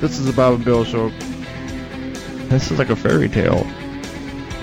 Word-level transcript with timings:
This 0.00 0.18
is 0.18 0.28
a 0.28 0.32
Bob 0.32 0.54
and 0.54 0.64
Bill 0.64 0.84
Show. 0.84 1.10
This 2.48 2.70
is 2.70 2.78
like 2.78 2.90
a 2.90 2.96
fairy 2.96 3.28
tale. 3.28 3.66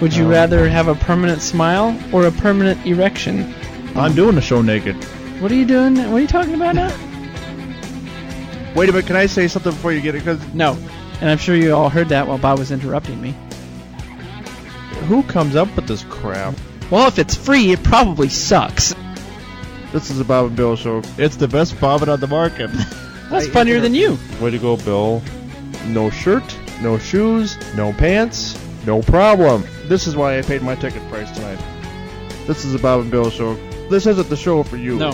Would 0.02 0.15
you 0.15 0.25
Um, 0.25 0.31
rather 0.31 0.67
have 0.70 0.88
a 0.88 0.95
permanent 0.95 1.41
smile 1.41 1.97
or 2.11 2.25
a 2.25 2.31
permanent 2.31 2.86
erection? 2.86 3.54
I'm 3.95 4.13
doing 4.13 4.36
the 4.36 4.41
show 4.41 4.61
naked. 4.61 4.95
What 5.41 5.52
are 5.52 5.55
you 5.55 5.65
doing? 5.65 5.95
What 5.97 6.18
are 6.18 6.20
you 6.20 6.27
talking 6.27 6.54
about 6.54 6.75
now? 6.75 6.89
Wait 8.75 8.89
a 8.89 8.91
minute, 8.91 9.07
can 9.07 9.15
I 9.15 9.25
say 9.25 9.47
something 9.47 9.71
before 9.71 9.91
you 9.93 10.02
get 10.02 10.15
it? 10.15 10.20
Because 10.20 10.39
no. 10.54 10.77
And 11.21 11.29
I'm 11.31 11.38
sure 11.39 11.55
you 11.55 11.73
all 11.73 11.89
heard 11.89 12.09
that 12.09 12.27
while 12.27 12.38
Bob 12.38 12.59
was 12.59 12.71
interrupting 12.71 13.19
me. 13.21 13.33
who 15.07 15.23
comes 15.23 15.55
up 15.55 15.73
with 15.75 15.88
this 15.88 16.04
crap? 16.09 16.54
Well, 16.91 17.07
if 17.07 17.17
it's 17.17 17.35
free, 17.35 17.71
it 17.71 17.83
probably 17.83 18.29
sucks. 18.29 18.93
This 19.93 20.09
is 20.11 20.19
a 20.19 20.25
Bob 20.25 20.47
and 20.47 20.55
Bill 20.55 20.75
Show. 20.75 21.01
It's 21.17 21.38
the 21.38 21.47
best 21.47 21.79
bobbin 21.79 22.09
on 22.09 22.19
the 22.19 22.27
market. 22.27 22.70
That's 23.30 23.48
funnier 23.48 23.81
than 23.81 23.94
you. 23.94 24.17
Way 24.40 24.52
to 24.52 24.58
go, 24.58 24.77
Bill. 24.77 25.22
No 25.88 26.09
shirt, 26.09 26.58
no 26.81 26.98
shoes, 26.98 27.58
no 27.76 27.91
pants, 27.94 28.58
no 28.85 29.02
problem. 29.02 29.63
This 29.85 30.08
is 30.08 30.16
why 30.16 30.38
I 30.38 30.41
paid 30.41 30.62
my 30.62 30.76
ticket 30.76 31.08
price 31.09 31.30
tonight. 31.32 31.59
This 32.45 32.63
is 32.63 32.71
the 32.71 32.80
Bob 32.80 33.02
and 33.02 33.12
Bill 33.12 33.30
Show. 33.30 33.55
This 33.90 34.05
isn't 34.05 34.30
the 34.30 34.38
show 34.38 34.63
for 34.63 34.77
you. 34.77 34.98
No. 34.98 35.12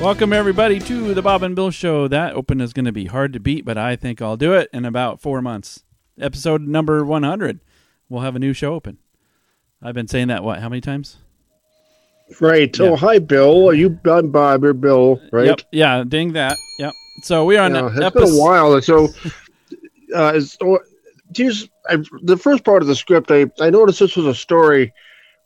Welcome 0.00 0.34
everybody 0.34 0.78
to 0.80 1.14
the 1.14 1.22
Bob 1.22 1.42
and 1.42 1.56
Bill 1.56 1.70
Show. 1.70 2.08
That 2.08 2.34
open 2.34 2.60
is 2.60 2.74
going 2.74 2.84
to 2.84 2.92
be 2.92 3.06
hard 3.06 3.32
to 3.32 3.40
beat, 3.40 3.64
but 3.64 3.78
I 3.78 3.96
think 3.96 4.20
I'll 4.20 4.36
do 4.36 4.52
it 4.52 4.68
in 4.72 4.84
about 4.84 5.20
four 5.20 5.40
months. 5.40 5.84
Episode 6.20 6.60
number 6.62 7.04
100. 7.04 7.60
We'll 8.10 8.22
have 8.22 8.36
a 8.36 8.38
new 8.38 8.52
show 8.52 8.74
open. 8.74 8.98
I've 9.82 9.94
been 9.94 10.08
saying 10.08 10.28
that 10.28 10.44
what? 10.44 10.60
How 10.60 10.68
many 10.68 10.82
times? 10.82 11.16
Right. 12.40 12.76
Yeah. 12.78 12.86
Oh, 12.86 12.96
hi, 12.96 13.18
Bill. 13.18 13.68
Are 13.68 13.74
you 13.74 13.98
I'm 14.04 14.30
Bob? 14.30 14.62
You're 14.62 14.74
Bill, 14.74 15.20
right? 15.32 15.46
Yep. 15.46 15.60
Yeah. 15.72 16.04
Ding 16.06 16.32
that. 16.34 16.56
Yep. 16.78 16.92
So 17.22 17.44
we 17.44 17.56
are 17.56 17.64
on 17.64 17.74
Yeah, 17.74 17.88
it's 17.88 18.00
episode. 18.00 18.26
been 18.26 18.34
a 18.34 18.38
while. 18.38 18.82
So, 18.82 19.08
uh, 20.14 20.32
is, 20.34 20.56
oh, 20.62 20.78
geez, 21.32 21.68
I, 21.88 21.96
the 22.22 22.36
first 22.36 22.64
part 22.64 22.82
of 22.82 22.88
the 22.88 22.94
script, 22.94 23.30
I, 23.30 23.46
I 23.60 23.70
noticed 23.70 23.98
this 24.00 24.16
was 24.16 24.26
a 24.26 24.34
story 24.34 24.92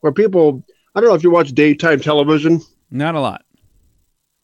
where 0.00 0.12
people, 0.12 0.62
I 0.94 1.00
don't 1.00 1.08
know 1.08 1.14
if 1.14 1.22
you 1.22 1.30
watch 1.30 1.52
daytime 1.52 2.00
television. 2.00 2.61
Not 2.91 3.14
a 3.14 3.20
lot. 3.20 3.44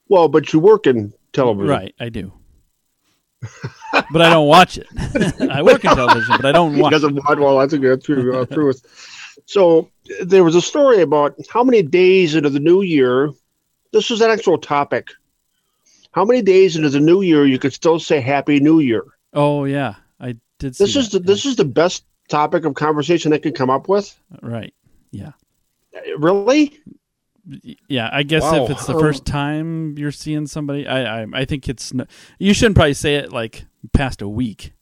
Well, 0.08 0.28
but 0.28 0.52
you 0.52 0.60
work 0.60 0.86
in 0.86 1.12
television. 1.32 1.68
Right. 1.68 1.94
I 2.00 2.08
do. 2.08 2.32
but 4.10 4.22
I 4.22 4.30
don't 4.30 4.48
watch 4.48 4.78
it. 4.78 4.86
I 5.50 5.62
work 5.62 5.84
in 5.84 5.90
television, 5.94 6.36
but 6.36 6.46
I 6.46 6.52
don't 6.52 6.74
He 6.76 6.80
watch. 6.80 6.92
doesn't 6.92 7.14
watch. 7.14 7.38
Well, 7.38 7.58
I 7.58 7.66
think 7.66 7.82
that's 7.84 8.04
true. 8.06 8.36
Uh, 8.40 8.46
truth. 8.46 8.82
So 9.46 9.88
there 10.22 10.44
was 10.44 10.54
a 10.54 10.60
story 10.62 11.00
about 11.02 11.34
how 11.50 11.64
many 11.64 11.82
days 11.82 12.34
into 12.34 12.50
the 12.50 12.60
new 12.60 12.82
year. 12.82 13.30
This 13.92 14.10
was 14.10 14.20
an 14.20 14.30
actual 14.30 14.58
topic. 14.58 15.08
How 16.12 16.24
many 16.24 16.42
days 16.42 16.76
into 16.76 16.88
the 16.90 17.00
new 17.00 17.22
year 17.22 17.46
you 17.46 17.58
could 17.58 17.72
still 17.72 17.98
say 17.98 18.20
Happy 18.20 18.60
New 18.60 18.80
Year? 18.80 19.04
Oh 19.32 19.64
yeah, 19.64 19.94
I 20.20 20.36
did. 20.58 20.74
See 20.76 20.84
This 20.84 20.96
is 20.96 21.10
the 21.10 21.18
that. 21.18 21.26
this 21.26 21.44
is 21.46 21.56
the 21.56 21.64
best 21.64 22.04
topic 22.28 22.64
of 22.64 22.74
conversation 22.74 23.30
they 23.30 23.38
could 23.38 23.54
come 23.54 23.70
up 23.70 23.88
with. 23.88 24.18
right. 24.42 24.74
Yeah. 25.10 25.32
Really? 26.18 26.78
Yeah, 27.88 28.10
I 28.12 28.24
guess 28.24 28.42
Wow. 28.42 28.64
if 28.64 28.70
it's 28.70 28.86
the 28.86 28.98
first 28.98 29.24
time 29.24 29.96
you're 29.96 30.12
seeing 30.12 30.46
somebody, 30.46 30.86
I 30.86 31.22
I, 31.22 31.26
I 31.32 31.44
think 31.46 31.68
it's 31.68 31.94
no, 31.94 32.04
you 32.38 32.52
shouldn't 32.52 32.76
probably 32.76 32.94
say 32.94 33.14
it 33.16 33.32
like 33.32 33.64
past 33.94 34.20
a 34.20 34.28
week, 34.28 34.72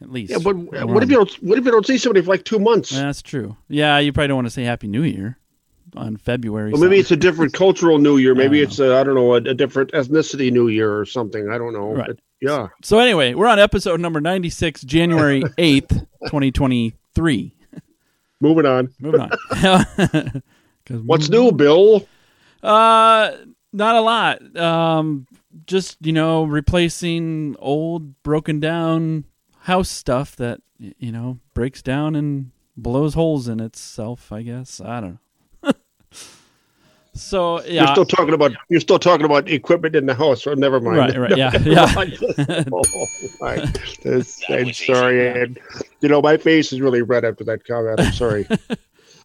at 0.00 0.10
least. 0.10 0.32
Yeah, 0.32 0.38
but 0.38 0.54
Or 0.54 0.86
what 0.86 1.02
if 1.02 1.10
you 1.10 1.16
don't? 1.16 1.32
What 1.42 1.58
if 1.58 1.64
you 1.64 1.70
don't 1.70 1.86
see 1.86 1.98
somebody 1.98 2.24
for 2.24 2.30
like 2.30 2.44
two 2.44 2.58
months? 2.58 2.90
That's 2.90 3.22
true. 3.22 3.56
Yeah, 3.68 3.98
you 3.98 4.12
probably 4.12 4.28
don't 4.28 4.36
want 4.36 4.46
to 4.46 4.52
say 4.52 4.64
Happy 4.64 4.86
New 4.86 5.02
Year 5.02 5.38
on 5.96 6.16
February. 6.16 6.70
Or 6.70 6.72
maybe 6.72 6.80
something. 6.82 7.00
it's 7.00 7.10
a 7.10 7.16
different 7.16 7.52
cultural 7.52 7.98
New 7.98 8.18
Year. 8.18 8.34
Maybe 8.34 8.60
it's 8.60 8.78
a, 8.78 8.96
I 8.96 9.04
don't 9.04 9.14
know 9.14 9.34
a, 9.34 9.36
a 9.38 9.54
different 9.54 9.92
ethnicity 9.92 10.52
New 10.52 10.68
Year 10.68 10.96
or 10.96 11.04
something. 11.04 11.50
I 11.50 11.58
don't 11.58 11.72
know. 11.72 11.92
Right. 11.92 12.08
But, 12.08 12.18
yeah. 12.40 12.68
so. 12.82 12.98
Anyway, 12.98 13.34
we're 13.34 13.48
on 13.48 13.58
episode 13.58 14.00
number 14.00 14.20
ninety 14.20 14.50
six, 14.50 14.82
January 14.82 15.42
eighth, 15.58 16.04
twenty 16.28 16.52
twenty 16.52 16.94
three. 17.14 17.54
Moving 18.40 18.66
on. 18.66 18.94
Moving 19.00 19.20
on. 19.20 20.42
What's 21.04 21.28
new, 21.28 21.50
Bill? 21.52 22.06
Uh, 22.62 23.32
not 23.72 23.96
a 23.96 24.00
lot. 24.00 24.56
Um, 24.56 25.26
just 25.66 25.96
you 26.00 26.12
know, 26.12 26.44
replacing 26.44 27.56
old, 27.58 28.22
broken 28.22 28.60
down 28.60 29.24
house 29.68 29.90
stuff 29.90 30.34
that 30.36 30.60
you 30.78 31.12
know 31.12 31.38
breaks 31.54 31.82
down 31.82 32.16
and 32.16 32.50
blows 32.76 33.14
holes 33.14 33.48
in 33.48 33.60
itself. 33.60 34.32
I 34.32 34.42
guess 34.42 34.80
I 34.80 35.00
don't 35.00 35.18
know. 35.62 35.72
so 37.14 37.62
You're 37.64 37.86
still 37.88 38.06
talking 38.06 38.32
about 38.32 38.52
you're 38.70 38.80
still 38.80 38.98
talking 38.98 39.26
about 39.26 39.48
equipment 39.48 39.94
in 39.94 40.06
the 40.06 40.14
house. 40.14 40.42
So 40.42 40.54
never 40.54 40.80
mind. 40.80 40.96
right, 40.96 41.16
right, 41.18 41.36
yeah, 41.36 41.56
yeah. 41.62 41.92
oh, 42.72 43.06
my. 43.40 43.56
This- 44.02 44.42
I'm 44.48 44.72
sorry, 44.72 45.28
and 45.28 45.60
you 46.00 46.08
know 46.08 46.22
my 46.22 46.38
face 46.38 46.72
is 46.72 46.80
really 46.80 47.02
red 47.02 47.26
after 47.26 47.44
that 47.44 47.64
comment. 47.66 48.00
I'm 48.00 48.12
sorry. 48.12 48.48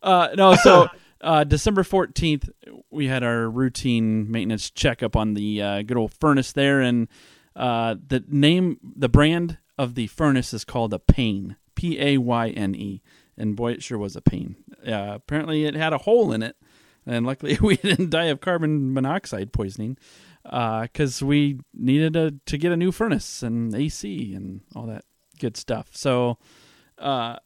Uh, 0.03 0.27
no, 0.35 0.55
so 0.55 0.89
uh, 1.21 1.45
December 1.45 1.83
fourteenth, 1.83 2.49
we 2.91 3.07
had 3.07 3.23
our 3.23 3.49
routine 3.49 4.29
maintenance 4.29 4.69
checkup 4.69 5.15
on 5.15 5.35
the 5.35 5.61
uh, 5.61 5.81
good 5.83 5.95
old 5.95 6.11
furnace 6.11 6.51
there, 6.51 6.81
and 6.81 7.07
uh, 7.55 7.95
the 8.07 8.21
name, 8.27 8.77
the 8.83 9.07
brand 9.07 9.57
of 9.83 9.95
the 9.95 10.07
furnace 10.07 10.53
is 10.53 10.63
called 10.63 10.93
a 10.93 10.99
Payne, 10.99 11.57
P 11.75 11.99
A 11.99 12.17
Y 12.17 12.49
N 12.49 12.73
E, 12.73 13.01
and 13.37 13.55
boy, 13.55 13.73
it 13.73 13.83
sure 13.83 13.97
was 13.97 14.15
a 14.15 14.21
pain. 14.21 14.55
Uh, 14.87 15.11
apparently, 15.15 15.65
it 15.65 15.75
had 15.75 15.93
a 15.93 15.99
hole 15.99 16.31
in 16.31 16.41
it, 16.41 16.55
and 17.05 17.25
luckily, 17.25 17.57
we 17.61 17.75
didn't 17.77 18.09
die 18.09 18.25
of 18.25 18.41
carbon 18.41 18.93
monoxide 18.93 19.51
poisoning 19.53 19.97
because 20.43 21.21
we 21.21 21.59
needed 21.73 22.13
to 22.13 22.35
to 22.45 22.57
get 22.57 22.71
a 22.71 22.77
new 22.77 22.91
furnace 22.91 23.43
and 23.43 23.75
AC 23.75 24.33
and 24.33 24.61
all 24.75 24.87
that 24.87 25.05
good 25.39 25.57
stuff. 25.57 25.89
So. 25.93 26.39
Uh, 26.97 27.37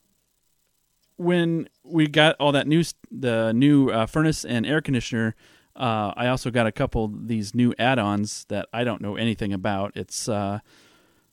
when 1.16 1.68
we 1.82 2.06
got 2.06 2.36
all 2.38 2.52
that 2.52 2.68
new 2.68 2.84
the 3.10 3.52
new 3.52 3.88
uh, 3.90 4.06
furnace 4.06 4.44
and 4.44 4.64
air 4.64 4.80
conditioner, 4.80 5.34
uh, 5.74 6.12
I 6.16 6.28
also 6.28 6.52
got 6.52 6.68
a 6.68 6.70
couple 6.70 7.08
these 7.08 7.56
new 7.56 7.74
add-ons 7.76 8.44
that 8.50 8.68
I 8.72 8.84
don't 8.84 9.02
know 9.02 9.16
anything 9.16 9.52
about. 9.52 9.96
It's 9.96 10.28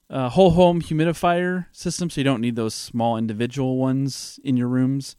uh, 0.09 0.25
a 0.25 0.29
whole 0.29 0.51
home 0.51 0.81
humidifier 0.81 1.66
system, 1.71 2.09
so 2.09 2.21
you 2.21 2.25
don't 2.25 2.41
need 2.41 2.55
those 2.55 2.73
small 2.73 3.17
individual 3.17 3.77
ones 3.77 4.39
in 4.43 4.55
your 4.57 4.67
rooms. 4.67 5.16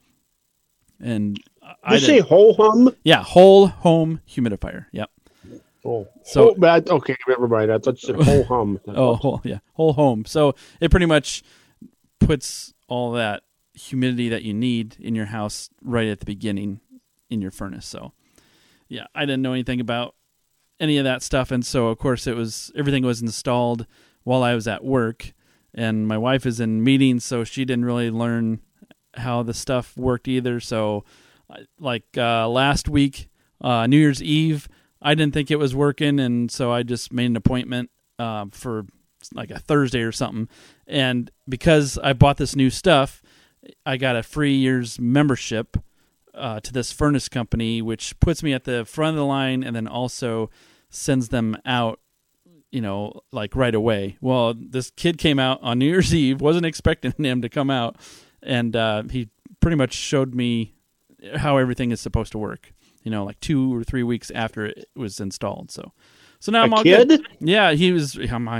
And 1.00 1.38
I 1.82 1.94
you 1.94 2.00
say 2.00 2.20
whole 2.20 2.54
home? 2.54 2.94
yeah, 3.04 3.22
whole 3.22 3.66
home 3.66 4.20
humidifier. 4.28 4.86
Yep. 4.92 5.10
Oh, 5.84 6.08
So- 6.24 6.48
so 6.50 6.54
bad. 6.54 6.88
Okay, 6.88 7.16
never 7.28 7.46
mind. 7.48 7.70
I 7.72 7.78
thought 7.78 8.02
you 8.02 8.06
said 8.14 8.22
ho 8.22 8.42
hum. 8.44 8.80
Oh, 8.88 9.14
whole, 9.14 9.40
yeah, 9.44 9.58
whole 9.74 9.92
home. 9.92 10.24
So 10.24 10.54
it 10.80 10.90
pretty 10.90 11.06
much 11.06 11.42
puts 12.20 12.72
all 12.88 13.12
that 13.12 13.42
humidity 13.74 14.28
that 14.30 14.42
you 14.42 14.54
need 14.54 14.96
in 14.98 15.14
your 15.14 15.26
house 15.26 15.68
right 15.82 16.08
at 16.08 16.20
the 16.20 16.26
beginning 16.26 16.80
in 17.28 17.42
your 17.42 17.50
furnace. 17.50 17.86
So, 17.86 18.12
yeah, 18.88 19.06
I 19.14 19.22
didn't 19.26 19.42
know 19.42 19.52
anything 19.52 19.80
about 19.80 20.14
any 20.80 20.96
of 20.98 21.04
that 21.04 21.22
stuff, 21.22 21.50
and 21.50 21.64
so 21.64 21.88
of 21.88 21.98
course 21.98 22.26
it 22.26 22.36
was 22.36 22.70
everything 22.76 23.04
was 23.04 23.20
installed 23.22 23.86
while 24.26 24.42
I 24.42 24.56
was 24.56 24.66
at 24.66 24.84
work, 24.84 25.32
and 25.72 26.08
my 26.08 26.18
wife 26.18 26.46
is 26.46 26.58
in 26.58 26.82
meetings, 26.82 27.24
so 27.24 27.44
she 27.44 27.64
didn't 27.64 27.84
really 27.84 28.10
learn 28.10 28.60
how 29.14 29.44
the 29.44 29.54
stuff 29.54 29.96
worked 29.96 30.26
either. 30.26 30.58
So, 30.58 31.04
like 31.78 32.02
uh, 32.16 32.48
last 32.48 32.88
week, 32.88 33.28
uh, 33.60 33.86
New 33.86 33.96
Year's 33.96 34.20
Eve, 34.20 34.68
I 35.00 35.14
didn't 35.14 35.32
think 35.32 35.52
it 35.52 35.60
was 35.60 35.76
working, 35.76 36.18
and 36.18 36.50
so 36.50 36.72
I 36.72 36.82
just 36.82 37.12
made 37.12 37.26
an 37.26 37.36
appointment 37.36 37.90
uh, 38.18 38.46
for 38.50 38.86
like 39.32 39.52
a 39.52 39.60
Thursday 39.60 40.00
or 40.00 40.10
something. 40.10 40.48
And 40.88 41.30
because 41.48 41.96
I 41.96 42.12
bought 42.12 42.36
this 42.36 42.56
new 42.56 42.68
stuff, 42.68 43.22
I 43.84 43.96
got 43.96 44.16
a 44.16 44.24
free 44.24 44.56
year's 44.56 44.98
membership 44.98 45.76
uh, 46.34 46.58
to 46.60 46.72
this 46.72 46.90
furnace 46.90 47.28
company, 47.28 47.80
which 47.80 48.18
puts 48.18 48.42
me 48.42 48.52
at 48.52 48.64
the 48.64 48.84
front 48.84 49.10
of 49.10 49.18
the 49.18 49.24
line 49.24 49.62
and 49.62 49.76
then 49.76 49.86
also 49.86 50.50
sends 50.90 51.28
them 51.28 51.56
out, 51.64 52.00
you 52.76 52.82
know, 52.82 53.22
like 53.32 53.56
right 53.56 53.74
away. 53.74 54.18
Well, 54.20 54.52
this 54.54 54.90
kid 54.90 55.16
came 55.16 55.38
out 55.38 55.58
on 55.62 55.78
New 55.78 55.86
Year's 55.86 56.14
Eve, 56.24 56.42
wasn't 56.42 56.66
expecting 56.66 57.12
him 57.16 57.40
to 57.40 57.48
come 57.48 57.70
out, 57.70 57.96
and 58.42 58.76
uh, 58.76 59.04
he 59.10 59.30
pretty 59.60 59.76
much 59.78 59.94
showed 59.94 60.34
me 60.34 60.74
how 61.36 61.56
everything 61.56 61.90
is 61.90 62.02
supposed 62.02 62.32
to 62.32 62.38
work. 62.38 62.72
You 63.02 63.10
know, 63.10 63.24
like 63.24 63.40
two 63.40 63.74
or 63.74 63.82
three 63.82 64.02
weeks 64.02 64.30
after 64.30 64.66
it 64.66 64.90
was 64.94 65.20
installed. 65.20 65.70
So, 65.70 65.92
so 66.38 66.52
now 66.52 66.64
I'm 66.64 66.72
A 66.74 66.76
all 66.76 66.82
kid? 66.82 67.08
good. 67.08 67.26
Yeah, 67.40 67.72
he 67.72 67.92
was. 67.92 68.12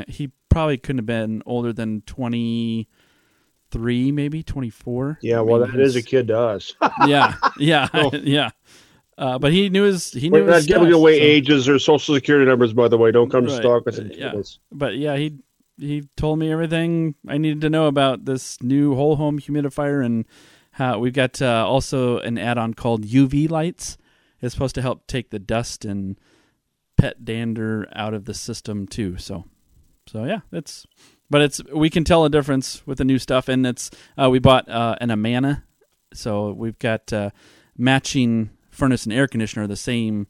He 0.08 0.30
probably 0.48 0.78
couldn't 0.78 0.98
have 1.00 1.06
been 1.06 1.42
older 1.44 1.74
than 1.74 2.00
twenty 2.06 2.88
three, 3.70 4.12
maybe 4.12 4.42
twenty 4.42 4.70
four. 4.70 5.18
Yeah, 5.20 5.40
well, 5.40 5.60
that 5.66 5.78
is 5.78 5.94
a 5.96 6.02
kid 6.02 6.28
to 6.28 6.38
us. 6.38 6.72
yeah, 7.06 7.34
yeah, 7.58 7.88
Oh. 7.94 8.10
yeah. 8.14 8.50
Uh, 9.18 9.38
but 9.38 9.50
he 9.52 9.68
knew 9.70 9.84
his. 9.84 10.12
He 10.12 10.28
knew 10.28 10.40
We're 10.44 10.50
not 10.50 10.66
giving 10.66 10.84
stuff, 10.88 10.94
away 10.94 11.18
so- 11.18 11.24
ages 11.24 11.68
or 11.68 11.78
social 11.78 12.14
security 12.14 12.44
numbers, 12.48 12.72
by 12.74 12.88
the 12.88 12.98
way. 12.98 13.10
Don't 13.12 13.30
come 13.30 13.46
to 13.46 13.50
Right. 13.52 13.60
stalk 13.62 13.86
us. 13.88 13.98
Uh, 13.98 14.08
yeah. 14.12 14.32
us. 14.32 14.58
But 14.70 14.96
yeah, 14.96 15.16
he 15.16 15.34
he 15.78 16.04
told 16.16 16.38
me 16.38 16.50
everything 16.52 17.14
I 17.28 17.38
needed 17.38 17.60
to 17.62 17.70
know 17.70 17.86
about 17.86 18.24
this 18.26 18.62
new 18.62 18.94
whole 18.94 19.16
home 19.16 19.38
humidifier 19.38 20.04
and 20.04 20.24
how 20.72 20.98
we've 20.98 21.12
got 21.14 21.40
uh, 21.40 21.64
also 21.66 22.18
an 22.18 22.36
add-on 22.38 22.74
called 22.74 23.04
UV 23.06 23.50
lights. 23.50 23.96
It's 24.42 24.52
supposed 24.54 24.74
to 24.74 24.82
help 24.82 25.06
take 25.06 25.30
the 25.30 25.38
dust 25.38 25.84
and 25.86 26.18
pet 26.98 27.24
dander 27.24 27.88
out 27.94 28.12
of 28.14 28.26
the 28.26 28.34
system 28.34 28.86
too. 28.86 29.16
So, 29.16 29.44
so 30.06 30.24
yeah, 30.24 30.40
it's 30.52 30.86
but 31.30 31.40
it's 31.40 31.62
we 31.74 31.88
can 31.88 32.04
tell 32.04 32.24
a 32.26 32.30
difference 32.30 32.86
with 32.86 32.98
the 32.98 33.04
new 33.04 33.18
stuff, 33.18 33.48
and 33.48 33.66
it's 33.66 33.90
uh, 34.22 34.28
we 34.28 34.38
bought 34.38 34.68
uh, 34.68 34.96
an 35.00 35.10
Amana, 35.10 35.64
so 36.12 36.52
we've 36.52 36.78
got 36.78 37.10
uh, 37.14 37.30
matching 37.78 38.50
furnace 38.76 39.04
and 39.04 39.12
air 39.12 39.26
conditioner, 39.26 39.64
are 39.64 39.68
the 39.68 39.76
same 39.76 40.26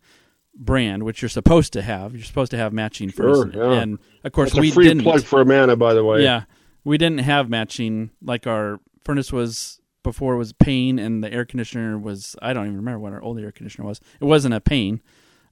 brand, 0.55 1.03
which 1.03 1.21
you're 1.21 1.29
supposed 1.29 1.73
to 1.75 1.83
have. 1.83 2.15
You're 2.15 2.25
supposed 2.25 2.51
to 2.53 2.57
have 2.57 2.73
matching 2.73 3.11
furnace, 3.11 3.53
Sure, 3.53 3.65
and, 3.65 3.73
yeah. 3.75 3.81
and 3.83 3.99
of 4.25 4.33
course 4.33 4.51
It's 4.51 4.59
we 4.59 4.71
a 4.71 4.73
free 4.73 4.85
didn't. 4.89 5.03
plug 5.03 5.23
for 5.23 5.41
Amana, 5.43 5.77
by 5.77 5.93
the 5.95 6.05
way. 6.05 6.23
Yeah, 6.23 6.45
we 6.85 6.97
didn't 6.99 7.19
have 7.21 7.49
matching. 7.51 8.11
Like 8.23 8.47
our 8.47 8.81
furnace 9.05 9.33
was 9.33 9.81
before 10.03 10.35
it 10.35 10.39
was 10.39 10.53
Payne, 10.53 10.99
and 10.99 11.23
the 11.23 11.33
air 11.33 11.45
conditioner 11.45 11.99
was 11.99 12.37
I 12.41 12.53
don't 12.53 12.65
even 12.67 12.77
remember 12.77 13.01
what 13.01 13.13
our 13.13 13.23
old 13.23 13.39
air 13.39 13.53
conditioner 13.53 13.87
was. 13.87 14.01
It 14.21 14.25
wasn't 14.25 14.55
a 14.55 14.61
Payne. 14.61 15.03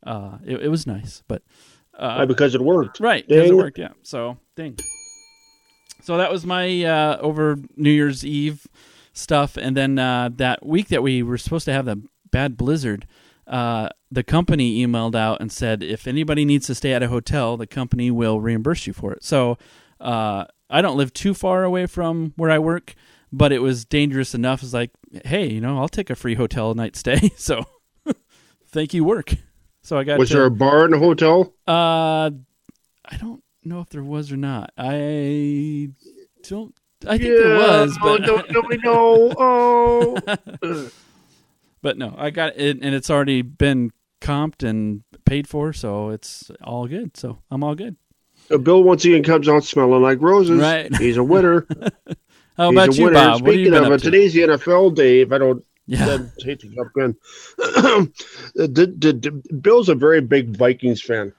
Uh, 0.07 0.39
it, 0.45 0.63
it 0.65 0.69
was 0.69 0.87
nice, 0.87 1.23
but 1.29 1.43
uh, 1.99 2.17
Why? 2.19 2.25
because 2.27 2.55
it 2.55 2.61
worked. 2.61 3.01
right 3.01 3.27
because 3.27 3.51
it 3.51 3.57
worked. 3.57 3.79
Yeah, 3.79 3.93
so 4.03 4.39
ding. 4.57 4.77
So 6.03 6.19
that 6.19 6.31
was 6.31 6.45
my 6.45 6.85
uh, 6.85 7.19
over 7.21 7.57
New 7.77 7.91
Year's 7.91 8.25
Eve 8.25 8.67
stuff, 9.13 9.57
and 9.57 9.77
then 9.77 9.99
uh, 9.99 10.29
that 10.37 10.65
week 10.65 10.89
that 10.89 11.03
we 11.03 11.23
were 11.23 11.39
supposed 11.39 11.65
to 11.67 11.73
have 11.73 11.85
the 11.87 12.03
bad 12.35 12.57
blizzard. 12.57 13.07
Uh, 13.47 13.89
the 14.11 14.25
company 14.25 14.85
emailed 14.85 15.15
out 15.15 15.41
and 15.41 15.53
said 15.53 15.85
if 15.85 16.09
anybody 16.09 16.45
needs 16.45 16.67
to 16.67 16.75
stay 16.75 16.93
at 16.93 17.03
a 17.03 17.09
hotel, 17.09 17.57
the 17.57 17.67
company 17.67 18.11
will 18.11 18.41
reimburse 18.41 18.89
you 18.89 18.93
for 18.93 19.13
it. 19.13 19.23
So 19.23 19.57
uh, 20.01 20.47
I 20.69 20.83
don't 20.83 20.97
live 20.97 21.13
too 21.13 21.33
far 21.33 21.63
away 21.63 21.87
from 21.87 22.33
where 22.35 22.51
I 22.51 22.59
work, 22.59 22.97
but 23.33 23.53
it 23.53 23.61
was 23.61 23.85
dangerous 23.85 24.35
enough. 24.35 24.65
It's 24.65 24.75
like, 24.75 24.91
hey, 25.25 25.49
you 25.49 25.61
know, 25.61 25.79
I'll 25.79 25.89
take 25.89 26.11
a 26.11 26.17
free 26.17 26.35
hotel 26.35 26.75
night 26.83 26.97
stay. 26.97 27.31
So 27.37 27.65
thank 28.69 28.93
you, 28.93 29.05
work. 29.05 29.35
So 29.83 29.97
I 29.97 30.03
got. 30.03 30.19
Was 30.19 30.31
to, 30.31 30.35
there 30.35 30.47
a 30.47 30.51
bar 30.51 30.87
in 30.87 30.91
the 30.91 30.99
hotel? 30.99 31.55
Uh, 31.69 32.31
I 33.05 33.17
don't 33.21 33.45
know 33.63 33.81
if 33.81 33.91
there 33.91 34.03
was 34.03 34.33
or 34.33 34.37
not. 34.37 34.73
I 34.77 35.91
don't. 36.43 36.75
I 37.07 37.19
think 37.19 37.37
there 37.37 37.57
was, 37.57 37.97
Oh, 38.01 38.19
but 38.19 38.27
don't, 38.27 38.49
don't 38.49 38.69
we 38.69 38.79
know? 38.79 39.35
Oh. 39.39 40.91
But 41.85 41.99
no, 41.99 42.15
I 42.17 42.31
got 42.31 42.57
it, 42.57 42.79
and 42.83 42.95
it's 42.95 43.11
already 43.11 43.43
been 43.43 43.91
comped 44.23 44.67
and 44.67 45.05
paid 45.27 45.47
for, 45.47 45.75
so 45.75 46.09
it's 46.09 46.51
all 46.65 46.87
good. 46.89 47.15
So 47.15 47.41
I'm 47.51 47.63
all 47.63 47.75
good. 47.75 47.97
Uh, 48.51 48.57
Bill 48.57 48.83
once 48.83 49.05
again 49.05 49.23
comes 49.23 49.49
out 49.51 49.65
smelling 49.65 50.01
like 50.03 50.21
roses. 50.23 50.61
Right. 50.61 50.93
He's 50.99 51.19
a 51.19 51.23
winner. 51.23 51.67
How 52.57 52.71
He's 52.71 52.79
about 52.79 52.97
you, 52.97 53.05
winner. 53.05 53.15
Bob? 53.15 53.43
What 53.43 53.51
have 53.51 53.61
you 53.61 53.67
Speaking 53.67 53.75
of 53.87 53.93
it, 53.93 53.99
to? 53.99 54.05
today's 54.05 54.33
the 54.33 54.41
NFL 54.41 54.95
day. 54.95 55.21
If 55.21 55.31
I 55.33 55.37
don't 55.39 55.63
Yeah, 55.87 56.19
hate 56.39 56.61
to 56.61 56.69
jump 56.69 56.93
in. 56.97 58.13
did, 58.73 58.99
did, 58.99 59.21
did- 59.21 59.63
Bill's 59.63 59.91
a 59.91 59.95
very 59.95 60.23
big 60.23 60.57
Vikings 60.57 61.03
fan. 61.03 61.33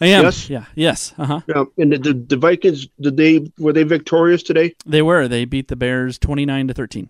I 0.00 0.06
am. 0.06 0.22
Yes? 0.22 0.48
Yeah. 0.48 0.64
Yes. 0.76 1.12
Uh 1.18 1.24
huh. 1.26 1.40
Yeah, 1.48 1.64
and 1.76 1.92
the, 1.92 1.98
the, 1.98 2.12
the 2.14 2.36
Vikings 2.36 2.86
did 3.00 3.16
they 3.16 3.50
were 3.58 3.72
they 3.72 3.82
victorious 3.82 4.44
today? 4.44 4.76
They 4.86 5.02
were. 5.02 5.26
They 5.26 5.44
beat 5.44 5.66
the 5.66 5.74
Bears 5.74 6.20
twenty 6.20 6.46
nine 6.46 6.68
to 6.68 6.74
thirteen. 6.74 7.08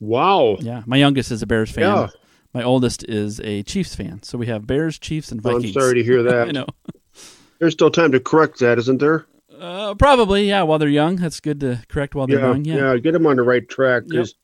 Wow. 0.00 0.56
Yeah. 0.60 0.82
My 0.86 0.96
youngest 0.96 1.30
is 1.30 1.42
a 1.42 1.46
Bears 1.46 1.70
fan. 1.70 1.84
Yeah. 1.84 2.08
My 2.52 2.62
oldest 2.62 3.04
is 3.08 3.40
a 3.40 3.62
Chiefs 3.64 3.94
fan. 3.94 4.22
So 4.22 4.38
we 4.38 4.46
have 4.46 4.66
Bears, 4.66 4.98
Chiefs, 4.98 5.32
and 5.32 5.42
Well, 5.42 5.56
I'm 5.56 5.62
Vikings. 5.62 5.74
sorry 5.82 5.94
to 5.94 6.04
hear 6.04 6.22
that. 6.24 6.48
I 6.48 6.50
know. 6.52 6.66
There's 7.58 7.72
still 7.72 7.90
time 7.90 8.12
to 8.12 8.20
correct 8.20 8.58
that, 8.60 8.78
isn't 8.78 8.98
there? 9.00 9.26
Uh, 9.58 9.94
probably. 9.94 10.48
Yeah. 10.48 10.62
While 10.62 10.78
they're 10.78 10.88
young, 10.88 11.16
that's 11.16 11.40
good 11.40 11.60
to 11.60 11.80
correct 11.88 12.14
while 12.14 12.26
they're 12.26 12.38
yeah, 12.40 12.46
young. 12.48 12.64
Yeah. 12.64 12.96
get 12.98 13.12
them 13.12 13.26
on 13.26 13.36
the 13.36 13.42
right 13.42 13.66
track. 13.68 14.02
'cause, 14.12 14.34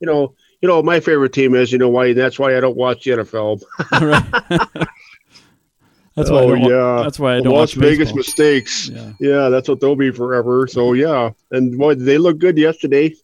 you 0.00 0.06
know, 0.06 0.34
you 0.60 0.68
know, 0.68 0.82
my 0.82 1.00
favorite 1.00 1.32
team 1.32 1.54
is. 1.54 1.72
You 1.72 1.78
know 1.78 1.88
why? 1.88 2.12
That's 2.12 2.38
why 2.38 2.56
I 2.56 2.60
don't 2.60 2.76
watch 2.76 3.04
the 3.04 3.12
NFL. 3.12 3.62
that's 6.16 6.30
why. 6.30 6.38
I 6.38 6.42
oh 6.42 6.54
yeah, 6.54 7.02
That's 7.04 7.18
why 7.20 7.36
I 7.36 7.40
don't 7.40 7.52
Las 7.54 7.74
watch 7.76 7.82
Vegas 7.82 7.98
baseball. 8.08 8.16
mistakes. 8.16 8.88
Yeah. 8.88 9.12
Yeah, 9.20 9.48
that's 9.50 9.68
what 9.68 9.80
they'll 9.80 9.94
be 9.96 10.10
forever. 10.10 10.66
So 10.66 10.92
yeah, 10.94 11.30
and 11.52 11.78
boy, 11.78 11.94
they 11.94 12.18
look 12.18 12.38
good 12.38 12.58
yesterday. 12.58 13.14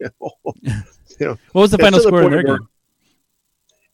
What 1.20 1.38
was 1.62 1.70
the 1.70 1.78
final 1.78 1.98
to 1.98 2.02
the 2.02 2.08
score 2.08 2.22
in 2.24 2.30
their 2.30 2.42
game? 2.42 2.68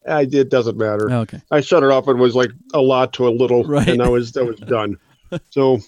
I, 0.08 0.22
it 0.22 0.48
doesn't 0.50 0.76
matter. 0.78 1.10
Oh, 1.10 1.20
okay. 1.20 1.40
I 1.50 1.60
shut 1.60 1.82
it 1.82 1.90
off. 1.90 2.08
It 2.08 2.14
was 2.14 2.34
like 2.34 2.50
a 2.72 2.80
lot 2.80 3.12
to 3.14 3.28
a 3.28 3.30
little, 3.30 3.64
Right. 3.64 3.86
and 3.88 4.02
I 4.02 4.08
was 4.08 4.32
that 4.32 4.44
was 4.44 4.58
done. 4.60 4.96
so, 5.50 5.78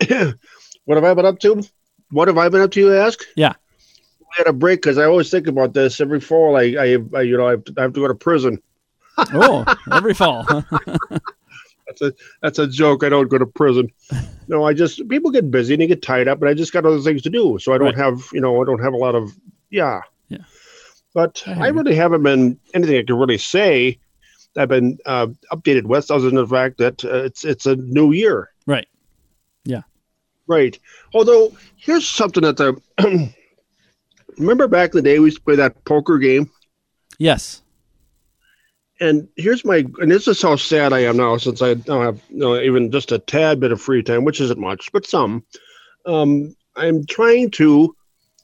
what 0.08 0.96
have 0.96 1.04
I 1.04 1.14
been 1.14 1.26
up 1.26 1.38
to? 1.40 1.62
What 2.10 2.28
have 2.28 2.38
I 2.38 2.48
been 2.48 2.62
up 2.62 2.70
to? 2.72 2.80
You 2.80 2.94
ask. 2.96 3.20
Yeah. 3.36 3.52
We 4.20 4.26
had 4.38 4.46
a 4.46 4.52
break 4.52 4.80
because 4.80 4.96
I 4.98 5.04
always 5.04 5.30
think 5.30 5.46
about 5.46 5.74
this 5.74 6.00
every 6.00 6.20
fall. 6.20 6.56
I, 6.56 6.62
I, 6.78 6.96
I 7.14 7.20
you 7.22 7.36
know, 7.36 7.46
I 7.46 7.50
have, 7.52 7.64
to, 7.64 7.74
I 7.76 7.82
have 7.82 7.92
to 7.92 8.00
go 8.00 8.08
to 8.08 8.14
prison. 8.14 8.60
Oh, 9.34 9.62
every 9.92 10.14
fall. 10.14 10.42
That's 11.86 12.00
a 12.00 12.14
that's 12.40 12.58
a 12.58 12.66
joke. 12.66 13.04
I 13.04 13.10
don't 13.10 13.28
go 13.28 13.36
to 13.36 13.44
prison. 13.44 13.90
No, 14.48 14.64
I 14.64 14.72
just 14.72 15.06
people 15.08 15.30
get 15.30 15.50
busy 15.50 15.74
and 15.74 15.82
they 15.82 15.86
get 15.86 16.00
tied 16.00 16.28
up, 16.28 16.40
and 16.40 16.48
I 16.48 16.54
just 16.54 16.72
got 16.72 16.86
other 16.86 17.00
things 17.00 17.20
to 17.22 17.30
do. 17.30 17.58
So 17.60 17.74
I 17.74 17.78
don't 17.78 17.88
Right. 17.88 17.96
have 17.96 18.22
you 18.32 18.40
know 18.40 18.62
I 18.62 18.64
don't 18.64 18.82
have 18.82 18.94
a 18.94 18.96
lot 18.96 19.14
of 19.14 19.30
yeah. 19.68 20.00
But 21.14 21.42
I 21.46 21.66
I 21.66 21.68
really 21.68 21.94
haven't 21.94 22.22
been 22.22 22.58
anything 22.74 22.96
I 22.96 23.02
can 23.02 23.16
really 23.16 23.38
say. 23.38 23.98
I've 24.56 24.68
been 24.68 24.98
uh, 25.06 25.28
updated 25.50 25.84
with, 25.84 26.10
other 26.10 26.26
than 26.26 26.34
the 26.36 26.46
fact 26.46 26.78
that 26.78 27.04
uh, 27.04 27.24
it's 27.24 27.44
it's 27.44 27.66
a 27.66 27.76
new 27.76 28.12
year. 28.12 28.50
right. 28.66 28.86
Yeah. 29.64 29.82
Right. 30.46 30.78
Although 31.14 31.52
here's 31.76 32.08
something 32.08 32.42
that 32.42 32.56
the 32.56 32.76
remember 34.38 34.66
back 34.68 34.90
in 34.90 34.96
the 34.96 35.02
day 35.02 35.18
we 35.18 35.26
used 35.26 35.38
to 35.38 35.42
play 35.44 35.56
that 35.56 35.84
poker 35.84 36.18
game, 36.18 36.50
Yes. 37.18 37.62
and 39.00 39.28
here's 39.36 39.64
my 39.64 39.84
and 40.00 40.10
this 40.10 40.26
is 40.28 40.42
how 40.42 40.56
sad 40.56 40.92
I 40.92 41.00
am 41.00 41.16
now 41.16 41.36
since 41.36 41.62
I 41.62 41.74
don't 41.74 42.04
have 42.04 42.20
you 42.28 42.38
know, 42.38 42.60
even 42.60 42.90
just 42.90 43.12
a 43.12 43.18
tad 43.18 43.60
bit 43.60 43.72
of 43.72 43.80
free 43.80 44.02
time, 44.02 44.24
which 44.24 44.40
isn't 44.40 44.58
much, 44.60 44.90
but 44.92 45.06
some. 45.06 45.44
Um, 46.06 46.54
I'm 46.76 47.06
trying 47.06 47.50
to. 47.52 47.94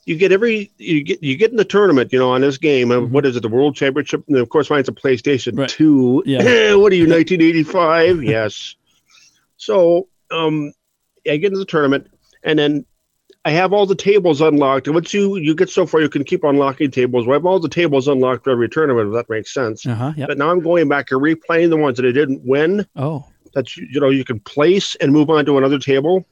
You 0.09 0.17
get 0.17 0.33
every 0.33 0.71
you 0.79 1.03
get 1.05 1.23
you 1.23 1.37
get 1.37 1.51
in 1.51 1.57
the 1.59 1.65
tournament, 1.67 2.13
you 2.13 2.19
know, 2.19 2.31
on 2.31 2.41
this 2.41 2.57
game. 2.57 2.91
uh, 2.91 2.97
Mhm. 3.01 3.11
What 3.11 3.27
is 3.27 3.37
it? 3.37 3.41
The 3.43 3.49
World 3.49 3.77
Championship. 3.77 4.25
And 4.27 4.39
of 4.39 4.49
course, 4.49 4.71
mine's 4.71 4.89
a 4.89 4.93
PlayStation 4.93 5.59
Right. 5.59 5.69
Two. 5.69 6.23
Yeah. 6.25 6.39
what 6.77 6.93
are 6.93 6.97
you, 6.97 7.07
1985? 7.07 8.23
yes. 8.37 8.75
So, 9.59 10.09
um, 10.31 10.73
I 11.31 11.37
get 11.37 11.49
into 11.49 11.59
the 11.59 11.65
tournament, 11.67 12.07
and 12.43 12.59
then 12.59 12.87
I 13.45 13.51
have 13.51 13.73
all 13.75 13.85
the 13.87 13.95
tables 13.95 14.41
unlocked. 14.41 14.87
And 14.87 14.95
once 14.95 15.13
you 15.13 15.37
you 15.37 15.55
get 15.55 15.69
so 15.69 15.85
far, 15.87 16.01
you 16.01 16.09
can 16.09 16.25
keep 16.25 16.43
unlocking 16.43 16.91
tables. 16.91 17.27
I 17.29 17.33
have 17.33 17.45
all 17.47 17.61
the 17.61 17.69
tables 17.69 18.09
unlocked 18.09 18.45
for 18.45 18.51
every 18.51 18.69
tournament. 18.71 19.09
If 19.09 19.15
that 19.15 19.29
makes 19.29 19.53
sense. 19.53 19.85
Uh 19.87 19.95
huh. 19.95 20.13
Yep. 20.17 20.29
But 20.29 20.39
now 20.39 20.51
I'm 20.51 20.61
going 20.61 20.89
back 20.89 21.11
and 21.11 21.21
replaying 21.21 21.69
the 21.71 21.77
ones 21.77 21.97
that 21.99 22.07
I 22.07 22.13
didn't 22.13 22.43
win. 22.47 22.87
Oh. 22.97 23.27
That 23.55 23.77
you, 23.77 23.87
you 23.91 24.01
know 24.01 24.09
you 24.11 24.25
can 24.25 24.41
place 24.41 24.95
and 24.97 25.13
move 25.13 25.29
on 25.29 25.45
to 25.47 25.59
another 25.59 25.79
table. 25.79 26.27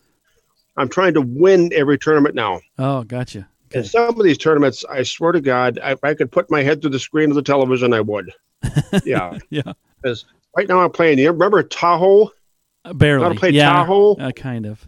I'm 0.78 0.88
trying 0.88 1.14
to 1.14 1.20
win 1.20 1.72
every 1.74 1.98
tournament 1.98 2.34
now. 2.34 2.60
Oh, 2.78 3.02
gotcha. 3.04 3.48
And 3.74 3.86
some 3.86 4.18
of 4.18 4.22
these 4.22 4.38
tournaments, 4.38 4.84
I 4.88 5.02
swear 5.02 5.32
to 5.32 5.40
God, 5.40 5.78
if 5.82 6.02
I 6.04 6.14
could 6.14 6.30
put 6.30 6.50
my 6.50 6.62
head 6.62 6.80
through 6.80 6.90
the 6.90 7.00
screen 7.00 7.30
of 7.30 7.36
the 7.36 7.42
television, 7.42 7.92
I 7.92 8.00
would. 8.00 8.32
Yeah. 9.04 9.38
Yeah. 9.50 9.72
Because 10.00 10.24
right 10.56 10.68
now 10.68 10.80
I'm 10.80 10.90
playing. 10.90 11.18
You 11.18 11.30
remember 11.30 11.62
Tahoe? 11.62 12.30
Uh, 12.84 12.92
barely. 12.92 13.22
How 13.22 13.28
to 13.30 13.38
play 13.38 13.50
yeah. 13.50 13.72
Tahoe? 13.72 14.14
Uh, 14.14 14.32
kind 14.32 14.66
of. 14.66 14.84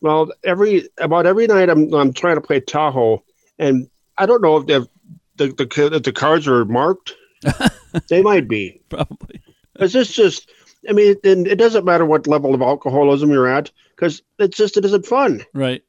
Well, 0.00 0.30
every 0.44 0.88
about 0.98 1.26
every 1.26 1.46
night 1.46 1.68
I'm 1.68 1.92
I'm 1.92 2.12
trying 2.12 2.36
to 2.36 2.40
play 2.40 2.60
Tahoe, 2.60 3.22
and 3.58 3.88
I 4.16 4.26
don't 4.26 4.42
know 4.42 4.56
if 4.58 4.66
the 4.66 4.88
the 5.36 5.90
if 5.92 6.02
the 6.02 6.12
cards 6.12 6.46
are 6.46 6.64
marked. 6.64 7.14
they 8.08 8.22
might 8.22 8.48
be. 8.48 8.80
Probably. 8.88 9.40
Because 9.72 9.94
it's 9.94 10.12
just, 10.12 10.50
I 10.88 10.92
mean, 10.92 11.16
and 11.24 11.46
it 11.46 11.56
doesn't 11.56 11.84
matter 11.84 12.04
what 12.04 12.26
level 12.26 12.54
of 12.54 12.62
alcoholism 12.62 13.30
you're 13.30 13.48
at, 13.48 13.70
because 13.94 14.22
it's 14.38 14.56
just 14.56 14.76
it 14.76 14.84
isn't 14.84 15.06
fun. 15.06 15.44
Right. 15.54 15.82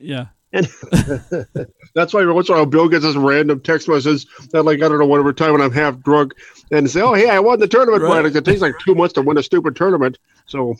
Yeah. 0.00 0.26
And 0.56 1.46
that's 1.94 2.12
why 2.14 2.24
once 2.26 2.48
in 2.48 2.54
a 2.54 2.58
while 2.58 2.66
Bill 2.66 2.88
gets 2.88 3.04
this 3.04 3.16
random 3.16 3.60
text 3.60 3.88
message 3.88 4.26
that 4.52 4.64
like 4.64 4.78
I 4.82 4.88
don't 4.88 4.98
know 4.98 5.06
whatever 5.06 5.32
time 5.32 5.52
when 5.52 5.60
I'm 5.60 5.72
half 5.72 5.98
drunk 6.00 6.32
and 6.70 6.90
say, 6.90 7.00
"Oh, 7.00 7.14
hey, 7.14 7.28
I 7.28 7.38
won 7.40 7.58
the 7.60 7.68
tournament." 7.68 8.02
Right. 8.02 8.24
It 8.24 8.44
takes 8.44 8.60
like 8.60 8.74
two 8.80 8.94
months 8.94 9.12
to 9.14 9.22
win 9.22 9.38
a 9.38 9.42
stupid 9.42 9.76
tournament. 9.76 10.18
So 10.46 10.76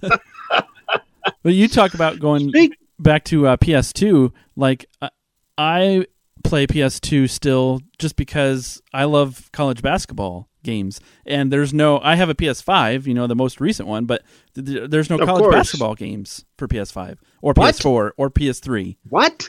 But 0.00 1.54
you 1.54 1.68
talk 1.68 1.94
about 1.94 2.18
going 2.18 2.48
Speak- 2.48 2.78
back 2.98 3.24
to 3.24 3.46
uh, 3.46 3.56
PS2. 3.56 4.32
Like 4.56 4.86
I, 5.02 5.10
I 5.56 6.06
play 6.44 6.66
PS2 6.66 7.28
still 7.30 7.80
just 7.98 8.16
because 8.16 8.80
I 8.92 9.04
love 9.04 9.50
college 9.52 9.82
basketball 9.82 10.48
games. 10.62 11.00
And 11.26 11.52
there's 11.52 11.72
no, 11.72 12.00
I 12.00 12.16
have 12.16 12.28
a 12.28 12.34
PS5, 12.34 13.06
you 13.06 13.14
know, 13.14 13.26
the 13.26 13.36
most 13.36 13.60
recent 13.60 13.88
one, 13.88 14.04
but 14.06 14.22
th- 14.54 14.66
th- 14.66 14.90
there's 14.90 15.08
no 15.10 15.16
Of 15.18 15.26
college 15.26 15.42
course. 15.42 15.54
basketball 15.54 15.94
games 15.94 16.44
for 16.56 16.66
PS5 16.68 17.18
or 17.42 17.52
What? 17.54 17.74
PS4 17.74 18.10
or 18.16 18.30
PS3 18.30 18.96
what? 19.08 19.48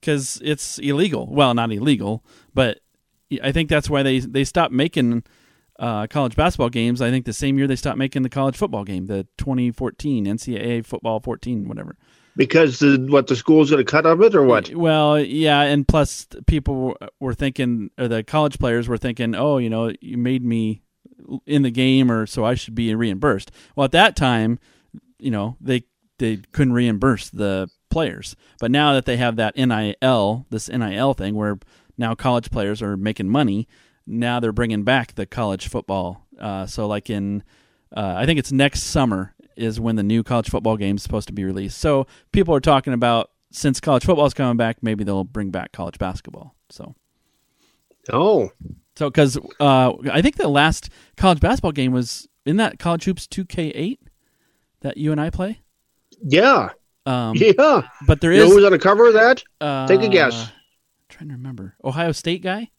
because 0.00 0.40
it's 0.44 0.78
illegal. 0.78 1.26
Well, 1.32 1.54
not 1.54 1.72
illegal, 1.72 2.24
but 2.54 2.80
I 3.42 3.52
think 3.52 3.68
that's 3.68 3.88
why 3.88 4.02
they 4.02 4.18
they 4.20 4.44
stopped 4.44 4.72
making 4.72 5.22
uh, 5.78 6.06
college 6.08 6.36
basketball 6.36 6.68
games. 6.68 7.00
I 7.00 7.10
think 7.10 7.24
the 7.24 7.32
same 7.32 7.56
year 7.56 7.66
they 7.66 7.76
stopped 7.76 7.96
making 7.98 8.22
the 8.22 8.28
college 8.28 8.56
football 8.56 8.84
game, 8.84 9.06
the 9.06 9.26
2014 9.38 10.26
NCAA 10.26 10.84
football 10.84 11.20
14, 11.20 11.66
whatever. 11.68 11.96
Because 12.36 12.78
the 12.78 13.06
what 13.08 13.26
the 13.26 13.36
school's 13.36 13.70
going 13.70 13.84
to 13.84 13.90
cut 13.90 14.06
of 14.06 14.22
it 14.22 14.34
or 14.34 14.44
what? 14.44 14.72
Well, 14.74 15.18
yeah, 15.18 15.62
and 15.62 15.86
plus 15.86 16.26
people 16.46 16.96
were- 17.18 17.34
thinking, 17.34 17.90
or 17.98 18.08
the 18.08 18.22
college 18.22 18.58
players 18.58 18.88
were 18.88 18.96
thinking, 18.98 19.34
oh, 19.34 19.58
you 19.58 19.68
know, 19.68 19.92
you 20.00 20.16
made 20.16 20.44
me 20.44 20.82
in 21.46 21.62
the 21.62 21.70
game, 21.70 22.10
or 22.10 22.26
so 22.26 22.44
I 22.44 22.54
should 22.54 22.74
be 22.74 22.94
reimbursed. 22.94 23.50
Well, 23.74 23.84
at 23.84 23.92
that 23.92 24.16
time, 24.16 24.58
you 25.18 25.30
know, 25.30 25.56
they 25.60 25.84
they 26.18 26.38
couldn't 26.52 26.72
reimburse 26.74 27.30
the 27.30 27.68
players. 27.90 28.36
But 28.60 28.70
now 28.70 28.94
that 28.94 29.04
they 29.04 29.16
have 29.16 29.36
that 29.36 29.56
NIL, 29.56 30.46
this 30.50 30.68
NIL 30.68 31.14
thing, 31.14 31.34
where 31.34 31.58
now 31.98 32.14
college 32.14 32.50
players 32.50 32.80
are 32.80 32.96
making 32.96 33.28
money, 33.28 33.68
now 34.06 34.40
they're 34.40 34.52
bringing 34.52 34.84
back 34.84 35.14
the 35.14 35.26
college 35.26 35.68
football. 35.68 36.26
Uh, 36.38 36.66
so 36.66 36.86
like 36.86 37.10
in, 37.10 37.42
uh, 37.94 38.14
I 38.16 38.26
think 38.26 38.38
it's 38.38 38.52
next 38.52 38.84
summer 38.84 39.34
is 39.60 39.78
when 39.80 39.96
the 39.96 40.02
new 40.02 40.22
college 40.22 40.48
football 40.50 40.76
game 40.76 40.96
is 40.96 41.02
supposed 41.02 41.26
to 41.28 41.32
be 41.34 41.44
released. 41.44 41.78
So 41.78 42.06
people 42.32 42.54
are 42.54 42.60
talking 42.60 42.92
about 42.92 43.30
since 43.52 43.80
college 43.80 44.04
football 44.04 44.26
is 44.26 44.34
coming 44.34 44.56
back, 44.56 44.78
maybe 44.82 45.04
they'll 45.04 45.24
bring 45.24 45.50
back 45.50 45.72
college 45.72 45.98
basketball. 45.98 46.54
So 46.70 46.94
Oh, 48.12 48.50
so 48.96 49.10
because 49.10 49.38
uh, 49.60 49.92
I 50.10 50.22
think 50.22 50.36
the 50.36 50.48
last 50.48 50.88
college 51.16 51.40
basketball 51.40 51.72
game 51.72 51.92
was 51.92 52.28
in 52.46 52.56
that 52.56 52.78
college 52.78 53.04
hoops 53.04 53.26
two 53.26 53.44
K 53.44 53.68
eight 53.68 54.00
that 54.80 54.96
you 54.96 55.12
and 55.12 55.20
I 55.20 55.30
play. 55.30 55.60
yeah, 56.22 56.70
Um, 57.06 57.34
yeah. 57.36 57.82
But 58.06 58.20
there 58.20 58.32
is. 58.32 58.38
You 58.38 58.48
know 58.48 58.54
who's 58.54 58.64
on 58.64 58.72
the 58.72 58.78
cover 58.78 59.06
of 59.08 59.14
that? 59.14 59.42
uh, 59.60 59.86
Take 59.86 60.02
a 60.02 60.08
guess. 60.08 60.50
trying 61.08 61.28
to 61.28 61.34
remember 61.34 61.76
Ohio 61.84 62.12
State 62.12 62.42
guy. 62.42 62.70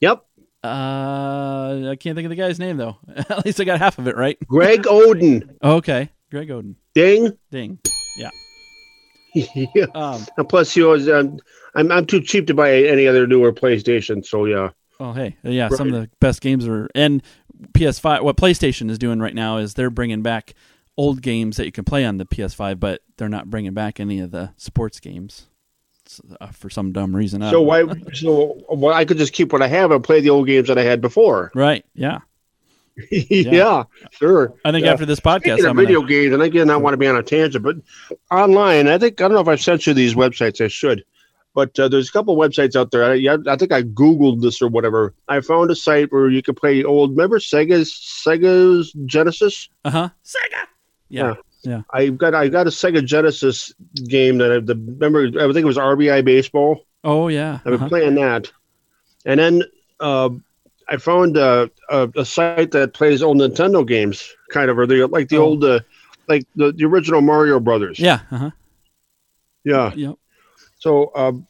Yep, 0.00 0.24
Uh, 0.62 1.90
I 1.90 1.96
can't 1.96 2.16
think 2.16 2.26
of 2.26 2.30
the 2.30 2.36
guy's 2.36 2.58
name 2.58 2.76
though. 2.76 2.96
At 3.16 3.44
least 3.44 3.60
I 3.60 3.64
got 3.64 3.78
half 3.78 3.98
of 3.98 4.08
it 4.08 4.16
right. 4.16 4.36
Greg 4.46 4.82
Oden. 4.82 5.56
Okay, 5.62 6.10
Greg 6.30 6.48
Oden. 6.48 6.74
Ding. 6.94 7.36
Ding. 7.50 7.78
yeah. 8.16 8.30
Um. 9.94 10.26
And 10.36 10.48
plus, 10.48 10.74
you 10.74 10.96
know, 10.96 11.20
um, 11.20 11.38
I'm 11.74 11.92
I'm 11.92 12.06
too 12.06 12.20
cheap 12.20 12.46
to 12.48 12.54
buy 12.54 12.74
any 12.74 13.06
other 13.06 13.26
newer 13.26 13.52
PlayStation. 13.52 14.24
So 14.26 14.46
yeah. 14.46 14.70
Oh, 14.98 15.12
hey, 15.12 15.36
yeah. 15.44 15.68
Some 15.68 15.92
of 15.92 16.00
the 16.00 16.10
best 16.18 16.40
games 16.40 16.66
are 16.66 16.88
and 16.94 17.22
PS5. 17.72 18.22
What 18.22 18.36
PlayStation 18.36 18.90
is 18.90 18.98
doing 18.98 19.20
right 19.20 19.34
now 19.34 19.58
is 19.58 19.74
they're 19.74 19.90
bringing 19.90 20.22
back 20.22 20.54
old 20.96 21.22
games 21.22 21.56
that 21.56 21.66
you 21.66 21.72
can 21.72 21.84
play 21.84 22.04
on 22.04 22.16
the 22.16 22.26
PS5, 22.26 22.80
but 22.80 23.02
they're 23.16 23.28
not 23.28 23.48
bringing 23.48 23.74
back 23.74 24.00
any 24.00 24.18
of 24.18 24.32
the 24.32 24.52
sports 24.56 24.98
games 24.98 25.46
uh, 26.40 26.46
for 26.48 26.70
some 26.70 26.92
dumb 26.92 27.14
reason. 27.14 27.42
I 27.42 27.50
So 27.50 27.60
why? 27.62 27.84
So 28.14 28.60
well, 28.68 28.94
I 28.94 29.04
could 29.04 29.18
just 29.18 29.32
keep 29.32 29.52
what 29.52 29.62
I 29.62 29.68
have 29.68 29.90
and 29.90 30.02
play 30.02 30.20
the 30.20 30.30
old 30.30 30.46
games 30.46 30.68
that 30.68 30.78
I 30.78 30.82
had 30.82 31.00
before. 31.00 31.50
Right? 31.54 31.84
Yeah. 31.94 32.20
yeah, 33.12 33.84
sure. 34.10 34.54
I 34.64 34.72
think 34.72 34.84
Yeah. 34.84 34.92
after 34.92 35.06
this 35.06 35.20
podcast, 35.20 35.58
Speaking 35.58 35.64
I'm 35.66 35.70
of 35.70 35.76
gonna, 35.76 35.86
video 35.86 36.02
games, 36.02 36.34
and 36.34 36.42
again, 36.42 36.68
I 36.68 36.76
want 36.76 36.94
to 36.94 36.98
be 36.98 37.06
on 37.06 37.14
a 37.16 37.22
tangent, 37.22 37.62
but 37.64 37.76
online, 38.30 38.88
I 38.88 38.98
think 38.98 39.20
I 39.20 39.24
don't 39.28 39.34
know 39.34 39.40
if 39.40 39.46
I've 39.48 39.60
sent 39.60 39.86
you 39.86 39.94
these 39.94 40.14
websites. 40.14 40.60
I 40.64 40.66
should, 40.66 41.04
but 41.54 41.78
uh, 41.78 41.86
there's 41.86 42.08
a 42.08 42.12
couple 42.12 42.36
websites 42.36 42.74
out 42.74 42.90
there. 42.90 43.04
I, 43.04 43.14
yeah, 43.14 43.36
I 43.46 43.54
think 43.54 43.70
I 43.70 43.82
googled 43.82 44.42
this 44.42 44.60
or 44.60 44.66
whatever. 44.66 45.14
I 45.28 45.40
found 45.42 45.70
a 45.70 45.76
site 45.76 46.10
where 46.10 46.28
you 46.28 46.42
could 46.42 46.56
play 46.56 46.82
old. 46.82 47.10
Remember 47.12 47.38
Sega's 47.38 47.92
Sega's 47.92 48.92
Genesis? 49.06 49.68
uh 49.84 49.90
huh. 49.90 50.08
Sega. 50.24 50.64
Yeah. 51.08 51.22
Yeah. 51.28 51.34
I 51.92 52.08
got 52.10 52.34
I 52.34 52.48
got 52.48 52.66
a 52.66 52.70
Sega 52.70 53.04
Genesis 53.04 53.72
game 54.08 54.38
that 54.38 54.52
I 54.52 54.58
the 54.60 54.74
remember. 54.74 55.26
I 55.26 55.46
think 55.52 55.58
it 55.58 55.64
was 55.64 55.76
RBI 55.76 56.24
baseball. 56.24 56.84
Oh 57.04 57.28
yeah. 57.28 57.54
I've 57.58 57.64
been 57.64 57.74
Uh-huh. 57.74 57.88
playing 57.88 58.14
that, 58.16 58.50
and 59.24 59.38
then 59.40 59.62
uh, 60.00 60.30
I 60.88 60.96
found 60.96 61.36
uh, 61.36 61.68
a, 61.90 62.08
a 62.16 62.24
site 62.24 62.70
that 62.72 62.94
plays 62.94 63.22
old 63.22 63.38
Nintendo 63.38 63.86
games, 63.86 64.32
kind 64.50 64.70
of, 64.70 64.78
or 64.78 64.86
the 64.86 65.06
like 65.06 65.28
the 65.28 65.36
Oh. 65.38 65.44
old, 65.44 65.64
uh, 65.64 65.80
like 66.28 66.44
the, 66.56 66.72
the 66.72 66.84
original 66.84 67.20
Mario 67.20 67.58
Brothers. 67.60 67.98
Yeah. 67.98 68.20
Uh 68.30 68.36
huh. 68.38 68.50
yeah. 69.64 69.92
Yep. 69.94 70.14
So, 70.78 71.10
um, 71.16 71.46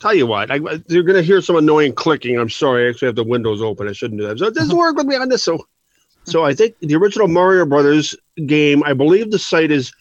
tell 0.00 0.14
you 0.14 0.26
what, 0.26 0.50
I, 0.50 0.60
you're 0.88 1.02
gonna 1.04 1.22
hear 1.22 1.40
some 1.40 1.56
annoying 1.56 1.94
clicking. 1.94 2.38
I'm 2.38 2.50
sorry, 2.50 2.86
I 2.86 2.90
actually 2.90 3.06
have 3.08 3.16
the 3.16 3.24
windows 3.24 3.62
open. 3.62 3.88
I 3.88 3.92
shouldn't 3.92 4.20
do 4.20 4.26
that. 4.28 4.38
So 4.38 4.46
it 4.46 4.54
doesn't 4.54 4.76
work 4.76 4.96
with 4.96 5.06
me 5.06 5.16
on 5.16 5.28
this. 5.28 5.42
So, 5.42 5.58
so 6.24 6.44
I 6.44 6.54
think 6.54 6.76
the 6.80 6.94
original 6.96 7.28
Mario 7.28 7.66
Brothers 7.66 8.14
game. 8.46 8.82
I 8.84 8.92
believe 8.92 9.30
the 9.30 9.38
site 9.38 9.70
is 9.70 9.92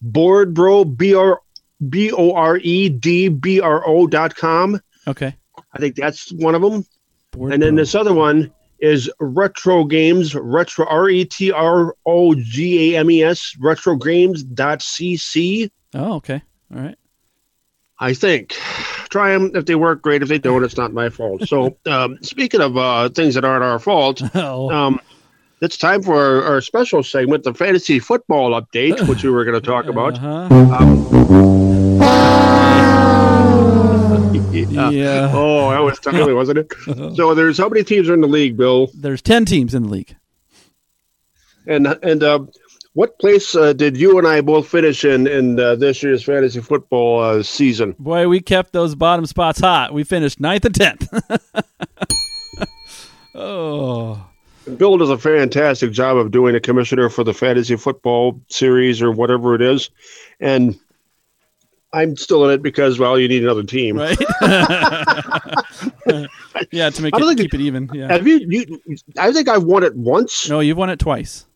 Bored 0.00 0.54
Bro 0.54 0.86
B 0.86 1.14
R 1.14 1.40
B 1.88 2.10
O 2.12 2.32
R 2.34 2.58
E 2.58 2.88
D 2.88 3.28
B 3.28 3.60
R 3.60 3.86
O 3.86 4.06
dot 4.06 4.34
com. 4.36 4.80
Okay. 5.06 5.34
I 5.72 5.78
think 5.78 5.96
that's 5.96 6.32
one 6.32 6.54
of 6.54 6.62
them. 6.62 6.84
Board 7.32 7.52
And 7.52 7.62
then 7.62 7.74
Pro. 7.74 7.82
this 7.82 7.94
other 7.94 8.12
one 8.14 8.52
is 8.80 9.10
Retro 9.20 9.84
Games, 9.84 10.34
Retro 10.34 10.86
R 10.86 11.08
E 11.08 11.24
T 11.24 11.52
R 11.52 11.94
O 12.04 12.34
G 12.34 12.94
A 12.94 12.98
M 13.00 13.10
E 13.10 13.22
S, 13.22 13.56
Retro 13.60 13.96
Games 13.96 14.42
dot 14.42 14.80
CC. 14.80 15.70
Oh, 15.94 16.14
okay. 16.14 16.42
All 16.74 16.80
right. 16.82 16.98
I 18.00 18.14
think. 18.14 18.56
Try 19.10 19.32
them 19.32 19.50
if 19.54 19.66
they 19.66 19.74
work 19.74 20.00
great. 20.02 20.22
If 20.22 20.28
they 20.28 20.38
don't, 20.38 20.64
it's 20.64 20.76
not 20.78 20.92
my 20.94 21.10
fault. 21.10 21.46
So, 21.46 21.76
um, 21.86 22.18
speaking 22.22 22.60
of 22.62 22.76
uh, 22.78 23.10
things 23.10 23.34
that 23.34 23.44
aren't 23.44 23.62
our 23.62 23.78
fault, 23.78 24.22
Oh. 24.34 24.70
um, 24.70 25.00
it's 25.62 25.78
time 25.78 26.02
for 26.02 26.14
our, 26.16 26.42
our 26.44 26.60
special 26.60 27.02
segment, 27.02 27.44
the 27.44 27.54
fantasy 27.54 27.98
football 27.98 28.60
update, 28.60 29.08
which 29.08 29.22
we 29.24 29.30
were 29.30 29.44
going 29.44 29.58
to 29.60 29.66
talk 29.66 29.86
about. 29.86 30.18
Uh-huh. 30.22 30.48
Yeah. 34.52 34.90
Yeah. 34.90 35.30
Oh, 35.34 35.70
that 35.70 35.78
was 35.80 35.98
timely, 35.98 36.34
wasn't 36.34 36.58
it? 36.58 36.72
So, 37.16 37.34
there's 37.34 37.58
how 37.58 37.68
many 37.68 37.84
teams 37.84 38.08
are 38.08 38.14
in 38.14 38.20
the 38.20 38.26
league, 38.26 38.56
Bill? 38.56 38.90
There's 38.94 39.22
ten 39.22 39.44
teams 39.44 39.74
in 39.74 39.84
the 39.84 39.88
league. 39.88 40.14
And 41.66 41.86
and 42.02 42.22
uh, 42.22 42.40
what 42.94 43.18
place 43.18 43.54
uh, 43.54 43.72
did 43.72 43.96
you 43.96 44.18
and 44.18 44.26
I 44.26 44.40
both 44.40 44.68
finish 44.68 45.04
in 45.04 45.26
in 45.26 45.58
uh, 45.58 45.76
this 45.76 46.02
year's 46.02 46.24
fantasy 46.24 46.60
football 46.60 47.20
uh, 47.20 47.42
season? 47.42 47.94
Boy, 47.98 48.28
we 48.28 48.40
kept 48.40 48.72
those 48.72 48.94
bottom 48.94 49.26
spots 49.26 49.60
hot. 49.60 49.94
We 49.94 50.04
finished 50.04 50.40
ninth 50.40 50.64
and 50.64 50.74
tenth. 50.74 51.08
oh. 53.34 54.11
Bill 54.82 54.98
does 54.98 55.10
a 55.10 55.16
fantastic 55.16 55.92
job 55.92 56.16
of 56.16 56.32
doing 56.32 56.56
a 56.56 56.60
commissioner 56.60 57.08
for 57.08 57.22
the 57.22 57.32
fantasy 57.32 57.76
football 57.76 58.40
series 58.48 59.00
or 59.00 59.12
whatever 59.12 59.54
it 59.54 59.62
is, 59.62 59.90
and 60.40 60.76
I'm 61.92 62.16
still 62.16 62.44
in 62.46 62.50
it 62.50 62.62
because 62.64 62.98
well, 62.98 63.16
you 63.16 63.28
need 63.28 63.44
another 63.44 63.62
team. 63.62 63.96
Right. 63.96 64.18
yeah, 66.72 66.90
to 66.90 67.00
make 67.00 67.14
it 67.14 67.24
think 67.24 67.38
keep 67.38 67.54
it 67.54 67.60
even. 67.60 67.90
Yeah. 67.92 68.10
Have 68.10 68.26
you, 68.26 68.38
you? 68.38 68.80
I 69.16 69.30
think 69.30 69.48
I've 69.48 69.62
won 69.62 69.84
it 69.84 69.94
once. 69.94 70.48
No, 70.48 70.58
you've 70.58 70.78
won 70.78 70.90
it 70.90 70.98
twice, 70.98 71.46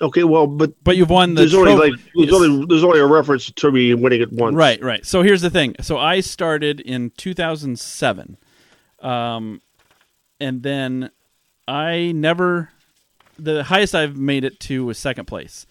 Okay, 0.00 0.22
well, 0.22 0.46
but 0.46 0.74
but 0.84 0.96
you've 0.96 1.10
won 1.10 1.34
the. 1.34 1.40
there's 1.40 1.54
only 1.54 1.74
like 1.74 2.00
there's 2.14 2.32
only 2.32 2.66
there's 2.66 2.84
only 2.84 3.00
a 3.00 3.06
reference 3.06 3.50
to 3.50 3.72
me 3.72 3.94
winning 3.94 4.20
it 4.20 4.32
once. 4.32 4.54
Right, 4.54 4.80
right. 4.80 5.04
So 5.04 5.22
here's 5.22 5.42
the 5.42 5.50
thing. 5.50 5.74
So 5.80 5.98
I 5.98 6.20
started 6.20 6.78
in 6.78 7.10
2007, 7.16 8.36
um, 9.00 9.60
and 10.38 10.62
then 10.62 11.10
I 11.68 12.12
never. 12.12 12.70
The 13.38 13.64
highest 13.64 13.94
I've 13.94 14.16
made 14.16 14.44
it 14.44 14.60
to 14.60 14.84
was 14.86 14.98
second 14.98 15.26
place. 15.26 15.66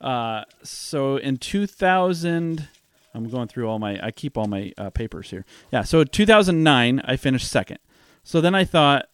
Uh, 0.00 0.44
so 0.62 1.18
in 1.18 1.36
2000, 1.36 2.68
I'm 3.14 3.28
going 3.28 3.48
through 3.48 3.68
all 3.68 3.78
my. 3.78 3.98
I 4.02 4.10
keep 4.10 4.38
all 4.38 4.46
my 4.46 4.72
uh, 4.78 4.90
papers 4.90 5.30
here. 5.30 5.44
Yeah. 5.72 5.82
So 5.82 6.04
2009, 6.04 7.02
I 7.04 7.16
finished 7.16 7.48
second. 7.48 7.78
So 8.22 8.40
then 8.40 8.54
I 8.54 8.64
thought, 8.64 9.06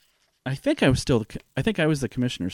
I 0.44 0.54
think 0.54 0.82
I 0.82 0.88
was 0.88 1.00
still. 1.00 1.20
The, 1.20 1.40
I 1.56 1.62
think 1.62 1.78
I 1.78 1.86
was 1.86 2.00
the 2.00 2.08
commissioner 2.08 2.50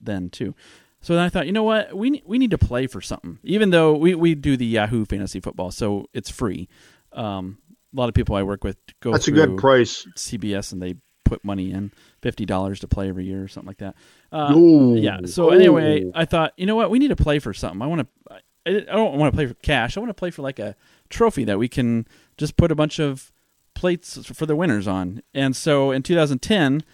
then 0.00 0.30
too. 0.30 0.54
So 1.02 1.14
then 1.14 1.24
I 1.24 1.28
thought, 1.28 1.46
you 1.46 1.52
know 1.52 1.64
what, 1.64 1.96
we 1.96 2.22
we 2.26 2.38
need 2.38 2.50
to 2.50 2.58
play 2.58 2.86
for 2.86 3.00
something. 3.00 3.38
Even 3.42 3.70
though 3.70 3.94
we, 3.94 4.14
we 4.14 4.34
do 4.34 4.56
the 4.56 4.66
Yahoo 4.66 5.04
Fantasy 5.06 5.40
Football, 5.40 5.70
so 5.70 6.06
it's 6.12 6.28
free. 6.30 6.68
Um, 7.12 7.58
a 7.92 7.96
lot 7.96 8.08
of 8.08 8.14
people 8.14 8.36
I 8.36 8.42
work 8.42 8.64
with 8.64 8.76
go 9.00 9.12
That's 9.12 9.28
a 9.28 9.32
good 9.32 9.56
price. 9.56 10.06
CBS 10.16 10.72
and 10.72 10.80
they 10.82 10.96
put 11.24 11.44
money 11.44 11.72
in 11.72 11.92
fifty 12.22 12.44
dollars 12.44 12.80
to 12.80 12.88
play 12.88 13.08
every 13.08 13.24
year 13.24 13.42
or 13.42 13.48
something 13.48 13.68
like 13.68 13.78
that. 13.78 13.94
Uh, 14.32 14.54
Ooh. 14.54 14.96
yeah. 14.96 15.20
So 15.26 15.50
anyway, 15.50 16.10
I 16.14 16.24
thought, 16.24 16.52
you 16.56 16.66
know 16.66 16.76
what, 16.76 16.90
we 16.90 16.98
need 16.98 17.08
to 17.08 17.16
play 17.16 17.38
for 17.38 17.52
something. 17.52 17.82
I 17.82 17.86
want 17.86 18.02
to. 18.02 18.34
I 18.34 18.40
I 18.66 18.72
don't 18.80 19.16
want 19.16 19.32
to 19.32 19.36
play 19.36 19.46
for 19.46 19.54
cash. 19.54 19.96
I 19.96 20.00
want 20.00 20.10
to 20.10 20.14
play 20.14 20.30
for 20.30 20.42
like 20.42 20.58
a 20.58 20.76
trophy 21.08 21.44
that 21.44 21.58
we 21.58 21.66
can 21.66 22.06
just 22.36 22.56
put 22.56 22.70
a 22.70 22.74
bunch 22.74 22.98
of 22.98 23.32
plates 23.74 24.18
for 24.26 24.46
the 24.46 24.54
winners 24.54 24.86
on. 24.86 25.22
And 25.32 25.56
so 25.56 25.90
in 25.90 26.02
2010, 26.02 26.84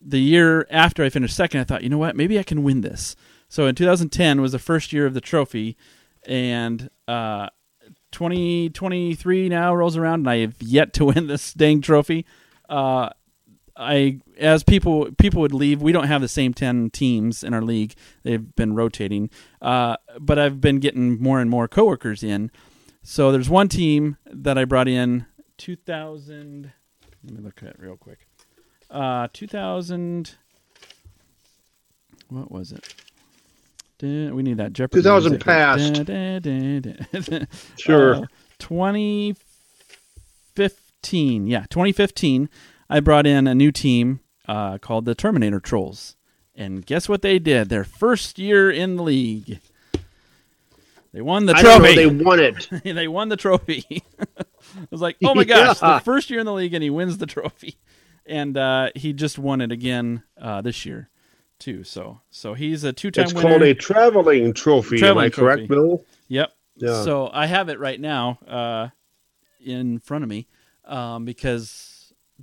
the 0.00 0.20
year 0.20 0.66
after 0.70 1.02
I 1.02 1.08
finished 1.08 1.34
second, 1.34 1.60
I 1.60 1.64
thought, 1.64 1.82
you 1.82 1.88
know 1.88 1.98
what, 1.98 2.16
maybe 2.16 2.38
I 2.38 2.42
can 2.42 2.62
win 2.62 2.82
this. 2.82 3.16
So 3.48 3.66
in 3.66 3.74
2010 3.74 4.40
was 4.40 4.52
the 4.52 4.58
first 4.58 4.92
year 4.92 5.06
of 5.06 5.14
the 5.14 5.20
trophy, 5.20 5.76
and 6.26 6.90
uh, 7.08 7.48
2023 8.12 9.48
now 9.48 9.74
rolls 9.74 9.96
around, 9.96 10.20
and 10.20 10.30
I 10.30 10.36
have 10.38 10.56
yet 10.60 10.92
to 10.94 11.04
win 11.06 11.26
this 11.26 11.52
dang 11.54 11.80
trophy. 11.80 12.26
Uh, 12.68 13.10
I 13.80 14.20
as 14.38 14.62
people 14.62 15.08
people 15.18 15.40
would 15.40 15.54
leave. 15.54 15.80
We 15.80 15.92
don't 15.92 16.06
have 16.06 16.20
the 16.20 16.28
same 16.28 16.52
ten 16.54 16.90
teams 16.90 17.42
in 17.42 17.54
our 17.54 17.62
league. 17.62 17.94
They've 18.22 18.54
been 18.54 18.74
rotating, 18.74 19.30
uh, 19.62 19.96
but 20.20 20.38
I've 20.38 20.60
been 20.60 20.78
getting 20.80 21.20
more 21.22 21.40
and 21.40 21.48
more 21.50 21.66
coworkers 21.66 22.22
in. 22.22 22.50
So 23.02 23.32
there's 23.32 23.48
one 23.48 23.68
team 23.68 24.18
that 24.26 24.58
I 24.58 24.66
brought 24.66 24.86
in 24.88 25.24
2000. 25.56 26.70
Let 27.24 27.34
me 27.34 27.40
look 27.42 27.62
at 27.62 27.70
it 27.70 27.76
real 27.78 27.96
quick. 27.96 28.26
Uh, 28.90 29.28
2000. 29.32 30.32
What 32.28 32.50
was 32.52 32.72
it? 32.72 32.94
Dun- 33.98 34.34
We 34.34 34.42
need 34.42 34.58
that 34.58 34.74
Jeopardy. 34.74 35.00
2000 35.02 35.30
music. 35.32 35.46
passed. 35.46 35.94
Dun, 36.04 36.40
dun, 36.42 36.80
dun, 36.80 36.96
dun. 37.22 37.48
Sure. 37.78 38.16
Uh, 38.16 38.26
2015. 38.58 41.46
Yeah, 41.46 41.64
2015. 41.70 42.48
I 42.90 43.00
brought 43.00 43.26
in 43.26 43.46
a 43.46 43.54
new 43.54 43.70
team 43.72 44.20
uh, 44.48 44.78
called 44.78 45.04
the 45.04 45.14
Terminator 45.14 45.60
Trolls. 45.60 46.16
And 46.54 46.84
guess 46.84 47.08
what 47.08 47.22
they 47.22 47.38
did? 47.38 47.68
Their 47.68 47.84
first 47.84 48.38
year 48.38 48.70
in 48.70 48.96
the 48.96 49.02
league. 49.02 49.60
They 51.12 51.20
won 51.22 51.46
the 51.46 51.54
I 51.54 51.62
don't 51.62 51.82
know, 51.82 51.88
trophy. 51.88 51.94
they 51.96 52.06
won 52.24 52.40
it. 52.40 52.68
they 52.84 53.08
won 53.08 53.28
the 53.30 53.36
trophy. 53.36 53.84
I 54.38 54.44
was 54.90 55.00
like, 55.00 55.16
oh 55.24 55.34
my 55.34 55.44
gosh, 55.44 55.80
Yeah. 55.82 55.94
the 55.94 56.04
first 56.04 56.30
year 56.30 56.38
in 56.40 56.46
the 56.46 56.52
league, 56.52 56.74
and 56.74 56.82
he 56.84 56.90
wins 56.90 57.18
the 57.18 57.26
trophy, 57.26 57.76
and 58.26 58.56
uh, 58.56 58.90
he 58.94 59.12
just 59.12 59.38
won 59.38 59.60
it 59.60 59.72
again 59.72 60.22
uh, 60.40 60.60
this 60.60 60.84
year 60.86 61.08
too. 61.58 61.82
So, 61.84 62.20
so 62.30 62.54
he's 62.54 62.84
a 62.84 62.92
two-time 62.92 63.24
It's 63.24 63.34
winner. 63.34 63.48
called 63.48 63.62
a 63.62 63.74
traveling 63.74 64.52
trophy. 64.52 64.98
Traveling 64.98 65.24
Am 65.24 65.26
I 65.26 65.30
correct, 65.30 65.58
trophy. 65.66 65.68
Bill? 65.68 66.04
Yep. 66.28 66.52
Yeah. 66.76 67.02
So 67.02 67.28
I 67.32 67.46
have 67.46 67.68
it 67.70 67.78
right 67.80 68.00
now 68.00 68.38
uh, 68.46 68.88
in 69.64 69.98
front 69.98 70.22
of 70.24 70.30
me 70.30 70.46
um, 70.84 71.24
because 71.24 71.89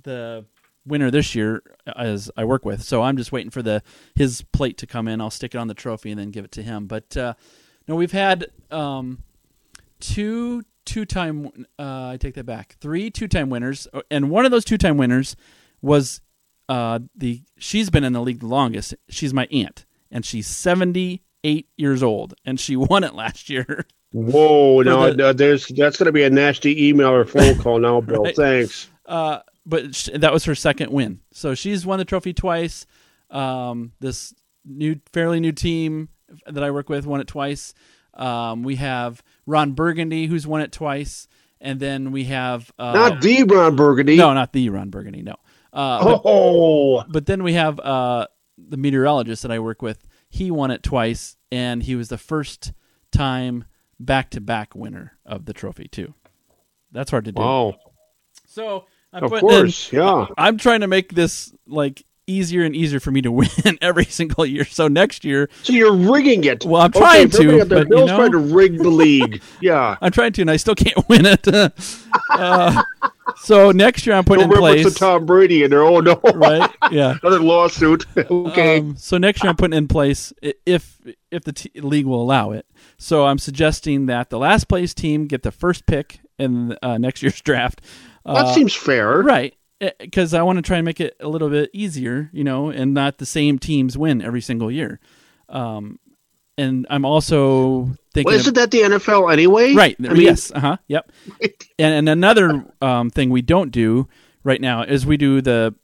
the 0.02 0.44
winner 0.86 1.10
this 1.10 1.34
year 1.34 1.62
as 1.96 2.30
I 2.36 2.44
work 2.44 2.64
with. 2.64 2.82
So 2.82 3.02
I'm 3.02 3.16
just 3.16 3.32
waiting 3.32 3.50
for 3.50 3.62
the 3.62 3.82
his 4.14 4.42
plate 4.52 4.78
to 4.78 4.86
come 4.86 5.06
in. 5.08 5.20
I'll 5.20 5.30
stick 5.30 5.54
it 5.54 5.58
on 5.58 5.68
the 5.68 5.74
trophy 5.74 6.10
and 6.10 6.18
then 6.18 6.30
give 6.30 6.44
it 6.44 6.52
to 6.52 6.62
him. 6.62 6.86
But 6.86 7.16
uh, 7.16 7.34
no, 7.86 7.94
we've 7.96 8.12
had 8.12 8.46
um, 8.70 9.22
two 10.00 10.62
two 10.84 11.04
time. 11.04 11.66
Uh, 11.78 12.08
I 12.10 12.16
take 12.18 12.34
that 12.34 12.46
back. 12.46 12.76
Three 12.80 13.10
two 13.10 13.28
time 13.28 13.50
winners, 13.50 13.86
and 14.10 14.30
one 14.30 14.44
of 14.44 14.50
those 14.50 14.64
two 14.64 14.78
time 14.78 14.96
winners 14.96 15.36
was 15.82 16.20
uh, 16.68 17.00
the. 17.14 17.42
She's 17.58 17.90
been 17.90 18.04
in 18.04 18.12
the 18.12 18.20
league 18.22 18.40
the 18.40 18.46
longest. 18.46 18.94
She's 19.08 19.34
my 19.34 19.46
aunt, 19.52 19.84
and 20.10 20.24
she's 20.24 20.46
78 20.46 21.68
years 21.76 22.02
old, 22.02 22.34
and 22.44 22.58
she 22.58 22.76
won 22.76 23.04
it 23.04 23.14
last 23.14 23.48
year. 23.50 23.86
Whoa! 24.12 24.80
Now 24.82 25.10
the- 25.12 25.28
uh, 25.28 25.32
there's 25.34 25.66
that's 25.68 25.98
going 25.98 26.06
to 26.06 26.12
be 26.12 26.24
a 26.24 26.30
nasty 26.30 26.88
email 26.88 27.10
or 27.10 27.24
phone 27.24 27.58
call 27.58 27.78
now, 27.78 28.00
Bill. 28.00 28.22
Right. 28.24 28.36
Thanks. 28.36 28.88
Uh, 29.06 29.40
but 29.68 29.94
sh- 29.94 30.08
that 30.14 30.32
was 30.32 30.44
her 30.46 30.54
second 30.54 30.90
win. 30.90 31.20
So 31.32 31.54
she's 31.54 31.84
won 31.86 31.98
the 31.98 32.04
trophy 32.04 32.32
twice. 32.32 32.86
Um, 33.30 33.92
this 34.00 34.34
new, 34.64 34.96
fairly 35.12 35.38
new 35.40 35.52
team 35.52 36.08
that 36.46 36.64
I 36.64 36.70
work 36.70 36.88
with 36.88 37.06
won 37.06 37.20
it 37.20 37.26
twice. 37.26 37.74
Um, 38.14 38.62
we 38.62 38.76
have 38.76 39.22
Ron 39.46 39.72
Burgundy, 39.72 40.26
who's 40.26 40.46
won 40.46 40.60
it 40.62 40.72
twice, 40.72 41.28
and 41.60 41.78
then 41.78 42.10
we 42.10 42.24
have 42.24 42.72
uh, 42.78 42.92
Not 42.92 43.20
the 43.20 43.42
Ron 43.44 43.76
Burgundy. 43.76 44.16
no, 44.16 44.32
not 44.34 44.52
the 44.52 44.68
Ron 44.70 44.90
Burgundy, 44.90 45.22
no. 45.22 45.36
Uh, 45.72 46.02
but, 46.02 46.22
Oh, 46.24 47.04
but 47.08 47.26
then 47.26 47.42
we 47.42 47.52
have 47.52 47.78
uh, 47.78 48.26
the 48.56 48.76
meteorologist 48.78 49.42
that 49.42 49.52
I 49.52 49.58
work 49.58 49.82
with. 49.82 50.06
He 50.30 50.50
won 50.50 50.70
it 50.70 50.82
twice, 50.82 51.36
and 51.52 51.82
he 51.82 51.94
was 51.94 52.08
the 52.08 52.18
first 52.18 52.72
time 53.12 53.64
back-to-back 54.00 54.74
winner 54.74 55.12
of 55.26 55.44
the 55.44 55.52
trophy 55.52 55.88
too. 55.88 56.14
That's 56.92 57.10
hard 57.10 57.26
to 57.26 57.32
do. 57.32 57.40
wow! 57.42 57.76
So 58.46 58.86
I'm 59.12 59.24
Of 59.24 59.30
putting 59.30 59.48
in- 59.48 59.54
course, 59.56 59.92
yeah. 59.92 60.26
I'm 60.36 60.58
trying 60.58 60.80
to 60.80 60.86
make 60.86 61.14
this 61.14 61.52
like 61.66 62.04
easier 62.26 62.62
and 62.62 62.76
easier 62.76 63.00
for 63.00 63.10
me 63.10 63.22
to 63.22 63.32
win 63.40 63.48
every 63.80 64.04
single 64.04 64.44
year. 64.44 64.64
So 64.66 64.86
next 64.86 65.24
year, 65.24 65.48
So 65.62 65.72
you're 65.72 65.94
rigging 65.94 66.44
it. 66.44 66.64
Well, 66.66 66.82
I'm 66.82 66.88
Okay, 66.90 66.98
trying 66.98 67.30
for 67.30 67.36
to, 67.38 67.60
out 67.62 67.68
there, 67.68 67.78
but, 67.84 67.88
you 67.88 67.96
Bill's 67.96 68.10
know- 68.10 68.16
trying 68.18 68.32
to 68.32 68.38
rig 68.38 68.78
the 68.78 68.90
league. 68.90 69.40
Yeah. 69.62 69.96
I'm 70.02 70.12
trying 70.12 70.32
to, 70.34 70.42
and 70.42 70.50
I 70.50 70.56
still 70.56 70.74
can't 70.74 71.08
win 71.08 71.24
it. 71.24 71.48
uh, 72.30 72.82
so 73.38 73.70
next 73.72 74.06
year, 74.06 74.14
I'm 74.14 74.24
putting 74.24 74.48
Don't 74.48 74.58
in 74.58 74.62
remember 74.62 74.82
place. 74.82 74.92
to 74.94 74.98
Tom 74.98 75.24
Brady 75.26 75.62
in 75.64 75.70
there. 75.70 75.82
Oh 75.82 76.00
no! 76.00 76.20
Right? 76.34 76.70
Yeah. 76.90 77.16
Another 77.22 77.40
lawsuit. 77.40 78.04
okay. 78.16 78.78
Um, 78.80 78.96
so 78.96 79.16
next 79.18 79.42
year, 79.42 79.50
I'm 79.50 79.56
putting 79.56 79.76
in 79.76 79.88
place 79.88 80.32
if 80.42 80.98
if 81.30 81.44
the 81.44 81.52
t- 81.52 81.70
league 81.80 82.06
will 82.06 82.22
allow 82.22 82.50
it. 82.52 82.66
So 82.98 83.26
I'm 83.26 83.38
suggesting 83.38 84.06
that 84.06 84.30
the 84.30 84.38
last 84.38 84.68
place 84.68 84.92
team 84.94 85.26
get 85.26 85.42
the 85.42 85.52
first 85.52 85.86
pick 85.86 86.20
in 86.38 86.76
uh, 86.82 86.98
next 86.98 87.22
year's 87.22 87.40
draft. 87.40 87.80
That 88.24 88.46
Uh, 88.46 88.52
seems 88.54 88.74
fair. 88.74 89.20
Right. 89.22 89.54
Because 90.00 90.34
I 90.34 90.42
want 90.42 90.56
to 90.56 90.62
try 90.62 90.78
and 90.78 90.84
make 90.84 91.00
it 91.00 91.16
a 91.20 91.28
little 91.28 91.48
bit 91.50 91.70
easier, 91.72 92.30
you 92.32 92.42
know, 92.42 92.68
and 92.70 92.92
not 92.94 93.18
the 93.18 93.26
same 93.26 93.58
teams 93.60 93.96
win 93.96 94.20
every 94.20 94.40
single 94.40 94.70
year. 94.72 94.98
Um, 95.48 96.00
and 96.56 96.84
I'm 96.90 97.04
also 97.04 97.92
thinking, 98.12 98.24
Well, 98.32 98.34
isn't 98.40 98.54
that 98.54 98.72
the 98.72 98.80
NFL 98.80 99.32
anyway? 99.32 99.74
right? 99.74 99.94
I 100.00 100.02
mean, 100.14 100.22
yes. 100.22 100.50
Uh 100.52 100.60
huh. 100.60 100.76
Yep. 100.88 101.12
And, 101.78 101.94
and 101.94 102.08
another 102.08 102.64
um, 102.82 103.08
thing 103.10 103.30
we 103.30 103.40
don't 103.42 103.70
do 103.70 104.08
right 104.42 104.60
now 104.60 104.82
is 104.82 105.06
we 105.06 105.16
do 105.16 105.40
the 105.40 105.76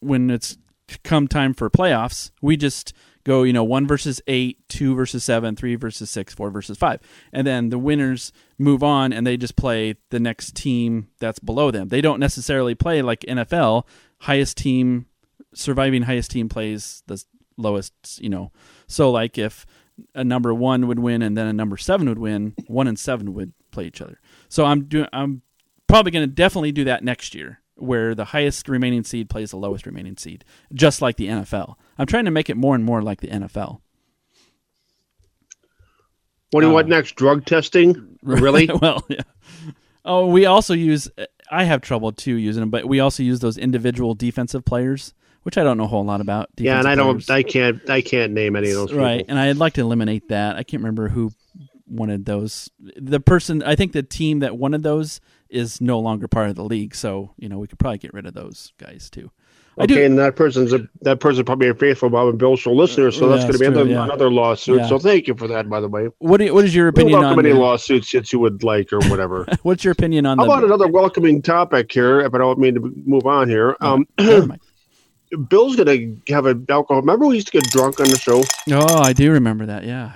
when 0.00 0.28
it's 0.28 0.58
come 1.02 1.26
time 1.26 1.54
for 1.54 1.70
playoffs, 1.70 2.30
we 2.42 2.58
just 2.58 2.92
go, 3.28 3.42
you 3.42 3.52
know, 3.52 3.62
one 3.62 3.86
versus 3.86 4.20
eight, 4.26 4.66
two 4.68 4.94
versus 4.94 5.22
seven, 5.22 5.54
three 5.54 5.76
versus 5.76 6.10
six, 6.10 6.34
four 6.34 6.50
versus 6.50 6.78
five, 6.78 7.00
and 7.32 7.46
then 7.46 7.68
the 7.68 7.78
winners 7.78 8.32
move 8.58 8.82
on 8.82 9.12
and 9.12 9.26
they 9.26 9.36
just 9.36 9.54
play 9.54 9.94
the 10.10 10.18
next 10.18 10.56
team 10.56 11.08
that's 11.20 11.38
below 11.38 11.70
them. 11.70 11.88
They 11.88 12.00
don't 12.00 12.18
necessarily 12.18 12.74
play 12.74 13.02
like 13.02 13.20
NFL. 13.20 13.86
Highest 14.22 14.56
team, 14.56 15.06
surviving 15.54 16.02
highest 16.02 16.30
team 16.30 16.48
plays 16.48 17.02
the 17.06 17.22
lowest, 17.56 17.92
you 18.20 18.30
know. 18.30 18.50
So 18.86 19.10
like 19.10 19.38
if 19.38 19.66
a 20.14 20.24
number 20.24 20.54
one 20.54 20.86
would 20.88 20.98
win 20.98 21.22
and 21.22 21.36
then 21.36 21.46
a 21.46 21.52
number 21.52 21.76
seven 21.76 22.08
would 22.08 22.18
win, 22.18 22.54
one 22.66 22.88
and 22.88 22.98
seven 22.98 23.34
would 23.34 23.52
play 23.70 23.84
each 23.86 24.00
other. 24.00 24.20
So 24.48 24.64
I'm 24.64 24.84
doing. 24.84 25.08
I'm 25.12 25.42
probably 25.86 26.12
going 26.12 26.28
to 26.28 26.34
definitely 26.34 26.72
do 26.72 26.84
that 26.84 27.02
next 27.02 27.34
year, 27.34 27.60
where 27.78 28.14
the 28.14 28.26
highest 28.26 28.68
remaining 28.68 29.04
seed 29.04 29.28
plays 29.30 29.50
the 29.52 29.56
lowest 29.56 29.86
remaining 29.86 30.16
seed, 30.16 30.44
just 30.72 31.00
like 31.02 31.16
the 31.16 31.28
NFL. 31.28 31.74
I'm 31.98 32.06
trying 32.06 32.24
to 32.26 32.30
make 32.30 32.50
it 32.50 32.56
more 32.56 32.74
and 32.74 32.84
more 32.84 33.02
like 33.02 33.20
the 33.20 33.28
NFL. 33.28 33.80
What 36.50 36.60
do 36.62 36.66
you 36.66 36.70
Uh, 36.72 36.74
want 36.76 36.88
next? 36.88 37.14
Drug 37.16 37.44
testing? 37.44 38.18
Really? 38.22 38.66
well, 38.66 39.04
yeah. 39.08 39.20
Oh, 40.04 40.26
we 40.26 40.44
also 40.44 40.74
use. 40.74 41.08
I 41.50 41.64
have 41.64 41.80
trouble 41.82 42.10
too 42.12 42.34
using 42.34 42.60
them, 42.60 42.70
but 42.70 42.84
we 42.86 42.98
also 43.00 43.22
use 43.22 43.38
those 43.40 43.56
individual 43.56 44.14
defensive 44.14 44.64
players, 44.64 45.14
which 45.44 45.56
I 45.56 45.62
don't 45.62 45.78
know 45.78 45.84
a 45.84 45.88
whole 45.88 46.04
lot 46.04 46.20
about. 46.20 46.48
yeah, 46.56 46.78
and 46.80 46.88
I 46.88 46.94
don't. 46.96 47.24
players. 47.24 47.30
I 47.30 47.42
can't. 47.44 47.88
I 47.88 48.00
can't 48.00 48.32
name 48.32 48.56
any 48.56 48.70
of 48.70 48.74
those. 48.74 48.90
People. 48.90 49.04
right 49.04 49.24
and 49.28 49.38
i'd 49.38 49.56
like 49.56 49.74
to 49.74 49.80
eliminate 49.82 50.28
that 50.28 50.56
i 50.56 50.62
can't 50.64 50.82
remember 50.82 51.08
who 51.08 51.30
wanted 51.86 52.24
those 52.26 52.68
the 52.96 53.20
person 53.20 53.62
i 53.62 53.74
think 53.76 53.92
the 53.92 54.02
team 54.02 54.40
that 54.40 54.56
wanted 54.58 54.82
those 54.82 55.20
is 55.50 55.80
no 55.80 55.98
longer 55.98 56.28
part 56.28 56.50
of 56.50 56.56
the 56.56 56.64
league 56.64 56.94
so 56.94 57.32
you 57.38 57.48
know 57.48 57.58
we 57.58 57.66
could 57.66 57.78
probably 57.78 57.98
get 57.98 58.12
rid 58.14 58.26
of 58.26 58.34
those 58.34 58.72
guys 58.78 59.08
too 59.10 59.30
Okay, 59.80 60.04
and 60.04 60.18
that 60.18 60.34
person's 60.34 60.72
a 60.72 60.88
that 61.02 61.20
person's 61.20 61.44
probably 61.46 61.68
a 61.68 61.74
faithful 61.74 62.10
Bob 62.10 62.28
and 62.28 62.36
Bill 62.38 62.56
show 62.56 62.72
listener, 62.72 63.12
so 63.12 63.28
Yeah, 63.28 63.36
that's 63.36 63.44
going 63.44 63.52
to 63.52 63.58
be 63.60 63.64
true, 63.66 63.74
another, 63.74 63.90
yeah. 63.90 64.04
another 64.04 64.28
lawsuit. 64.30 64.80
Yeah. 64.80 64.88
So 64.88 64.98
thank 64.98 65.28
you 65.28 65.36
for 65.36 65.46
that, 65.46 65.70
by 65.70 65.80
the 65.80 65.86
way. 65.86 66.08
what, 66.18 66.40
you- 66.40 66.52
what 66.52 66.64
is 66.64 66.74
your 66.74 66.88
opinion 66.88 67.22
on 67.22 67.38
any 67.38 67.52
lawsuits 67.52 68.10
that 68.10 68.32
you 68.32 68.40
would 68.40 68.64
like 68.64 68.92
or 68.92 68.98
whatever. 69.08 69.46
what's 69.62 69.84
your 69.84 69.92
opinion 69.92 70.26
on 70.26 70.38
How 70.38 70.44
the 70.46 70.50
about 70.50 70.64
another 70.64 70.88
welcoming 70.88 71.40
topic 71.42 71.92
here? 71.92 72.18
If 72.20 72.34
I 72.34 72.38
don't 72.38 72.58
mean 72.58 72.74
to 72.74 72.92
move 73.06 73.26
on 73.26 73.48
here, 73.48 73.76
um, 73.80 74.04
Bill's 75.48 75.76
going 75.76 76.22
to 76.26 76.32
have 76.32 76.46
an 76.46 76.66
alcohol. 76.68 77.00
Remember, 77.02 77.26
we 77.26 77.36
used 77.36 77.46
to 77.48 77.52
get 77.52 77.70
drunk 77.70 78.00
on 78.00 78.08
the 78.08 78.18
show, 78.18 78.42
oh 78.72 79.02
i 79.02 79.12
do 79.12 79.30
remember 79.30 79.66
that 79.66 79.84
yeah 79.84 80.12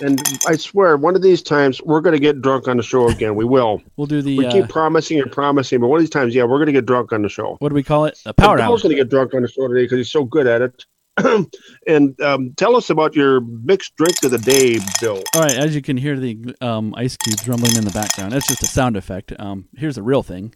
and 0.00 0.20
I 0.46 0.56
swear, 0.56 0.96
one 0.96 1.14
of 1.16 1.22
these 1.22 1.42
times 1.42 1.80
we're 1.82 2.00
going 2.00 2.14
to 2.14 2.20
get 2.20 2.40
drunk 2.40 2.68
on 2.68 2.76
the 2.76 2.82
show 2.82 3.08
again. 3.08 3.34
We 3.34 3.44
will. 3.44 3.82
we'll 3.96 4.06
do 4.06 4.22
the 4.22 4.36
We 4.38 4.46
uh, 4.46 4.52
keep 4.52 4.68
promising 4.68 5.20
and 5.20 5.30
promising, 5.30 5.80
but 5.80 5.88
one 5.88 5.98
of 5.98 6.02
these 6.02 6.10
times, 6.10 6.34
yeah, 6.34 6.44
we're 6.44 6.58
going 6.58 6.66
to 6.66 6.72
get 6.72 6.86
drunk 6.86 7.12
on 7.12 7.22
the 7.22 7.28
show. 7.28 7.56
what 7.60 7.68
do 7.68 7.74
we 7.74 7.82
call 7.82 8.06
it 8.06 8.18
a 8.26 8.34
power 8.34 8.52
And 8.52 8.62
hour 8.62 8.68
Bill's 8.68 8.82
going 8.82 8.96
to 8.96 9.02
get 9.02 9.10
drunk 9.10 9.34
on 9.34 9.42
the 9.42 9.48
show 9.48 9.68
today 9.68 9.82
because 9.82 9.98
he's 9.98 10.10
so 10.10 10.24
good 10.24 10.46
at 10.46 10.62
it. 10.62 10.84
and 11.86 12.18
um, 12.22 12.54
tell 12.56 12.76
us 12.76 12.88
about 12.88 13.14
your 13.14 13.40
mixed 13.40 13.94
drink 13.96 14.22
of 14.22 14.30
the 14.30 14.38
day, 14.38 14.78
Bill. 15.00 15.22
all 15.34 15.42
right 15.42 15.58
as 15.58 15.74
you 15.74 15.82
can 15.82 15.96
hear 15.96 16.18
the 16.18 16.54
um, 16.60 16.94
ice 16.96 17.16
cubes 17.16 17.46
rumbling 17.46 17.76
in 17.76 17.84
the 17.84 17.90
background 17.90 18.32
that's 18.32 18.46
just 18.46 18.62
a 18.62 18.66
sound 18.66 18.96
effect 18.96 19.32
um, 19.38 19.68
here's 19.76 19.98
a 19.98 20.02
real 20.02 20.22
thing 20.22 20.54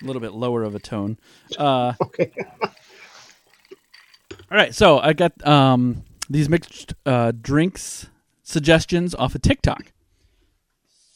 a 0.00 0.04
little 0.06 0.20
bit 0.20 0.32
lower 0.32 0.62
of 0.62 0.74
a 0.74 0.78
tone 0.78 1.18
uh, 1.58 1.92
Okay. 2.02 2.32
All 4.50 4.58
right, 4.58 4.74
so 4.74 4.98
I 4.98 5.14
got 5.14 5.44
um, 5.46 6.04
these 6.30 6.48
mixed 6.48 6.94
uh, 7.04 7.32
drinks 7.32 8.08
suggestions 8.44 9.14
off 9.16 9.34
of 9.34 9.42
TikTok. 9.42 9.92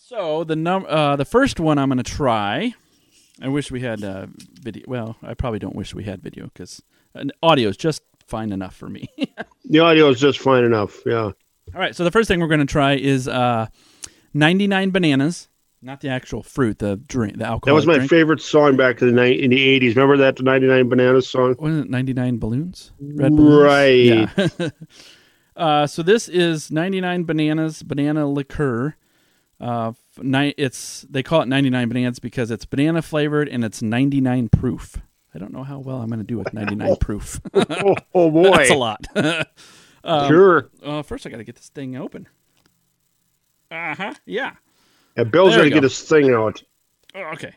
So 0.04 0.42
the 0.42 0.56
num 0.56 0.84
uh, 0.88 1.14
the 1.16 1.24
first 1.24 1.60
one 1.60 1.78
I'm 1.78 1.88
going 1.88 1.98
to 1.98 2.02
try. 2.02 2.74
I 3.40 3.48
wish 3.48 3.70
we 3.70 3.80
had 3.82 4.02
uh, 4.02 4.26
video. 4.60 4.84
Well, 4.88 5.16
I 5.22 5.34
probably 5.34 5.60
don't 5.60 5.76
wish 5.76 5.94
we 5.94 6.02
had 6.02 6.20
video 6.22 6.44
because 6.46 6.82
audio 7.42 7.68
is 7.68 7.76
just 7.76 8.02
fine 8.26 8.50
enough 8.52 8.74
for 8.74 8.88
me. 8.88 9.08
The 9.70 9.80
audio 9.80 10.08
is 10.08 10.18
just 10.18 10.38
fine 10.38 10.64
enough. 10.64 11.02
Yeah. 11.04 11.24
All 11.24 11.34
right, 11.74 11.94
so 11.94 12.02
the 12.02 12.10
first 12.10 12.26
thing 12.26 12.40
we're 12.40 12.46
going 12.46 12.60
to 12.60 12.64
try 12.64 12.94
is 12.94 13.28
uh, 13.28 13.66
99 14.32 14.90
bananas, 14.92 15.48
not 15.82 16.00
the 16.00 16.08
actual 16.08 16.42
fruit, 16.42 16.78
the 16.78 16.96
drink, 16.96 17.36
the 17.36 17.44
alcohol. 17.44 17.66
That 17.66 17.74
was 17.74 17.86
my 17.86 17.96
drink. 17.96 18.08
favorite 18.08 18.40
song 18.40 18.78
back 18.78 19.02
in 19.02 19.14
the 19.14 19.22
ni- 19.22 19.42
in 19.42 19.50
the 19.50 19.60
eighties. 19.62 19.94
Remember 19.94 20.16
that 20.16 20.36
the 20.36 20.42
ninety 20.42 20.66
nine 20.66 20.88
bananas 20.88 21.28
song? 21.28 21.54
Wasn't 21.58 21.84
it 21.84 21.90
99 21.90 22.38
balloons? 22.38 22.92
Red 22.98 23.36
balloons? 23.36 23.62
Right. 23.62 23.94
Yeah. 24.58 24.68
uh, 25.58 25.86
so 25.86 26.02
this 26.02 26.28
is 26.28 26.70
99 26.70 27.24
bananas, 27.24 27.82
banana 27.82 28.26
liqueur. 28.26 28.96
Uh, 29.60 29.92
ni- 30.22 30.54
it's 30.56 31.04
they 31.10 31.22
call 31.22 31.42
it 31.42 31.48
99 31.48 31.88
bananas 31.88 32.18
because 32.20 32.50
it's 32.50 32.64
banana 32.64 33.02
flavored 33.02 33.48
and 33.48 33.64
it's 33.64 33.82
99 33.82 34.48
proof. 34.48 34.96
I 35.34 35.38
don't 35.38 35.52
know 35.52 35.64
how 35.64 35.80
well 35.80 36.00
I'm 36.00 36.08
going 36.08 36.20
to 36.20 36.24
do 36.24 36.38
with 36.38 36.54
99 36.54 36.96
proof. 37.00 37.40
oh, 37.54 37.94
oh 38.14 38.30
boy, 38.30 38.50
That's 38.56 38.70
a 38.70 38.74
lot. 38.74 39.06
Um, 40.04 40.28
sure. 40.28 40.70
uh, 40.82 41.02
first, 41.02 41.26
I 41.26 41.30
got 41.30 41.38
to 41.38 41.44
get 41.44 41.56
this 41.56 41.68
thing 41.68 41.96
open. 41.96 42.28
Uh 43.70 43.94
huh. 43.94 44.14
Yeah. 44.24 44.52
And 45.16 45.30
Bill's 45.30 45.56
going 45.56 45.68
to 45.68 45.74
get 45.74 45.82
his 45.82 46.00
thing 46.00 46.32
out. 46.32 46.62
Oh, 47.14 47.22
okay. 47.32 47.52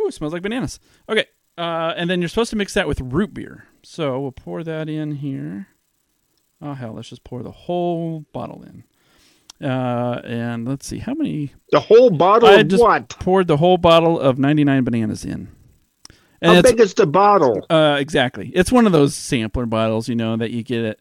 Ooh, 0.00 0.06
it 0.06 0.14
smells 0.14 0.32
like 0.32 0.42
bananas. 0.42 0.78
Okay. 1.08 1.26
Uh, 1.58 1.92
and 1.96 2.08
then 2.08 2.22
you're 2.22 2.28
supposed 2.28 2.50
to 2.50 2.56
mix 2.56 2.74
that 2.74 2.86
with 2.88 3.00
root 3.00 3.34
beer. 3.34 3.66
So 3.82 4.20
we'll 4.20 4.32
pour 4.32 4.62
that 4.62 4.88
in 4.88 5.16
here. 5.16 5.66
Oh, 6.62 6.74
hell, 6.74 6.92
let's 6.94 7.08
just 7.08 7.24
pour 7.24 7.42
the 7.42 7.50
whole 7.50 8.24
bottle 8.32 8.62
in. 8.62 8.84
Uh, 9.66 10.20
and 10.24 10.66
let's 10.66 10.86
see 10.86 10.98
how 10.98 11.14
many 11.14 11.52
The 11.70 11.80
whole 11.80 12.10
bottle 12.10 12.48
I 12.48 12.62
just 12.62 12.82
what? 12.82 13.08
poured 13.10 13.46
the 13.46 13.56
whole 13.58 13.78
bottle 13.78 14.18
of 14.18 14.38
99 14.38 14.84
bananas 14.84 15.24
in. 15.24 15.48
And 16.40 16.52
How 16.54 16.58
it's 16.58 16.70
big 16.70 16.80
is 16.80 16.94
the 16.94 17.06
bottle? 17.06 17.64
uh, 17.70 17.96
exactly. 18.00 18.50
It's 18.54 18.72
one 18.72 18.86
of 18.86 18.92
those 18.92 19.14
sampler 19.14 19.66
bottles, 19.66 20.08
you 20.08 20.16
know, 20.16 20.36
that 20.36 20.50
you 20.50 20.62
get 20.64 20.84
it 20.84 21.00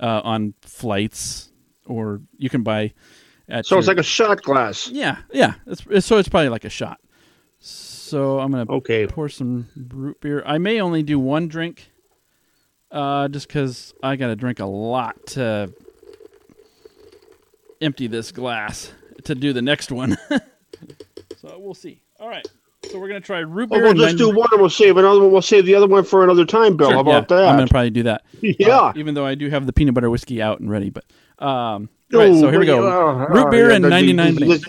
uh, 0.00 0.20
on 0.24 0.52
flights 0.62 1.50
or 1.86 2.20
you 2.36 2.50
can 2.50 2.62
buy 2.62 2.92
at 3.48 3.64
So 3.64 3.78
it's 3.78 3.88
like 3.88 3.98
a 3.98 4.02
shot 4.02 4.42
glass. 4.42 4.88
Yeah, 4.88 5.18
yeah. 5.32 5.54
It's, 5.66 5.82
it's 5.90 6.06
so 6.06 6.18
it's 6.18 6.28
probably 6.28 6.50
like 6.50 6.64
a 6.64 6.70
shot. 6.70 7.00
So 7.60 8.40
I'm 8.40 8.50
gonna 8.50 8.70
Okay. 8.70 9.06
pour 9.06 9.28
some 9.30 9.68
root 9.90 10.20
beer. 10.20 10.42
I 10.44 10.58
may 10.58 10.80
only 10.80 11.02
do 11.02 11.18
one 11.18 11.48
drink, 11.48 11.91
uh, 12.92 13.28
just 13.28 13.48
because 13.48 13.94
I 14.02 14.16
got 14.16 14.28
to 14.28 14.36
drink 14.36 14.60
a 14.60 14.66
lot 14.66 15.26
to 15.28 15.72
empty 17.80 18.06
this 18.06 18.30
glass 18.30 18.92
to 19.24 19.34
do 19.34 19.52
the 19.52 19.62
next 19.62 19.90
one. 19.90 20.16
so 21.40 21.58
we'll 21.58 21.74
see. 21.74 22.00
All 22.20 22.28
right. 22.28 22.46
So 22.90 22.98
we're 22.98 23.08
gonna 23.08 23.20
try 23.20 23.38
root 23.38 23.70
Well, 23.70 23.78
beer. 23.78 23.82
we'll 23.84 23.90
and 23.92 24.00
just 24.00 24.18
do 24.18 24.28
one 24.36 24.48
and 24.52 24.60
we'll 24.60 24.68
save 24.68 24.96
another 24.96 25.20
one. 25.20 25.30
We'll 25.32 25.40
save 25.40 25.64
the 25.66 25.74
other 25.74 25.86
one 25.86 26.04
for 26.04 26.24
another 26.24 26.44
time, 26.44 26.76
Bill. 26.76 26.88
Sure, 26.88 26.94
How 26.96 27.00
about 27.00 27.30
yeah, 27.30 27.36
that? 27.36 27.48
I'm 27.48 27.56
gonna 27.56 27.68
probably 27.68 27.90
do 27.90 28.02
that. 28.04 28.24
yeah. 28.40 28.76
Uh, 28.76 28.92
even 28.96 29.14
though 29.14 29.24
I 29.24 29.34
do 29.36 29.48
have 29.50 29.66
the 29.66 29.72
peanut 29.72 29.94
butter 29.94 30.10
whiskey 30.10 30.42
out 30.42 30.60
and 30.60 30.68
ready, 30.70 30.90
but 30.90 31.04
um. 31.38 31.88
All 32.12 32.20
right. 32.20 32.34
So 32.34 32.50
here 32.50 32.58
we 32.60 32.66
go. 32.66 32.86
Uh, 32.86 33.26
root 33.28 33.50
beer 33.50 33.70
yeah, 33.70 33.76
and 33.76 33.84
the- 33.84 33.88
99 33.88 34.34
the- 34.34 34.40
bananas. 34.40 34.64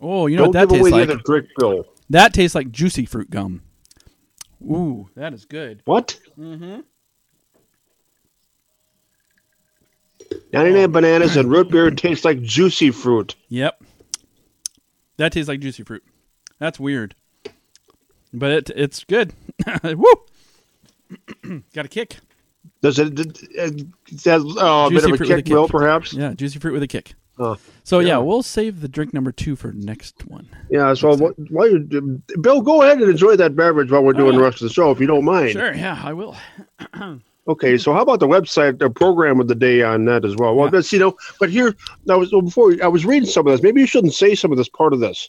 Oh, 0.00 0.26
you 0.26 0.36
know 0.36 0.50
Don't 0.50 0.54
what 0.54 0.68
that 0.68 0.74
tastes 0.74 0.90
like? 0.90 1.24
trick, 1.24 1.46
Bill. 1.56 1.84
That 2.12 2.34
tastes 2.34 2.54
like 2.54 2.70
juicy 2.70 3.06
fruit 3.06 3.30
gum. 3.30 3.62
Ooh, 4.62 5.08
that 5.16 5.32
is 5.32 5.46
good. 5.46 5.80
What? 5.86 6.20
Mm-hmm. 6.38 6.80
99 10.52 10.92
bananas 10.92 11.38
and 11.38 11.50
root 11.50 11.70
beer 11.70 11.90
tastes 11.96 12.26
like 12.26 12.42
juicy 12.42 12.90
fruit. 12.90 13.34
Yep. 13.48 13.82
That 15.16 15.32
tastes 15.32 15.48
like 15.48 15.60
juicy 15.60 15.84
fruit. 15.84 16.04
That's 16.58 16.78
weird. 16.78 17.14
But 18.34 18.50
it 18.50 18.70
it's 18.76 19.04
good. 19.04 19.32
Woo! 19.82 20.04
Got 21.72 21.86
a 21.86 21.88
kick. 21.88 22.18
Does 22.82 22.98
it, 22.98 23.16
has 24.24 24.44
uh, 24.58 24.86
a 24.86 24.90
bit 24.90 25.04
of 25.04 25.12
a 25.12 25.16
kick, 25.16 25.30
a 25.30 25.36
kick. 25.36 25.44
Bill, 25.46 25.66
perhaps? 25.66 26.12
Yeah, 26.12 26.34
juicy 26.34 26.58
fruit 26.58 26.74
with 26.74 26.82
a 26.82 26.88
kick. 26.88 27.14
Oh, 27.38 27.56
So 27.84 27.98
yeah. 28.00 28.08
yeah. 28.08 28.18
we'll 28.18 28.42
save 28.42 28.80
the 28.82 28.88
drink 28.88 29.14
number 29.14 29.32
two 29.32 29.56
for 29.56 29.72
next 29.72 30.26
one. 30.26 30.48
Yeah, 30.70 30.92
so 30.94 31.16
what, 31.16 31.34
why 31.50 31.66
you, 31.66 31.78
Bill, 32.40 32.60
go 32.60 32.82
ahead 32.82 33.00
and 33.00 33.10
enjoy 33.10 33.36
that 33.36 33.56
beverage 33.56 33.90
while 33.90 34.04
we're 34.04 34.12
doing 34.12 34.36
the 34.36 34.42
rest 34.42 34.60
of 34.62 34.68
the 34.68 34.74
show, 34.74 34.90
if 34.90 35.00
you 35.00 35.06
don't 35.06 35.24
mind. 35.24 35.52
Sure, 35.52 35.74
yeah, 35.74 36.00
I 36.04 36.12
will. 36.12 36.36
Okay, 37.48 37.76
so 37.76 37.92
how 37.92 38.02
about 38.02 38.20
the 38.20 38.28
website, 38.28 38.78
the 38.78 38.88
program 38.88 39.40
of 39.40 39.48
the 39.48 39.54
day 39.56 39.82
on 39.82 40.04
that 40.04 40.24
as 40.24 40.36
well? 40.36 40.54
Well, 40.54 40.66
Yeah. 40.66 40.70
that's, 40.70 40.92
you 40.92 41.00
know, 41.00 41.16
but 41.40 41.50
here, 41.50 41.74
I 42.08 42.14
was 42.14 42.30
before 42.30 42.76
I 42.80 42.86
was 42.86 43.04
reading 43.04 43.28
some 43.28 43.48
of 43.48 43.52
this. 43.52 43.64
Maybe 43.64 43.80
you 43.80 43.86
shouldn't 43.88 44.14
say 44.14 44.36
some 44.36 44.52
of 44.52 44.58
this 44.58 44.68
part 44.68 44.92
of 44.92 45.00
this. 45.00 45.28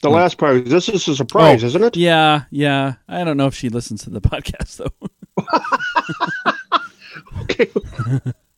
The 0.00 0.08
last 0.08 0.38
part. 0.38 0.64
This 0.64 0.88
is 0.88 1.06
a 1.08 1.14
surprise, 1.14 1.60
Hmm. 1.60 1.64
Oh, 1.64 1.68
isn't 1.68 1.84
it? 1.84 1.96
Yeah, 1.98 2.44
yeah. 2.50 2.94
I 3.06 3.22
don't 3.22 3.36
know 3.36 3.48
if 3.48 3.54
she 3.54 3.68
listens 3.68 4.02
to 4.04 4.10
the 4.10 4.20
podcast 4.22 4.78
though. 4.78 5.08
Okay. 7.42 7.70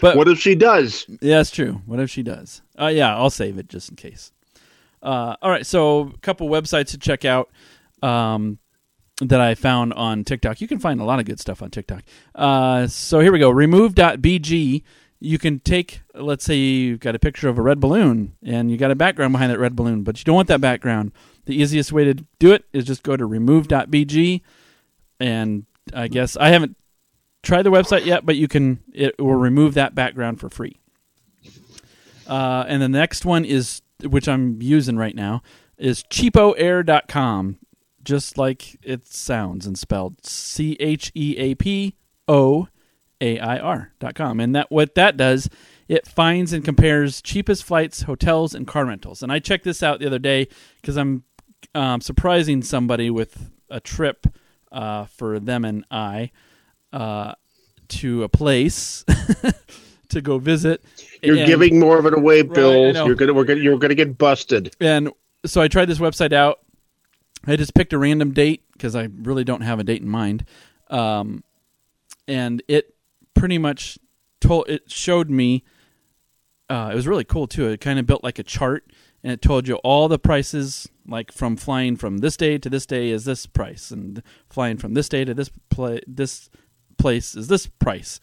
But 0.00 0.16
what 0.16 0.28
if 0.28 0.38
she 0.38 0.54
does? 0.54 1.06
Yeah, 1.08 1.38
that's 1.38 1.50
true. 1.50 1.82
What 1.86 2.00
if 2.00 2.10
she 2.10 2.22
does? 2.22 2.62
Uh, 2.78 2.86
yeah, 2.86 3.16
I'll 3.16 3.30
save 3.30 3.58
it 3.58 3.68
just 3.68 3.90
in 3.90 3.96
case. 3.96 4.32
Uh, 5.02 5.36
all 5.42 5.50
right, 5.50 5.66
so 5.66 6.12
a 6.14 6.18
couple 6.18 6.48
websites 6.48 6.90
to 6.90 6.98
check 6.98 7.24
out 7.24 7.50
um, 8.02 8.58
that 9.20 9.40
I 9.40 9.54
found 9.54 9.92
on 9.94 10.24
TikTok. 10.24 10.60
You 10.60 10.68
can 10.68 10.78
find 10.78 11.00
a 11.00 11.04
lot 11.04 11.18
of 11.18 11.24
good 11.24 11.40
stuff 11.40 11.62
on 11.62 11.70
TikTok. 11.70 12.02
Uh, 12.34 12.86
so 12.86 13.20
here 13.20 13.32
we 13.32 13.38
go. 13.38 13.50
Remove.bg. 13.50 14.82
You 15.20 15.38
can 15.38 15.58
take, 15.60 16.02
let's 16.14 16.44
say 16.44 16.56
you've 16.56 17.00
got 17.00 17.16
a 17.16 17.18
picture 17.18 17.48
of 17.48 17.58
a 17.58 17.62
red 17.62 17.80
balloon 17.80 18.36
and 18.44 18.70
you 18.70 18.76
got 18.76 18.92
a 18.92 18.94
background 18.94 19.32
behind 19.32 19.50
that 19.50 19.58
red 19.58 19.74
balloon, 19.74 20.04
but 20.04 20.18
you 20.18 20.24
don't 20.24 20.36
want 20.36 20.46
that 20.48 20.60
background. 20.60 21.10
The 21.46 21.60
easiest 21.60 21.90
way 21.90 22.04
to 22.04 22.14
do 22.38 22.52
it 22.52 22.64
is 22.72 22.84
just 22.84 23.02
go 23.02 23.16
to 23.16 23.26
remove.bg. 23.26 24.42
And 25.18 25.66
I 25.92 26.06
guess 26.06 26.36
I 26.36 26.50
haven't 26.50 26.76
tried 27.42 27.62
the 27.62 27.70
website 27.70 28.04
yet, 28.04 28.26
but 28.26 28.36
you 28.36 28.48
can, 28.48 28.80
it 28.92 29.18
will 29.18 29.34
remove 29.34 29.74
that 29.74 29.94
background 29.94 30.40
for 30.40 30.48
free. 30.48 30.78
Uh, 32.26 32.64
and 32.68 32.82
the 32.82 32.88
next 32.88 33.24
one 33.24 33.44
is, 33.44 33.80
which 34.02 34.28
I'm 34.28 34.60
using 34.60 34.96
right 34.96 35.14
now, 35.14 35.42
is 35.78 36.02
cheapoair.com, 36.04 37.58
just 38.04 38.36
like 38.36 38.76
it 38.82 39.06
sounds 39.06 39.66
and 39.66 39.78
spelled 39.78 40.24
C 40.24 40.76
H 40.78 41.10
E 41.14 41.36
A 41.38 41.54
P 41.54 41.96
O 42.26 42.68
A 43.20 43.38
I 43.38 43.58
R.com. 43.58 44.40
And 44.40 44.54
that 44.54 44.70
what 44.70 44.94
that 44.94 45.16
does, 45.16 45.48
it 45.88 46.06
finds 46.06 46.52
and 46.52 46.64
compares 46.64 47.22
cheapest 47.22 47.64
flights, 47.64 48.02
hotels, 48.02 48.54
and 48.54 48.66
car 48.66 48.84
rentals. 48.84 49.22
And 49.22 49.32
I 49.32 49.38
checked 49.38 49.64
this 49.64 49.82
out 49.82 50.00
the 50.00 50.06
other 50.06 50.18
day 50.18 50.48
because 50.80 50.96
I'm 50.96 51.24
um, 51.74 52.00
surprising 52.00 52.62
somebody 52.62 53.08
with 53.08 53.50
a 53.70 53.80
trip 53.80 54.26
uh, 54.70 55.06
for 55.06 55.40
them 55.40 55.64
and 55.64 55.84
I 55.90 56.30
uh, 56.92 57.34
to 57.88 58.22
a 58.22 58.28
place 58.28 59.04
to 60.08 60.20
go 60.20 60.38
visit. 60.38 60.82
You're 61.22 61.36
And- 61.38 61.46
giving 61.46 61.78
more 61.78 61.98
of 61.98 62.06
it 62.06 62.14
away, 62.14 62.42
Bill. 62.42 62.92
know. 62.92 63.06
you're 63.06 63.14
gonna 63.14 63.34
we're 63.34 63.44
gonna 63.44 63.60
you're 63.60 63.78
gonna 63.78 63.94
get 63.94 64.16
busted. 64.18 64.74
and 64.80 65.10
so 65.46 65.60
I 65.60 65.68
tried 65.68 65.86
this 65.86 65.98
website 65.98 66.32
out. 66.32 66.60
I 67.46 67.56
just 67.56 67.74
picked 67.74 67.92
a 67.92 67.98
random 67.98 68.32
date 68.32 68.62
because 68.72 68.96
I 68.96 69.08
really 69.22 69.44
don't 69.44 69.60
have 69.60 69.78
a 69.78 69.84
date 69.84 70.02
in 70.02 70.08
mind, 70.08 70.44
um, 70.90 71.44
and 72.26 72.62
it 72.68 72.94
pretty 73.34 73.58
much 73.58 73.98
told 74.40 74.68
it 74.68 74.90
showed 74.90 75.30
me. 75.30 75.64
Uh, 76.68 76.90
it 76.92 76.96
was 76.96 77.06
really 77.06 77.24
cool 77.24 77.46
too. 77.46 77.68
It 77.68 77.80
kind 77.80 77.98
of 77.98 78.06
built 78.06 78.22
like 78.24 78.38
a 78.38 78.42
chart, 78.42 78.90
and 79.22 79.32
it 79.32 79.40
told 79.40 79.66
you 79.68 79.76
all 79.76 80.08
the 80.08 80.18
prices, 80.18 80.88
like 81.06 81.32
from 81.32 81.56
flying 81.56 81.96
from 81.96 82.18
this 82.18 82.36
day 82.36 82.58
to 82.58 82.68
this 82.68 82.84
day 82.84 83.10
is 83.10 83.24
this 83.24 83.46
price, 83.46 83.90
and 83.90 84.22
flying 84.50 84.76
from 84.76 84.94
this 84.94 85.08
day 85.08 85.24
to 85.24 85.32
this 85.32 85.50
pla- 85.70 85.98
this 86.06 86.50
place 86.98 87.34
is 87.34 87.48
this 87.48 87.66
price. 87.66 88.20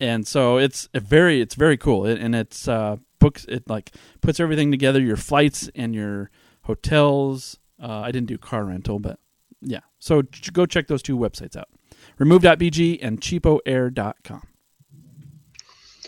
And 0.00 0.26
so 0.26 0.58
it's 0.58 0.88
a 0.94 1.00
very 1.00 1.40
it's 1.40 1.54
very 1.54 1.76
cool, 1.76 2.04
it, 2.04 2.18
and 2.18 2.34
it's 2.34 2.66
uh, 2.68 2.96
books 3.18 3.44
it 3.48 3.68
like 3.68 3.92
puts 4.20 4.40
everything 4.40 4.70
together, 4.70 5.00
your 5.00 5.16
flights 5.16 5.70
and 5.74 5.94
your 5.94 6.30
hotels. 6.62 7.58
Uh, 7.80 8.00
I 8.00 8.10
didn't 8.10 8.28
do 8.28 8.38
car 8.38 8.64
rental, 8.64 8.98
but 8.98 9.18
yeah. 9.60 9.80
So 9.98 10.22
ch- 10.22 10.52
go 10.52 10.66
check 10.66 10.88
those 10.88 11.02
two 11.02 11.16
websites 11.16 11.56
out: 11.56 11.68
remove.bg 12.18 12.98
and 13.00 13.20
cheapoair.com. 13.20 14.42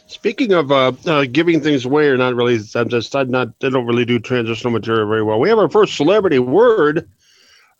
Speaking 0.06 0.52
of 0.52 0.72
uh, 0.72 0.92
uh, 1.06 1.24
giving 1.30 1.60
things 1.60 1.84
away, 1.84 2.08
or 2.08 2.16
not 2.16 2.34
really, 2.34 2.58
I'm 2.74 2.88
just 2.88 3.14
I'm 3.14 3.30
not. 3.30 3.48
I 3.62 3.68
don't 3.68 3.86
really 3.86 4.04
do 4.04 4.18
transitional 4.18 4.72
material 4.72 5.08
very 5.08 5.22
well. 5.22 5.38
We 5.38 5.48
have 5.48 5.58
our 5.58 5.70
first 5.70 5.96
celebrity 5.96 6.40
word. 6.40 7.08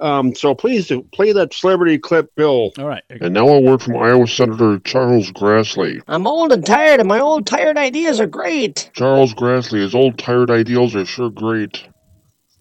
Um, 0.00 0.34
so 0.34 0.54
please 0.54 0.86
do 0.88 1.02
play 1.12 1.32
that 1.32 1.52
celebrity 1.52 1.98
clip, 1.98 2.34
Bill. 2.34 2.72
All 2.78 2.86
right. 2.86 3.02
And 3.10 3.34
now 3.34 3.46
a 3.48 3.60
word 3.60 3.82
from 3.82 3.96
Iowa 3.96 4.26
Senator 4.26 4.78
Charles 4.78 5.30
Grassley. 5.32 6.00
I'm 6.08 6.26
old 6.26 6.52
and 6.52 6.64
tired, 6.64 7.00
and 7.00 7.08
my 7.08 7.20
old 7.20 7.46
tired 7.46 7.76
ideas 7.76 8.18
are 8.18 8.26
great. 8.26 8.90
Charles 8.94 9.34
Grassley, 9.34 9.80
his 9.82 9.94
old 9.94 10.18
tired 10.18 10.50
ideals 10.50 10.94
are 10.96 11.04
sure 11.04 11.28
great. 11.30 11.86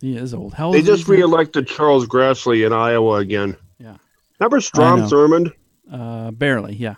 He 0.01 0.17
is 0.17 0.33
old. 0.33 0.53
How 0.53 0.65
old 0.67 0.75
They 0.75 0.79
is 0.79 0.85
just 0.85 1.05
he? 1.05 1.13
reelected 1.13 1.67
Charles 1.67 2.05
Grassley 2.07 2.65
in 2.65 2.73
Iowa 2.73 3.15
again. 3.19 3.55
Yeah. 3.79 3.95
Remember 4.39 4.59
Strom. 4.61 5.01
Thurmond? 5.03 5.53
Uh, 5.91 6.31
barely. 6.31 6.75
Yeah. 6.75 6.95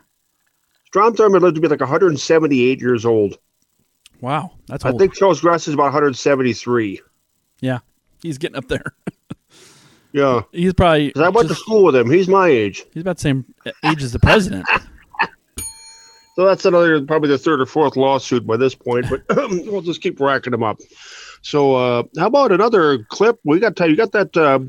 Strom 0.86 1.16
Thurmond 1.16 1.42
lived 1.42 1.56
to 1.56 1.62
be 1.62 1.68
like 1.68 1.80
178 1.80 2.82
years 2.82 3.06
old. 3.06 3.38
Wow. 4.22 4.52
That's 4.68 4.86
I 4.86 4.90
old. 4.92 5.00
think 5.00 5.14
Charles 5.16 5.40
Grassley 5.42 5.70
is 5.70 5.74
about 5.76 5.86
173. 5.86 7.00
yeah. 7.62 7.80
He's 8.22 8.38
getting 8.38 8.58
up 8.58 8.68
there. 8.68 8.84
Yeah, 10.14 10.42
He's 10.52 10.74
probably. 10.74 11.08
because 11.08 11.22
I 11.22 11.30
went 11.30 11.48
to 11.50 11.56
school 11.56 11.84
with 11.86 11.96
him. 11.96 12.10
He's 12.12 12.28
my 12.28 12.48
age. 12.48 12.84
he's 12.94 13.02
about 13.02 13.18
the 13.18 13.22
same 13.22 13.46
age 13.86 14.04
as 14.04 14.12
the 14.12 14.20
president. 14.20 14.66
So 16.36 16.46
that's 16.46 16.64
another, 16.64 17.02
probably 17.02 17.28
the 17.28 17.38
third 17.38 17.60
or 17.60 17.66
fourth 17.66 17.98
lawsuit 17.98 18.48
by 18.48 18.56
this 18.56 18.74
point, 18.74 19.06
but 19.10 19.22
we'll 19.52 19.82
just 19.82 20.02
keep 20.02 20.18
racking 20.22 20.52
them 20.52 20.64
up. 20.64 20.80
So, 21.44 21.74
uh, 21.76 22.04
how 22.18 22.28
about 22.28 22.52
another 22.52 23.00
clip? 23.06 23.40
We 23.44 23.60
got 23.60 23.76
time. 23.76 23.90
You 23.90 23.96
got 23.96 24.12
that 24.12 24.38
uh, 24.38 24.60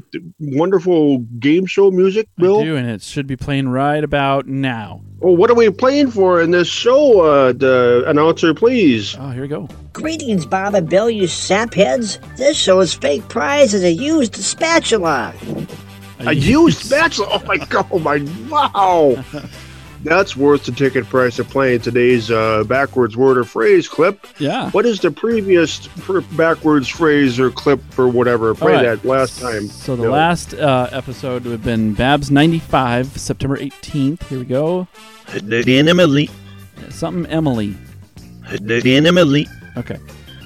wonderful 0.40 1.18
game 1.38 1.66
show 1.66 1.90
music, 1.90 2.28
I 2.38 2.42
Bill? 2.42 2.62
do, 2.62 2.76
and 2.76 2.88
it 2.88 3.02
should 3.02 3.26
be 3.26 3.36
playing 3.36 3.68
right 3.68 4.02
about 4.02 4.46
now. 4.46 5.02
Oh, 5.20 5.32
what 5.32 5.50
are 5.50 5.54
we 5.54 5.68
playing 5.70 6.10
for 6.10 6.40
in 6.40 6.50
this 6.50 6.68
show? 6.68 7.20
Uh, 7.20 7.52
the 7.52 8.04
announcer, 8.06 8.54
please. 8.54 9.14
Oh, 9.18 9.30
here 9.30 9.42
we 9.42 9.48
go. 9.48 9.68
Greetings, 9.92 10.46
Bob 10.46 10.74
and 10.74 10.88
Bill, 10.88 11.10
you 11.10 11.24
sapheads. 11.24 12.18
This 12.36 12.56
show's 12.56 12.94
fake 12.94 13.28
prize 13.28 13.74
is 13.74 13.84
a 13.84 13.92
used 13.92 14.34
spatula. 14.36 15.34
A 16.20 16.32
used 16.32 16.78
spatula. 16.78 17.28
Oh 17.32 17.44
my 17.46 17.58
god! 17.58 17.86
Oh 17.90 17.98
my 17.98 18.26
wow! 18.48 19.22
That's 20.02 20.36
worth 20.36 20.64
the 20.64 20.72
ticket 20.72 21.04
price 21.06 21.38
of 21.38 21.48
playing 21.48 21.80
today's 21.80 22.30
uh, 22.30 22.64
backwards 22.64 23.16
word 23.16 23.38
or 23.38 23.44
phrase 23.44 23.88
clip. 23.88 24.26
Yeah. 24.38 24.70
What 24.70 24.84
is 24.84 24.98
the 25.00 25.10
previous 25.10 25.86
fr- 25.86 26.20
backwards 26.32 26.88
phrase 26.88 27.38
or 27.38 27.50
clip 27.50 27.80
or 27.98 28.08
whatever? 28.08 28.54
Play 28.54 28.72
All 28.76 28.84
right. 28.84 29.00
that 29.00 29.04
last 29.08 29.40
time. 29.40 29.68
So 29.68 29.94
the 29.94 30.02
Bill. 30.02 30.12
last 30.12 30.54
uh, 30.54 30.88
episode 30.90 31.44
would 31.44 31.52
have 31.52 31.64
been 31.64 31.94
Babs 31.94 32.30
95, 32.30 33.18
September 33.18 33.56
18th. 33.56 34.22
Here 34.24 34.38
we 34.40 34.44
go. 34.44 34.88
The 35.40 35.78
Emily, 35.78 36.28
Something 36.90 37.26
Emily. 37.26 37.76
The 38.60 38.96
Emily, 39.06 39.46
Okay. 39.76 39.98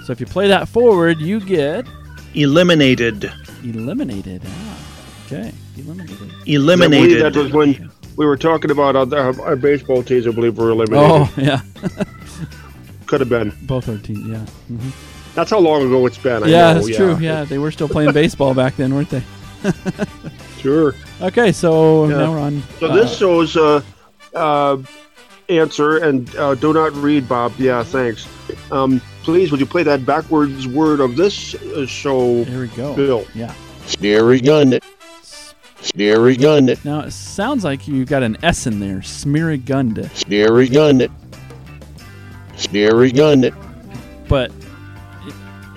So 0.05 0.12
if 0.12 0.21
you 0.21 0.27
play 0.27 0.47
that 0.49 0.69
forward, 0.69 1.19
you 1.19 1.40
get 1.40 1.87
eliminated, 2.35 3.33
eliminated. 3.64 4.42
Ah, 4.47 4.79
okay. 5.27 5.53
Eliminated. 5.77 6.14
I 6.14 6.27
believe 6.45 6.47
eliminated. 6.47 7.23
that 7.23 7.37
was 7.37 7.53
when 7.53 7.90
we 8.16 8.26
were 8.26 8.37
talking 8.37 8.70
about 8.70 8.96
uh, 8.96 9.07
our, 9.16 9.40
our 9.42 9.57
baseball 9.57 10.02
teams. 10.02 10.26
I 10.26 10.31
believe 10.31 10.57
were 10.59 10.70
eliminated. 10.70 11.11
Oh, 11.11 11.33
yeah. 11.37 11.61
Could 13.07 13.20
have 13.20 13.29
been. 13.29 13.52
Both 13.62 13.88
our 13.88 13.98
teams, 13.98 14.26
yeah. 14.26 14.38
hmm 14.74 14.90
That's 15.35 15.50
how 15.50 15.59
long 15.61 15.83
ago 15.87 16.05
it's 16.07 16.18
been. 16.18 16.42
I 16.42 16.48
Yeah, 16.48 16.72
know, 16.72 16.81
that's 16.81 16.96
true. 16.96 17.16
Yeah, 17.18 17.44
they 17.44 17.59
were 17.59 17.70
still 17.70 17.88
playing 17.88 18.12
baseball 18.12 18.52
back 18.55 18.76
then, 18.76 18.94
weren't 18.94 19.11
they? 19.11 19.22
Sure. 20.59 20.94
Okay, 21.20 21.52
so 21.52 22.09
Yeah. 22.09 22.16
now 22.16 22.33
we're 22.33 22.40
on. 22.40 22.62
So 22.81 22.87
uh, 22.88 22.94
this 22.96 23.16
shows 23.16 23.57
uh, 23.57 23.83
uh, 24.35 24.79
answer 25.48 25.98
and 25.98 26.35
uh, 26.35 26.57
do 26.57 26.72
not 26.72 26.92
read, 26.94 27.29
Bob. 27.29 27.52
Yeah, 27.59 27.85
thanks. 27.85 28.26
Um, 28.72 29.00
please, 29.22 29.52
would 29.52 29.61
you 29.61 29.66
play 29.66 29.85
that 29.85 30.05
backwards 30.05 30.66
word 30.66 30.98
of 30.98 31.14
this 31.14 31.55
uh, 31.55 31.87
show, 31.87 32.42
There 32.44 32.61
we 32.62 32.68
go. 32.68 32.96
Bill? 32.96 33.26
Yeah. 33.35 33.55
Scary 33.85 34.40
gun. 34.40 34.68
Scary 34.70 34.81
gun. 35.92 36.66
Now 36.85 37.01
it 37.01 37.12
sounds 37.12 37.64
like 37.64 37.87
you 37.88 38.05
got 38.05 38.22
an 38.22 38.37
S 38.42 38.66
in 38.66 38.81
there. 38.81 38.99
Smirigunda. 38.99 40.11
Scary 40.14 40.68
gun. 40.68 41.09
Scary 42.57 43.12
gun. 43.12 43.51
But 44.29 44.51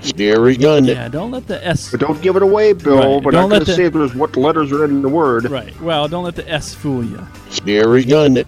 Scary 0.02 0.56
gun. 0.56 0.86
yeah, 0.86 1.10
don't 1.10 1.30
let 1.32 1.46
the 1.48 1.66
S. 1.66 1.92
But 1.92 2.00
don't 2.00 2.22
give 2.22 2.36
it 2.38 2.42
away, 2.42 2.72
Bill. 2.74 2.96
Right. 3.16 3.24
But 3.24 3.32
Don't 3.32 3.44
I'm 3.46 3.50
let 3.50 3.58
going 3.58 3.66
to 3.66 3.72
the- 3.72 3.76
say 3.76 3.84
if 3.86 3.94
there's 3.94 4.16
what 4.16 4.38
letters 4.38 4.72
are 4.72 4.86
in 4.86 5.02
the 5.02 5.10
word. 5.10 5.50
Right. 5.52 5.80
Well, 5.82 6.08
don't 6.08 6.24
let 6.24 6.36
the 6.36 6.50
S 6.50 6.74
fool 6.74 7.04
you. 7.04 7.26
Scary 7.50 8.06
gun. 8.06 8.44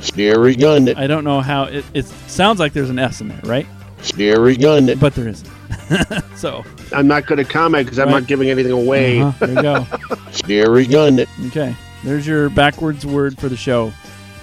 Scary 0.00 0.54
gun. 0.54 0.90
I 0.94 1.06
don't 1.06 1.24
know 1.24 1.40
how 1.40 1.64
it. 1.64 1.84
It 1.94 2.04
sounds 2.06 2.60
like 2.60 2.74
there's 2.74 2.90
an 2.90 2.98
S 2.98 3.22
in 3.22 3.28
there, 3.28 3.40
right? 3.44 3.66
Scary 4.02 4.56
gun. 4.56 4.98
But 4.98 5.14
there 5.14 5.28
isn't. 5.28 5.48
so 6.36 6.64
I'm 6.92 7.06
not 7.06 7.26
going 7.26 7.38
to 7.38 7.44
comment 7.44 7.86
because 7.86 7.98
I'm 7.98 8.10
not 8.10 8.26
giving 8.26 8.50
anything 8.50 8.72
away. 8.72 9.20
uh-huh, 9.20 9.46
there 9.46 9.54
you 9.56 9.62
go. 9.62 9.86
Scary 10.32 10.86
gun. 10.86 11.20
Okay. 11.48 11.74
There's 12.04 12.26
your 12.26 12.50
backwards 12.50 13.04
word 13.06 13.38
for 13.38 13.48
the 13.48 13.56
show. 13.56 13.92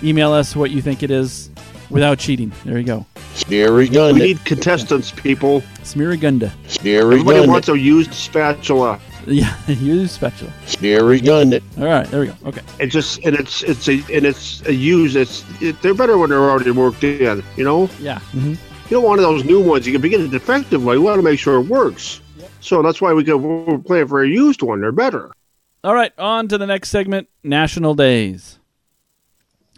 Email 0.03 0.31
us 0.33 0.55
what 0.55 0.71
you 0.71 0.81
think 0.81 1.03
it 1.03 1.11
is 1.11 1.49
without 1.89 2.19
cheating. 2.19 2.51
There 2.65 2.77
you 2.77 2.83
go. 2.83 3.05
Scary 3.35 3.87
gun. 3.87 4.15
We 4.15 4.21
need 4.21 4.45
contestants, 4.45 5.11
people. 5.11 5.61
Smirigunda. 5.83 6.51
Scary 6.67 6.99
Everybody 7.15 7.39
gun. 7.41 7.49
wants 7.49 7.69
a 7.69 7.77
used 7.77 8.13
spatula. 8.13 8.99
Yeah, 9.25 9.55
use 9.67 10.11
spatula. 10.11 10.51
Scary 10.65 11.21
gun. 11.21 11.53
All 11.77 11.85
right, 11.85 12.05
there 12.07 12.19
we 12.21 12.27
go. 12.27 12.35
Okay. 12.45 12.61
It 12.79 12.87
just 12.87 13.23
and 13.23 13.35
it's 13.35 13.63
it's 13.63 13.87
a 13.87 13.93
and 14.13 14.25
it's 14.25 14.61
a 14.67 14.73
use. 14.73 15.15
It's 15.15 15.45
it, 15.61 15.81
they're 15.81 15.93
better 15.93 16.17
when 16.17 16.29
they're 16.31 16.49
already 16.49 16.71
worked 16.71 17.03
in. 17.05 17.41
You 17.55 17.63
know. 17.63 17.89
Yeah. 17.99 18.19
hmm 18.19 18.55
You 18.93 18.99
don't 18.99 19.07
want 19.07 19.21
those 19.21 19.43
new 19.43 19.59
ones. 19.59 19.87
You 19.87 19.91
can 19.91 20.03
begin 20.03 20.21
it 20.21 20.29
defectively. 20.29 20.97
You 20.97 21.01
want 21.01 21.17
to 21.17 21.23
make 21.23 21.39
sure 21.39 21.59
it 21.59 21.65
works. 21.65 22.21
So 22.59 22.83
that's 22.83 23.01
why 23.01 23.11
we 23.11 23.23
go. 23.23 23.37
We're 23.37 23.79
playing 23.79 24.07
for 24.07 24.21
a 24.21 24.27
used 24.27 24.61
one. 24.61 24.81
They're 24.81 24.91
better. 24.91 25.31
All 25.83 25.95
right, 25.95 26.11
on 26.19 26.47
to 26.49 26.59
the 26.59 26.67
next 26.67 26.91
segment 26.91 27.27
National 27.43 27.95
Days. 27.95 28.59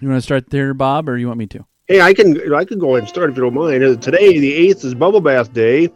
You 0.02 0.10
want 0.10 0.18
to 0.18 0.22
start 0.22 0.50
there, 0.50 0.74
Bob, 0.74 1.08
or 1.08 1.18
you 1.18 1.28
want 1.28 1.40
me 1.40 1.48
to? 1.48 1.66
Hey, 1.88 2.02
I 2.02 2.14
can 2.14 2.54
I 2.54 2.66
can 2.66 2.78
go 2.78 2.90
ahead 2.90 3.04
and 3.04 3.08
start 3.08 3.30
if 3.30 3.38
you 3.38 3.44
don't 3.44 3.54
mind. 3.54 3.82
Uh, 3.86 3.96
Today, 3.96 4.38
the 4.38 4.54
eighth 4.54 4.84
is 4.84 4.94
Bubble 4.94 5.22
Bath 5.22 5.54
Day. 5.54 5.88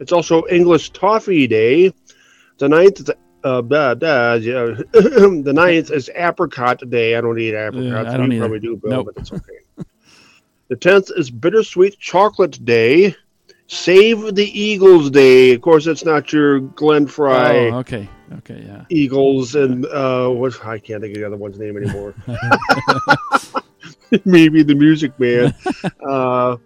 It's 0.00 0.10
also 0.10 0.44
English 0.48 0.90
Toffee 0.90 1.46
Day. 1.46 1.92
The 2.58 2.68
ninth 2.68 2.98
is 2.98 3.10
uh, 3.44 3.62
yeah. 3.62 4.74
the 4.90 5.52
ninth 5.54 5.92
is 5.92 6.10
Apricot 6.16 6.90
Day. 6.90 7.14
I 7.14 7.20
don't 7.20 7.38
eat 7.38 7.54
apricots. 7.54 8.08
I 8.10 8.16
don't 8.16 8.32
you 8.32 8.38
either. 8.38 8.48
probably 8.48 8.58
do, 8.58 8.76
Bill, 8.76 8.90
Nope. 8.90 9.10
but 9.14 9.20
it's 9.20 9.30
okay. 9.30 9.60
The 10.68 10.76
tenth 10.76 11.10
is 11.16 11.30
Bittersweet 11.30 11.98
Chocolate 11.98 12.64
Day. 12.64 13.14
Save 13.68 14.34
the 14.34 14.60
Eagles 14.60 15.10
Day. 15.10 15.54
Of 15.54 15.60
course, 15.60 15.86
it's 15.86 16.04
not 16.04 16.32
your 16.32 16.60
Glenn 16.60 17.06
Frey. 17.06 17.70
Oh, 17.70 17.78
okay. 17.78 18.08
Okay, 18.38 18.64
yeah. 18.66 18.84
Eagles 18.88 19.54
and 19.54 19.86
uh 19.86 20.28
what 20.28 20.64
I 20.64 20.78
can't 20.78 21.00
think 21.00 21.14
of 21.14 21.20
the 21.20 21.26
other 21.26 21.36
one's 21.36 21.58
name 21.58 21.76
anymore. 21.76 22.14
Maybe 24.24 24.64
the 24.64 24.74
Music 24.74 25.18
Man. 25.20 25.54
uh, 26.08 26.56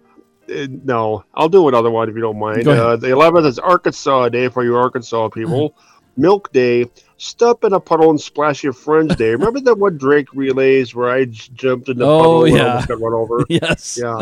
uh, 0.51 0.67
no, 0.83 1.23
I'll 1.33 1.49
do 1.49 1.67
another 1.67 1.91
one 1.91 2.09
if 2.09 2.15
you 2.15 2.21
don't 2.21 2.39
mind. 2.39 2.67
Uh, 2.67 2.95
the 2.95 3.07
11th 3.07 3.45
is 3.45 3.59
Arkansas 3.59 4.29
Day 4.29 4.49
for 4.49 4.63
you 4.63 4.75
Arkansas 4.75 5.29
people. 5.29 5.75
Milk 6.17 6.51
Day. 6.51 6.85
Step 7.17 7.63
in 7.63 7.73
a 7.73 7.79
puddle 7.79 8.09
and 8.09 8.19
splash 8.19 8.63
your 8.63 8.73
friends 8.73 9.15
Day. 9.15 9.31
Remember 9.31 9.59
that 9.61 9.75
one 9.77 9.97
Drake 9.97 10.33
relays 10.33 10.95
where 10.95 11.09
I 11.11 11.25
jumped 11.25 11.87
in 11.89 11.97
the 11.97 12.05
Oh, 12.05 12.17
puddle 12.19 12.45
and 12.45 12.55
yeah. 12.55 12.67
almost 12.69 12.87
got 12.87 12.99
run 13.01 13.13
over? 13.13 13.45
yes. 13.49 13.99
Yeah. 14.01 14.21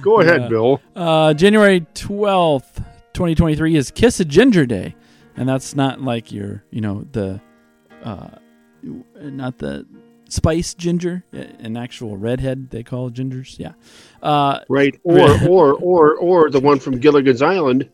Go 0.00 0.20
ahead, 0.20 0.42
Yeah. 0.42 0.48
Bill. 0.48 0.80
Uh, 0.96 1.34
January 1.34 1.80
12th, 1.94 2.76
2023 3.12 3.76
is 3.76 3.90
Kiss 3.90 4.20
a 4.20 4.24
Ginger 4.24 4.64
Day. 4.66 4.94
And 5.36 5.48
that's 5.48 5.76
not 5.76 6.00
like 6.00 6.32
your, 6.32 6.64
you 6.70 6.80
know, 6.80 7.04
the, 7.12 7.40
uh, 8.02 8.28
not 9.20 9.58
the 9.58 9.86
spice 10.30 10.74
ginger, 10.74 11.24
an 11.32 11.76
actual 11.76 12.16
redhead 12.16 12.70
they 12.70 12.82
call 12.82 13.10
gingers. 13.10 13.58
Yeah. 13.58 13.72
Uh, 14.22 14.60
Right. 14.68 14.98
Or 15.04 15.30
or 15.48 15.74
or 15.74 16.16
or 16.16 16.50
the 16.50 16.60
one 16.60 16.80
from 16.80 16.98
Gilligan's 16.98 17.40
Island. 17.42 17.88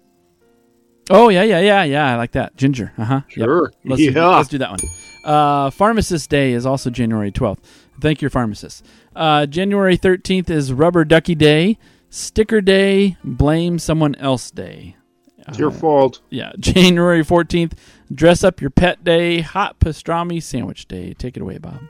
Oh, 1.11 1.29
yeah, 1.29 1.43
yeah, 1.43 1.61
yeah, 1.61 1.85
yeah. 1.85 2.13
I 2.13 2.17
like 2.17 2.33
that. 2.33 2.57
Ginger. 2.57 2.93
Uh 2.99 3.05
huh. 3.05 3.21
Sure. 3.29 3.73
Let's, 3.85 4.01
do, 4.03 4.11
yeah. 4.11 4.27
let's 4.29 4.49
do 4.49 4.59
that 4.59 4.71
one. 4.71 4.81
Uh, 5.25 5.71
Pharmacist 5.71 6.29
Day 6.31 6.53
is 6.53 6.67
also 6.67 6.91
January 6.91 7.33
12th. 7.33 7.59
Thank 8.01 8.21
your 8.21 8.31
pharmacist. 8.31 8.85
Uh, 9.17 9.47
January 9.47 9.97
13th 9.97 10.51
is 10.51 10.73
Rubber 10.73 11.05
Ducky 11.05 11.35
Day, 11.35 11.79
Sticker 12.11 12.61
Day, 12.61 13.17
Blame 13.25 13.79
Someone 13.79 14.15
Else 14.17 14.51
Day. 14.51 14.97
It's 15.49 15.59
your 15.59 15.71
Uh, 15.71 15.75
fault. 15.75 16.21
Yeah. 16.31 16.53
January 16.59 17.25
14th, 17.25 17.73
Dress 18.13 18.43
Up 18.45 18.61
Your 18.61 18.71
Pet 18.71 19.05
Day, 19.05 19.41
Hot 19.41 19.79
Pastrami 19.79 20.43
Sandwich 20.43 20.87
Day. 20.89 21.15
Take 21.15 21.37
it 21.37 21.43
away, 21.43 21.59
Bob. 21.59 21.81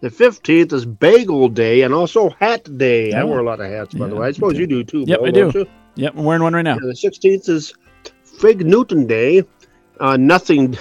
The 0.00 0.10
fifteenth 0.10 0.72
is 0.74 0.84
Bagel 0.84 1.48
Day 1.48 1.80
and 1.82 1.94
also 1.94 2.28
Hat 2.38 2.76
Day. 2.76 3.12
I 3.14 3.22
Oh. 3.22 3.26
wear 3.28 3.38
a 3.38 3.42
lot 3.42 3.60
of 3.60 3.70
hats, 3.70 3.94
by 3.94 4.06
the 4.06 4.16
way. 4.16 4.26
I 4.28 4.32
suppose 4.32 4.50
okay. 4.52 4.60
you 4.60 4.66
do 4.66 4.84
too. 4.84 5.04
Yep, 5.06 5.18
Bill, 5.20 5.26
I 5.26 5.30
do. 5.30 5.58
You? 5.60 5.66
Yep, 5.94 6.14
I'm 6.18 6.24
wearing 6.24 6.42
one 6.42 6.52
right 6.52 6.62
now. 6.62 6.76
And 6.76 6.90
the 6.90 6.94
sixteenth 6.96 7.48
is 7.48 7.72
Fig 8.38 8.64
Newton 8.66 9.06
Day. 9.06 9.44
Uh, 10.00 10.16
nothing, 10.16 10.76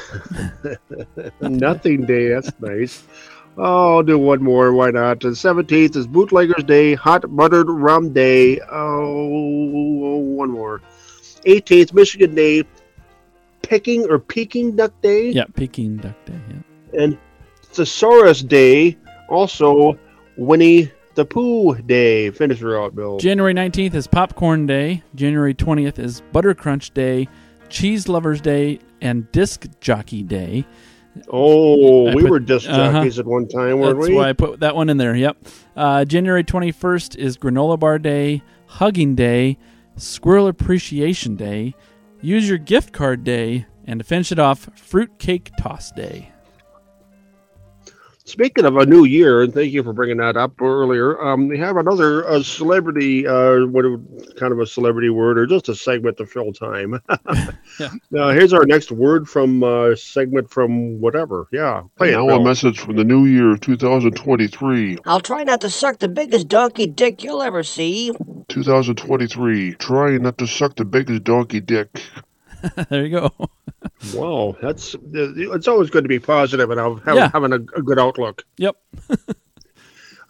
nothing 1.41 2.05
day. 2.05 2.29
That's 2.29 2.51
nice. 2.59 3.03
Oh, 3.57 3.97
I'll 3.97 4.03
do 4.03 4.17
one 4.17 4.41
more. 4.41 4.73
Why 4.73 4.89
not? 4.89 5.19
The 5.19 5.35
seventeenth 5.35 5.95
is 5.95 6.07
Bootleggers 6.07 6.63
Day, 6.63 6.95
Hot 6.95 7.23
Buttered 7.35 7.69
Rum 7.69 8.11
Day. 8.13 8.59
Oh, 8.71 10.17
one 10.17 10.49
more. 10.49 10.81
Eighteenth, 11.45 11.93
Michigan 11.93 12.33
Day, 12.33 12.63
Picking 13.61 14.09
or 14.09 14.17
Peking 14.17 14.75
Duck 14.75 14.93
Day, 15.01 15.29
Yeah, 15.29 15.45
Peking 15.53 15.97
Duck 15.97 16.15
Day. 16.25 16.39
Yeah. 16.49 17.01
and 17.03 17.17
Thesaurus 17.63 18.41
Day. 18.41 18.97
Also, 19.29 19.97
Winnie 20.37 20.91
the 21.15 21.25
Pooh 21.25 21.75
Day. 21.75 22.31
Finish 22.31 22.59
her 22.59 22.81
out, 22.81 22.95
Bill. 22.95 23.17
January 23.19 23.53
19th 23.53 23.93
is 23.93 24.07
Popcorn 24.07 24.65
Day. 24.65 25.03
January 25.13 25.53
20th 25.53 25.99
is 25.99 26.21
Butter 26.31 26.55
Crunch 26.55 26.91
Day, 26.91 27.27
Cheese 27.73 28.07
Lovers 28.07 28.39
Day, 28.39 28.79
and 29.01 29.29
Disc 29.31 29.65
Jockey 29.81 30.21
Day. 30.21 30.63
oh, 31.29 32.07
I 32.07 32.15
we 32.15 32.21
put- 32.21 32.29
were 32.29 32.39
disc 32.39 32.69
uh-huh. 32.69 32.91
jockeys 32.91 33.17
at 33.17 33.25
one 33.25 33.47
time, 33.47 33.79
weren't 33.79 33.97
That's 33.97 34.09
we? 34.09 34.15
why 34.15 34.29
I 34.29 34.33
put 34.33 34.59
that 34.59 34.75
one 34.75 34.89
in 34.89 34.97
there. 34.97 35.15
Yep. 35.15 35.37
Uh, 35.75 36.05
January 36.05 36.43
21st 36.43 37.15
is 37.17 37.35
Granola 37.37 37.79
Bar 37.79 37.97
Day, 37.97 38.43
Hugging 38.67 39.15
Day, 39.15 39.57
Squirrel 39.95 40.47
Appreciation 40.47 41.35
Day, 41.35 41.73
Use 42.21 42.47
Your 42.47 42.59
Gift 42.59 42.93
Card 42.93 43.23
Day, 43.23 43.65
and 43.85 43.99
to 43.99 44.03
finish 44.05 44.31
it 44.31 44.39
off, 44.39 44.69
Fruit 44.75 45.17
Cake 45.17 45.51
Toss 45.59 45.91
Day. 45.91 46.32
Speaking 48.25 48.63
of 48.63 48.77
a 48.77 48.85
new 48.85 49.03
year, 49.03 49.41
and 49.41 49.53
thank 49.53 49.73
you 49.73 49.83
for 49.83 49.91
bringing 49.91 50.15
that 50.17 50.37
up 50.37 50.61
earlier. 50.61 51.21
Um, 51.21 51.49
we 51.49 51.57
have 51.59 51.75
another 51.75 52.25
uh, 52.25 52.41
celebrity, 52.41 53.27
uh, 53.27 53.65
what 53.65 53.83
kind 54.37 54.53
of 54.53 54.59
a 54.59 54.65
celebrity 54.65 55.09
word, 55.09 55.37
or 55.37 55.45
just 55.45 55.67
a 55.67 55.75
segment 55.75 56.15
to 56.17 56.25
fill 56.25 56.53
time. 56.53 56.99
Yeah. 57.79 57.89
Now, 58.11 58.29
here's 58.29 58.53
our 58.53 58.67
next 58.67 58.91
word 58.91 59.27
from 59.27 59.63
uh, 59.63 59.95
segment 59.95 60.51
from 60.51 61.01
whatever. 61.01 61.47
Yeah, 61.51 61.81
play 61.97 62.09
it. 62.09 62.11
now 62.11 62.27
Bill. 62.27 62.39
a 62.39 62.43
message 62.43 62.79
from 62.79 62.97
the 62.97 63.03
new 63.03 63.25
year 63.25 63.57
2023. 63.57 64.99
I'll 65.07 65.19
try 65.19 65.43
not 65.43 65.59
to 65.61 65.71
suck 65.71 65.97
the 65.97 66.07
biggest 66.07 66.47
donkey 66.47 66.85
dick 66.85 67.23
you'll 67.23 67.41
ever 67.41 67.63
see. 67.63 68.11
2023. 68.49 69.73
trying 69.75 70.21
not 70.21 70.37
to 70.37 70.45
suck 70.45 70.75
the 70.75 70.85
biggest 70.85 71.23
donkey 71.23 71.61
dick. 71.61 71.99
there 72.89 73.05
you 73.05 73.09
go. 73.09 73.49
Wow, 74.13 74.55
that's 74.61 74.95
it's 75.13 75.67
always 75.67 75.89
good 75.89 76.03
to 76.03 76.07
be 76.07 76.19
positive 76.19 76.69
and 76.71 76.79
have, 76.79 77.15
Yeah. 77.15 77.29
having 77.31 77.53
a, 77.53 77.55
a 77.55 77.81
good 77.81 77.99
outlook. 77.99 78.43
Yep. 78.57 78.75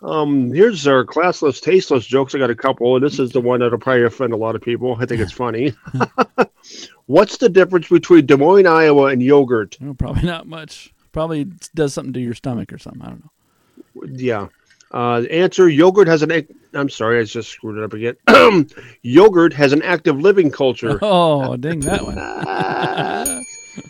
Um, 0.01 0.51
here's 0.51 0.86
our 0.86 1.05
classless, 1.05 1.62
tasteless 1.62 2.05
jokes. 2.05 2.36
I 2.36 2.38
got 2.38 2.49
a 2.49 2.55
couple, 2.55 2.95
and 2.97 3.05
this 3.05 3.19
is 3.19 3.31
the 3.31 3.39
one 3.39 3.62
that'll 3.62 3.79
probably 3.79 4.03
offend 4.03 4.33
a 4.33 4.36
lot 4.36 4.53
of 4.53 4.62
people. 4.62 4.97
I 4.99 5.05
think 5.05 5.21
it's 5.21 5.31
funny. 5.31 5.73
What's 7.05 7.38
the 7.38 7.47
difference 7.47 7.88
between 7.88 8.25
Des 8.25 8.36
Moines, 8.36 8.67
Iowa, 8.67 9.05
and 9.05 9.23
yogurt? 9.23 9.77
Oh, 9.81 9.93
probably 9.93 10.23
not 10.23 10.45
much. 10.45 10.93
Probably 11.13 11.45
does 11.73 11.93
something 11.93 12.12
to 12.13 12.19
your 12.19 12.33
stomach 12.33 12.73
or 12.73 12.77
something. 12.79 13.01
I 13.01 13.07
don't 13.12 13.23
know. 13.23 14.09
Yeah. 14.13 14.47
Uh, 14.91 15.21
answer: 15.31 15.69
Yogurt 15.69 16.09
has 16.09 16.21
an. 16.21 16.47
I'm 16.73 16.89
sorry, 16.89 17.19
I 17.19 17.23
just 17.23 17.49
screwed 17.49 17.77
it 17.77 17.83
up 17.86 17.93
again. 17.93 18.67
yogurt 19.03 19.53
has 19.53 19.71
an 19.71 19.81
active 19.83 20.19
living 20.19 20.51
culture. 20.51 20.99
Oh, 21.01 21.55
dang 21.55 21.79
that 21.79 22.03
one. 22.03 22.17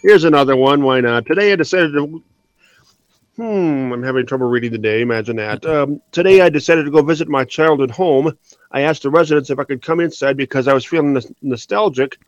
Here's 0.01 0.23
another 0.23 0.55
one. 0.55 0.83
Why 0.83 1.01
not? 1.01 1.25
Today 1.25 1.51
I 1.53 1.55
decided 1.55 1.93
to. 1.93 2.23
Hmm, 3.35 3.91
I'm 3.91 4.03
having 4.03 4.25
trouble 4.25 4.47
reading 4.47 4.71
the 4.71 4.77
day. 4.77 5.01
Imagine 5.01 5.37
that. 5.37 5.65
Um, 5.65 6.01
today 6.11 6.41
I 6.41 6.49
decided 6.49 6.85
to 6.85 6.91
go 6.91 7.01
visit 7.01 7.27
my 7.27 7.43
childhood 7.43 7.89
home. 7.91 8.37
I 8.71 8.81
asked 8.81 9.01
the 9.03 9.09
residents 9.09 9.49
if 9.49 9.57
I 9.59 9.63
could 9.63 9.81
come 9.81 9.99
inside 9.99 10.37
because 10.37 10.67
I 10.67 10.73
was 10.73 10.85
feeling 10.85 11.13
nos- 11.13 11.31
nostalgic, 11.41 12.19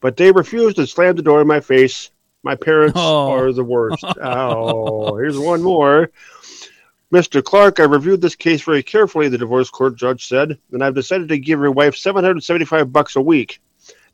but 0.00 0.16
they 0.16 0.30
refused 0.30 0.78
and 0.78 0.88
slammed 0.88 1.18
the 1.18 1.22
door 1.22 1.40
in 1.40 1.48
my 1.48 1.60
face. 1.60 2.10
My 2.44 2.54
parents 2.54 2.92
Oh. 2.96 3.32
are 3.32 3.52
the 3.52 3.64
worst. 3.64 4.04
oh, 4.22 5.16
here's 5.16 5.38
one 5.38 5.62
more. 5.62 6.10
Mr. 7.12 7.42
Clark, 7.42 7.80
I 7.80 7.84
reviewed 7.84 8.20
this 8.20 8.36
case 8.36 8.62
very 8.62 8.82
carefully, 8.82 9.28
the 9.28 9.38
divorce 9.38 9.70
court 9.70 9.96
judge 9.96 10.26
said, 10.26 10.58
and 10.72 10.82
I've 10.84 10.94
decided 10.94 11.28
to 11.28 11.38
give 11.38 11.60
your 11.60 11.70
wife 11.70 11.96
775 11.96 12.92
bucks 12.92 13.16
a 13.16 13.20
week. 13.20 13.60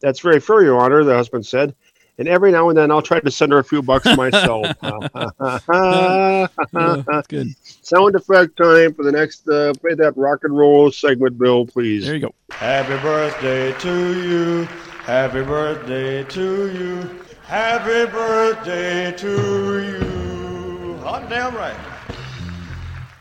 That's 0.00 0.20
very 0.20 0.40
fair, 0.40 0.62
Your 0.62 0.80
Honor, 0.80 1.04
the 1.04 1.14
husband 1.14 1.44
said. 1.46 1.74
And 2.20 2.28
every 2.28 2.52
now 2.52 2.68
and 2.68 2.76
then 2.76 2.90
I'll 2.90 3.00
try 3.00 3.18
to 3.18 3.30
send 3.30 3.50
her 3.52 3.58
a 3.60 3.64
few 3.64 3.80
bucks 3.80 4.04
myself. 4.16 4.66
Yeah, 4.82 6.46
that's 6.70 7.26
good. 7.28 7.48
Sound 7.64 8.14
effect 8.14 8.58
time 8.58 8.92
for 8.92 9.04
the 9.04 9.10
next, 9.10 9.48
uh, 9.48 9.72
play 9.80 9.94
that 9.94 10.12
rock 10.18 10.40
and 10.44 10.54
roll 10.54 10.92
segment, 10.92 11.38
Bill, 11.38 11.64
please. 11.64 12.04
There 12.04 12.14
you 12.14 12.20
go. 12.20 12.34
Happy 12.50 13.02
birthday 13.02 13.72
to 13.72 14.22
you. 14.22 14.64
Happy 15.04 15.42
birthday 15.42 16.22
to 16.24 16.70
you. 16.76 17.24
Happy 17.44 18.12
birthday 18.12 19.12
to 19.12 19.82
you. 19.82 20.96
Hot 20.98 21.26
damn 21.30 21.54
right. 21.54 21.74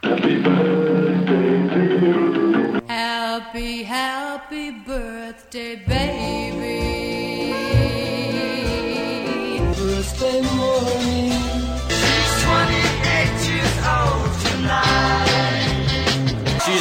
Happy, 0.04 0.44
birthday 0.44 1.74
to 1.74 2.06
you. 2.06 2.82
Happy, 2.90 3.84
happy 3.84 4.72
birthday, 4.72 5.78
baby. 5.88 6.89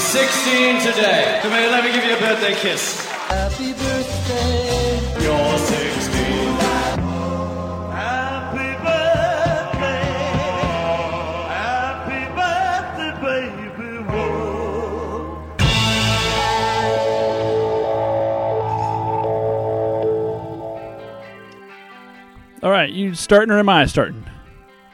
16 0.08 0.80
today. 0.80 1.38
Come 1.42 1.52
here, 1.52 1.68
let 1.70 1.84
me 1.84 1.92
give 1.92 2.02
you 2.02 2.16
a 2.16 2.18
birthday 2.18 2.54
kiss. 2.54 3.04
Happy 3.04 3.74
birthday. 3.74 5.22
You're 5.22 5.58
16. 5.58 6.54
Happy 7.92 8.72
birthday. 8.82 10.00
Happy 11.52 12.24
birthday, 12.40 13.12
baby. 13.20 14.00
Whoa. 14.08 15.44
All 22.62 22.70
right, 22.70 22.90
you 22.90 23.14
starting 23.14 23.50
or 23.50 23.58
am 23.58 23.68
I 23.68 23.84
starting? 23.84 24.24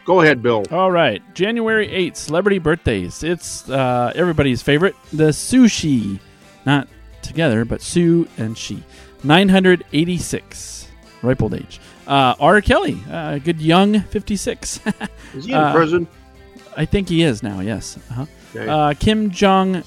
Go 0.04 0.20
ahead, 0.20 0.42
Bill. 0.42 0.64
All 0.70 0.90
right, 0.90 1.22
January 1.34 1.88
8th, 1.88 2.16
celebrity 2.16 2.58
birthdays. 2.58 3.22
It's 3.22 3.68
uh, 3.70 4.12
everybody's 4.14 4.60
favorite, 4.62 4.94
the 5.12 5.28
sushi. 5.30 6.20
Not 6.66 6.88
together, 7.22 7.64
but 7.64 7.80
Sue 7.80 8.28
and 8.36 8.56
she. 8.56 8.82
986, 9.22 10.88
ripe 11.22 11.42
old 11.42 11.54
age. 11.54 11.80
Uh, 12.06 12.34
R. 12.38 12.60
Kelly, 12.60 13.00
uh, 13.10 13.38
good 13.38 13.60
young 13.62 14.00
56. 14.00 14.80
Is 15.34 15.44
he 15.46 15.52
in 15.52 15.58
Uh, 15.58 15.72
prison? 15.72 16.06
I 16.76 16.84
think 16.84 17.08
he 17.08 17.22
is 17.22 17.42
now, 17.42 17.60
yes. 17.60 17.96
Uh-huh. 18.10 18.26
Okay. 18.54 18.68
Uh, 18.68 18.92
Kim 18.94 19.30
Jong 19.30 19.82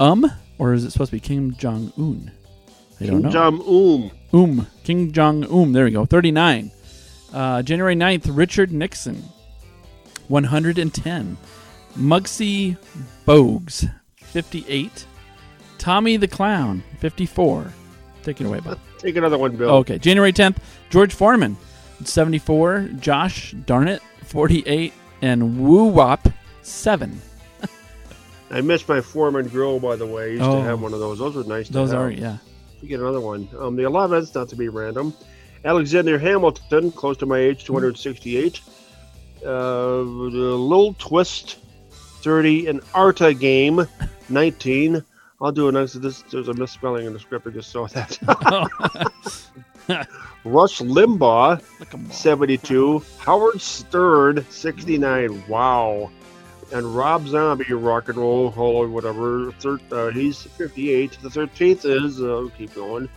Um, 0.00 0.30
or 0.58 0.72
is 0.72 0.84
it 0.84 0.92
supposed 0.92 1.10
to 1.10 1.16
be 1.16 1.20
Kim 1.20 1.54
Jong 1.56 1.92
Un? 1.98 2.30
I 3.00 3.06
don't 3.06 3.14
Kim 3.16 3.22
know. 3.22 3.30
Jong-un. 3.30 4.10
Um, 4.32 4.66
King 4.84 5.12
Jong 5.12 5.44
Um. 5.52 5.72
There 5.72 5.84
we 5.84 5.90
go. 5.90 6.04
39. 6.06 6.70
Uh, 7.32 7.62
January 7.62 7.94
9th, 7.96 8.26
Richard 8.34 8.72
Nixon. 8.72 9.22
110. 10.28 11.36
Muggsy 11.96 12.76
Bogues. 13.26 13.90
58. 14.16 15.06
Tommy 15.78 16.16
the 16.16 16.28
Clown. 16.28 16.82
54. 16.98 17.72
Take 18.22 18.40
it 18.40 18.46
away, 18.46 18.60
Bob. 18.60 18.78
Take 18.98 19.16
another 19.16 19.38
one, 19.38 19.56
Bill. 19.56 19.70
Okay. 19.76 19.98
January 19.98 20.32
10th, 20.32 20.56
George 20.90 21.14
Foreman. 21.14 21.56
74. 22.04 22.90
Josh 23.00 23.54
Darnett. 23.54 24.00
48. 24.24 24.92
And 25.22 25.58
Woo 25.60 25.84
Wop. 25.84 26.28
7. 26.62 27.20
I 28.50 28.60
missed 28.60 28.88
my 28.88 29.00
Foreman 29.00 29.48
grill, 29.48 29.80
by 29.80 29.96
the 29.96 30.06
way. 30.06 30.24
I 30.24 30.26
used 30.32 30.42
Oh. 30.42 30.56
to 30.56 30.62
have 30.62 30.80
one 30.82 30.92
of 30.92 31.00
those. 31.00 31.18
Those 31.18 31.34
were 31.34 31.44
nice. 31.44 31.68
Those 31.68 31.90
to 31.90 31.96
have. 31.96 32.04
are, 32.06 32.10
yeah. 32.10 32.36
You 32.80 32.88
get 32.88 33.00
another 33.00 33.20
one. 33.20 33.48
Um, 33.58 33.74
the 33.76 33.82
11th, 33.84 34.34
not 34.34 34.48
to 34.50 34.56
be 34.56 34.68
random. 34.68 35.12
Alexander 35.64 36.18
Hamilton, 36.18 36.92
close 36.92 37.16
to 37.16 37.26
my 37.26 37.38
age, 37.38 37.64
268. 37.64 38.60
Uh, 39.44 39.98
Little 40.00 40.94
Twist, 40.94 41.58
30. 41.90 42.66
An 42.68 42.80
Arta 42.94 43.34
game, 43.34 43.86
19. 44.28 45.02
I'll 45.40 45.52
do 45.52 45.68
a 45.68 45.72
nice. 45.72 45.92
This, 45.92 46.22
there's 46.22 46.48
a 46.48 46.54
misspelling 46.54 47.06
in 47.06 47.12
the 47.12 47.20
script. 47.20 47.46
I 47.46 47.50
just 47.50 47.70
saw 47.70 47.86
that. 47.88 48.18
Rush 50.44 50.80
Limbaugh, 50.80 51.62
Look 51.80 51.94
'em 51.94 52.06
all. 52.06 52.12
72. 52.12 53.02
Howard 53.18 53.60
Stern, 53.60 54.44
69. 54.50 55.44
Wow. 55.48 56.10
And 56.72 56.94
Rob 56.94 57.26
Zombie, 57.26 57.72
rock 57.72 58.08
and 58.08 58.18
roll, 58.18 58.50
hall 58.50 58.76
or 58.76 58.88
whatever. 58.88 59.52
Thir- 59.52 59.78
uh, 59.90 60.10
he's 60.10 60.42
58. 60.42 61.18
The 61.22 61.28
13th 61.30 61.84
is, 61.84 62.20
uh, 62.20 62.48
keep 62.58 62.74
going. 62.74 63.08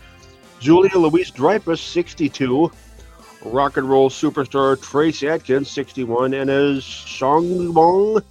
Julia 0.59 0.95
Louise 0.97 1.31
Dreyfus, 1.31 1.81
62. 1.81 2.71
Rock 3.43 3.77
and 3.77 3.89
roll 3.89 4.09
superstar 4.09 4.79
Trace 4.81 5.23
Atkins, 5.23 5.69
61. 5.69 6.33
And 6.33 6.49
is 6.49 6.83
Shongbong? 6.83 8.23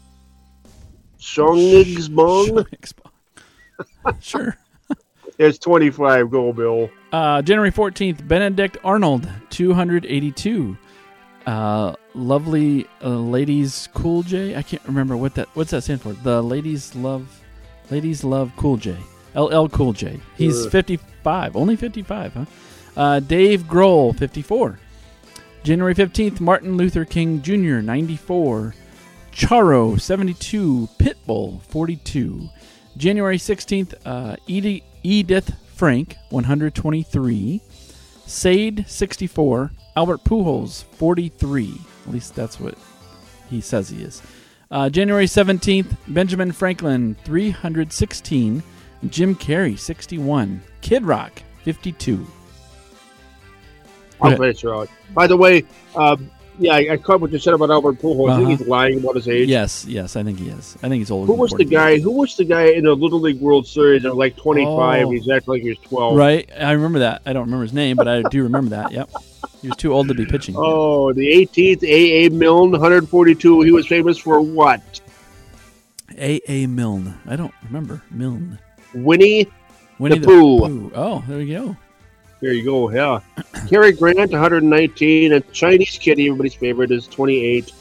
Shongbong 1.18 2.66
sure. 4.20 4.56
It's 5.38 5.58
25. 5.58 6.30
Go, 6.30 6.52
Bill. 6.52 6.90
Uh, 7.12 7.42
January 7.42 7.72
14th, 7.72 8.26
Benedict 8.28 8.76
Arnold, 8.84 9.28
282. 9.50 10.76
Uh, 11.46 11.94
lovely 12.14 12.86
uh, 13.02 13.08
ladies 13.08 13.88
Cool 13.94 14.22
J. 14.22 14.54
I 14.56 14.62
can't 14.62 14.82
remember 14.84 15.16
what 15.16 15.34
that 15.34 15.48
what's 15.54 15.70
that 15.70 15.82
stand 15.82 16.02
for. 16.02 16.12
The 16.12 16.42
ladies 16.42 16.94
love 16.94 17.42
ladies 17.90 18.22
love 18.22 18.52
Cool 18.56 18.76
J. 18.76 18.96
LL 19.34 19.66
Cool 19.68 19.92
J. 19.94 20.20
He's 20.36 20.66
Ugh. 20.66 20.72
55. 20.72 21.56
Only 21.56 21.76
55, 21.76 22.34
huh? 22.34 22.44
Uh, 22.96 23.20
Dave 23.20 23.62
Grohl, 23.62 24.16
54. 24.16 24.78
January 25.62 25.94
15th, 25.94 26.40
Martin 26.40 26.76
Luther 26.76 27.04
King 27.04 27.42
Jr., 27.42 27.80
94. 27.80 28.74
Charo, 29.32 30.00
72. 30.00 30.88
Pitbull, 30.98 31.62
42. 31.62 32.48
January 32.96 33.36
16th, 33.36 33.94
uh, 34.04 34.36
Edith 34.46 35.54
Frank, 35.74 36.16
123. 36.30 37.60
Sade, 38.26 38.84
64. 38.88 39.70
Albert 39.96 40.24
Pujols, 40.24 40.84
43. 40.84 41.74
At 42.06 42.12
least 42.12 42.34
that's 42.34 42.58
what 42.58 42.76
he 43.48 43.60
says 43.60 43.90
he 43.90 44.02
is. 44.02 44.22
Uh, 44.70 44.88
January 44.88 45.26
17th, 45.26 45.96
Benjamin 46.08 46.52
Franklin, 46.52 47.16
316. 47.24 48.62
Jim 49.08 49.34
Carrey, 49.34 49.78
61. 49.78 50.62
Kid 50.80 51.04
Rock, 51.04 51.42
52. 51.64 52.26
I'll 54.22 54.36
finish 54.36 54.60
her. 54.62 54.86
By 55.14 55.26
the 55.26 55.36
way, 55.36 55.64
um, 55.96 56.30
yeah, 56.58 56.74
I, 56.74 56.88
I 56.92 56.96
caught 56.98 57.20
what 57.22 57.32
you 57.32 57.38
said 57.38 57.54
about 57.54 57.70
Albert 57.70 57.94
Pujols. 58.00 58.28
I 58.28 58.32
Uh-huh. 58.34 58.46
think 58.46 58.58
he's 58.60 58.68
lying 58.68 58.98
about 58.98 59.16
his 59.16 59.26
age. 59.28 59.48
Yes, 59.48 59.86
yes, 59.88 60.14
I 60.16 60.22
think 60.22 60.38
he 60.38 60.48
is. 60.50 60.76
I 60.82 60.88
think 60.90 61.00
he's 61.00 61.10
older 61.10 61.26
Who 61.26 61.32
than 61.32 61.40
was 61.40 61.52
the 61.52 61.64
guy? 61.64 61.98
Who 61.98 62.10
was 62.10 62.36
the 62.36 62.44
guy 62.44 62.66
in 62.66 62.84
the 62.84 62.94
Little 62.94 63.18
League 63.20 63.40
World 63.40 63.66
Series 63.66 64.04
at 64.04 64.14
like 64.14 64.36
25? 64.36 65.06
Oh. 65.06 65.10
He's 65.10 65.28
acting 65.30 65.54
like 65.54 65.62
he 65.62 65.70
was 65.70 65.78
12. 65.78 66.16
Right, 66.16 66.50
I 66.58 66.72
remember 66.72 66.98
that. 66.98 67.22
I 67.24 67.32
don't 67.32 67.44
remember 67.44 67.62
his 67.62 67.72
name, 67.72 67.96
but 67.96 68.08
I 68.08 68.22
do 68.22 68.42
remember 68.42 68.70
that. 68.76 68.92
Yep, 68.92 69.10
he 69.62 69.68
was 69.68 69.76
too 69.78 69.92
old 69.94 70.08
to 70.08 70.14
be 70.14 70.26
pitching. 70.26 70.54
Oh, 70.58 71.12
the 71.14 71.26
18th, 71.26 71.82
A.A. 71.82 72.28
Milne, 72.28 72.72
142. 72.72 73.62
He 73.62 73.72
was 73.72 73.86
famous 73.86 74.18
for 74.18 74.40
what? 74.42 75.00
A. 76.18 76.40
A. 76.48 76.66
Milne. 76.66 77.18
I 77.26 77.36
don't 77.36 77.54
remember 77.64 78.02
Milne. 78.10 78.58
Winnie 78.94 79.46
Winnie 79.98 80.18
the 80.18 80.26
Pooh. 80.26 80.58
Pooh. 80.60 80.92
Oh, 80.94 81.24
there 81.28 81.40
you 81.40 81.56
go. 81.58 81.76
There 82.40 82.52
you 82.52 82.64
go. 82.64 82.90
Yeah. 82.90 83.20
Cary 83.68 83.92
Grant, 83.92 84.32
119. 84.32 85.32
And 85.32 85.52
Chinese 85.52 85.98
Kitty, 85.98 86.26
everybody's 86.26 86.54
favorite, 86.54 86.90
is 86.90 87.06
28. 87.06 87.72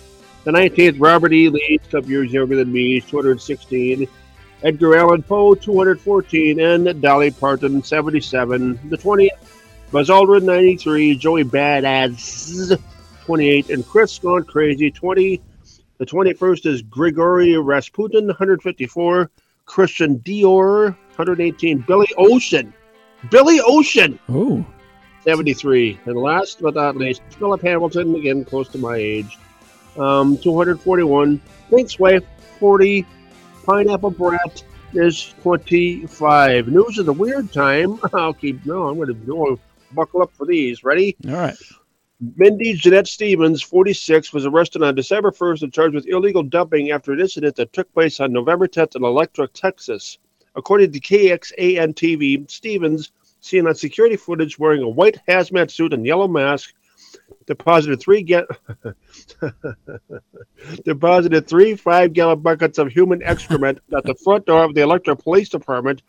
The 0.44 0.52
19th, 0.52 0.96
Robert 1.00 1.34
E. 1.34 1.50
Lee, 1.50 1.80
a 1.82 1.92
couple 1.92 2.10
years 2.10 2.32
younger 2.32 2.56
than 2.56 2.72
me, 2.72 3.00
216. 3.02 4.08
Edgar 4.64 4.98
Allan 4.98 5.24
Poe 5.24 5.56
214, 5.56 6.60
and 6.60 7.02
Dolly 7.02 7.32
Parton 7.32 7.82
77. 7.82 8.80
The 8.90 8.98
20th, 8.98 9.30
Buzz 9.92 10.10
Aldrin 10.10 10.44
93, 10.44 11.16
Joey 11.16 11.46
Badass 11.46 12.78
28, 13.26 13.70
and 13.70 13.88
Chris 13.88 14.20
Gone 14.20 14.44
Crazy 14.44 14.92
20. 14.92 15.42
The 15.98 16.06
21st 16.06 16.66
is 16.66 16.82
Grigory 16.82 17.58
Rasputin 17.58 18.28
154, 18.28 19.30
Christian 19.66 20.20
Dior 20.20 20.96
118, 21.16 21.80
Billy 21.80 22.08
Ocean. 22.18 22.74
Billy 23.30 23.60
Ocean 23.66 24.20
Oh, 24.30 24.66
73. 25.24 26.00
And 26.06 26.16
last 26.16 26.62
but 26.62 26.76
not 26.76 26.96
least, 26.96 27.22
Philip 27.38 27.62
Hamilton, 27.62 28.16
again 28.16 28.46
close 28.46 28.70
to 28.70 28.78
my 28.78 28.96
age, 28.96 29.38
um, 29.98 30.38
241. 30.38 31.42
Thanks, 31.70 32.00
wife, 32.00 32.24
40. 32.60 33.06
Pineapple 33.66 34.12
Brat 34.12 34.64
is 34.94 35.34
25. 35.42 36.68
News 36.70 36.98
of 36.98 37.06
the 37.06 37.14
weird 37.14 37.52
time. 37.52 38.00
I'll 38.14 38.34
keep, 38.34 38.66
no, 38.66 38.88
I'm 38.88 38.96
going 38.96 39.08
to 39.10 39.14
go 39.14 39.60
buckle 39.92 40.22
up 40.22 40.32
for 40.34 40.46
these. 40.46 40.84
Ready? 40.84 41.16
all 41.28 41.34
right. 41.36 41.58
Mindy 42.36 42.74
Jeanette 42.74 43.08
Stevens, 43.08 43.62
46, 43.62 44.34
was 44.34 44.46
arrested 44.46 44.84
on 44.84 44.94
December 44.94 45.32
1st 45.32 45.62
and 45.62 45.74
charged 45.74 45.96
with 45.96 46.06
illegal 46.08 46.44
dumping 46.44 46.92
after 46.92 47.14
an 47.14 47.22
incident 47.22 47.56
that 47.56 47.72
took 47.72 47.92
place 47.94 48.20
on 48.20 48.34
November 48.34 48.68
10th 48.68 48.98
in 48.98 49.06
Electra, 49.06 49.48
Texas. 49.48 50.18
According 50.60 50.92
to 50.92 51.00
KXAN 51.00 51.96
TV, 51.96 52.52
Stevens, 52.52 53.14
seen 53.40 53.66
on 53.66 53.76
security 53.76 54.18
footage 54.18 54.60
wearing 54.60 54.84
a 54.84 54.90
white 54.90 55.18
hazmat 55.26 55.72
suit 55.72 55.94
and 55.94 56.06
yellow 56.06 56.28
mask, 56.28 56.74
deposited 57.46 58.02
three 58.02 58.24
ga- 58.24 58.46
deposited 60.84 61.48
three 61.48 61.76
five-gallon 61.76 62.42
buckets 62.42 62.78
of 62.78 62.92
human 62.92 63.24
excrement 63.24 63.80
at 63.96 64.04
the 64.04 64.16
front 64.16 64.48
door 64.48 64.66
of 64.66 64.76
the 64.76 64.82
Electra 64.82 65.16
Police 65.16 65.48
Department, 65.48 66.02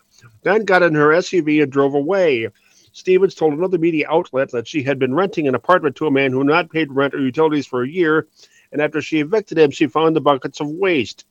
then 0.42 0.64
got 0.64 0.82
in 0.82 0.96
her 0.96 1.10
SUV 1.10 1.62
and 1.62 1.70
drove 1.70 1.94
away. 1.94 2.48
Stevens 2.90 3.36
told 3.36 3.52
another 3.52 3.78
media 3.78 4.06
outlet 4.10 4.50
that 4.50 4.66
she 4.66 4.82
had 4.82 4.98
been 4.98 5.14
renting 5.14 5.46
an 5.46 5.54
apartment 5.54 5.94
to 5.94 6.08
a 6.08 6.10
man 6.10 6.32
who 6.32 6.38
had 6.38 6.48
not 6.48 6.70
paid 6.70 6.90
rent 6.90 7.14
or 7.14 7.20
utilities 7.20 7.68
for 7.68 7.84
a 7.84 7.88
year, 7.88 8.26
and 8.72 8.82
after 8.82 9.00
she 9.00 9.20
evicted 9.20 9.58
him, 9.58 9.70
she 9.70 9.86
found 9.86 10.16
the 10.16 10.20
buckets 10.20 10.60
of 10.60 10.68
waste. 10.68 11.24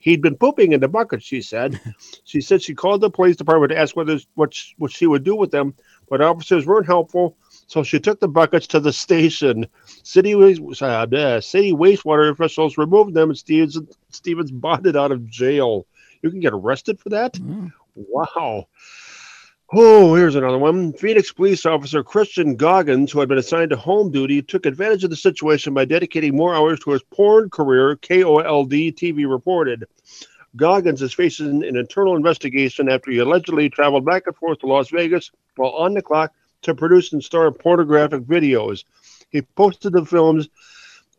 He'd 0.00 0.22
been 0.22 0.36
pooping 0.36 0.72
in 0.72 0.80
the 0.80 0.88
buckets, 0.88 1.24
she 1.24 1.42
said. 1.42 1.80
she 2.24 2.40
said 2.40 2.62
she 2.62 2.74
called 2.74 3.02
the 3.02 3.10
police 3.10 3.36
department 3.36 3.70
to 3.70 3.78
ask 3.78 3.94
whether, 3.94 4.18
what, 4.34 4.52
sh- 4.52 4.72
what 4.78 4.90
she 4.90 5.06
would 5.06 5.24
do 5.24 5.36
with 5.36 5.50
them, 5.50 5.74
but 6.08 6.20
officers 6.20 6.66
weren't 6.66 6.86
helpful, 6.86 7.36
so 7.66 7.82
she 7.82 8.00
took 8.00 8.18
the 8.18 8.28
buckets 8.28 8.66
to 8.68 8.80
the 8.80 8.92
station. 8.92 9.66
City, 10.02 10.34
waste, 10.34 10.82
uh, 10.82 11.40
city 11.40 11.72
wastewater 11.72 12.30
officials 12.30 12.78
removed 12.78 13.14
them, 13.14 13.30
and 13.30 13.38
Stevens, 13.38 13.78
Stevens 14.08 14.50
bonded 14.50 14.96
out 14.96 15.12
of 15.12 15.26
jail. 15.28 15.86
You 16.22 16.30
can 16.30 16.40
get 16.40 16.52
arrested 16.52 16.98
for 16.98 17.10
that? 17.10 17.38
Wow. 17.94 18.68
Oh, 19.72 20.16
here's 20.16 20.34
another 20.34 20.58
one. 20.58 20.92
Phoenix 20.94 21.32
police 21.32 21.64
officer 21.64 22.02
Christian 22.02 22.56
Goggins, 22.56 23.12
who 23.12 23.20
had 23.20 23.28
been 23.28 23.38
assigned 23.38 23.70
to 23.70 23.76
home 23.76 24.10
duty, 24.10 24.42
took 24.42 24.66
advantage 24.66 25.04
of 25.04 25.10
the 25.10 25.16
situation 25.16 25.74
by 25.74 25.84
dedicating 25.84 26.36
more 26.36 26.52
hours 26.52 26.80
to 26.80 26.90
his 26.90 27.04
porn 27.04 27.50
career, 27.50 27.94
KOLD 27.94 28.72
TV 28.96 29.30
reported. 29.30 29.84
Goggins 30.56 31.02
is 31.02 31.12
facing 31.12 31.62
an 31.62 31.76
internal 31.76 32.16
investigation 32.16 32.88
after 32.88 33.12
he 33.12 33.18
allegedly 33.18 33.70
traveled 33.70 34.04
back 34.04 34.26
and 34.26 34.34
forth 34.34 34.58
to 34.58 34.66
Las 34.66 34.90
Vegas 34.90 35.30
while 35.54 35.70
on 35.70 35.94
the 35.94 36.02
clock 36.02 36.32
to 36.62 36.74
produce 36.74 37.12
and 37.12 37.22
star 37.22 37.52
pornographic 37.52 38.22
videos. 38.24 38.82
He 39.30 39.42
posted 39.42 39.92
the 39.92 40.04
films 40.04 40.48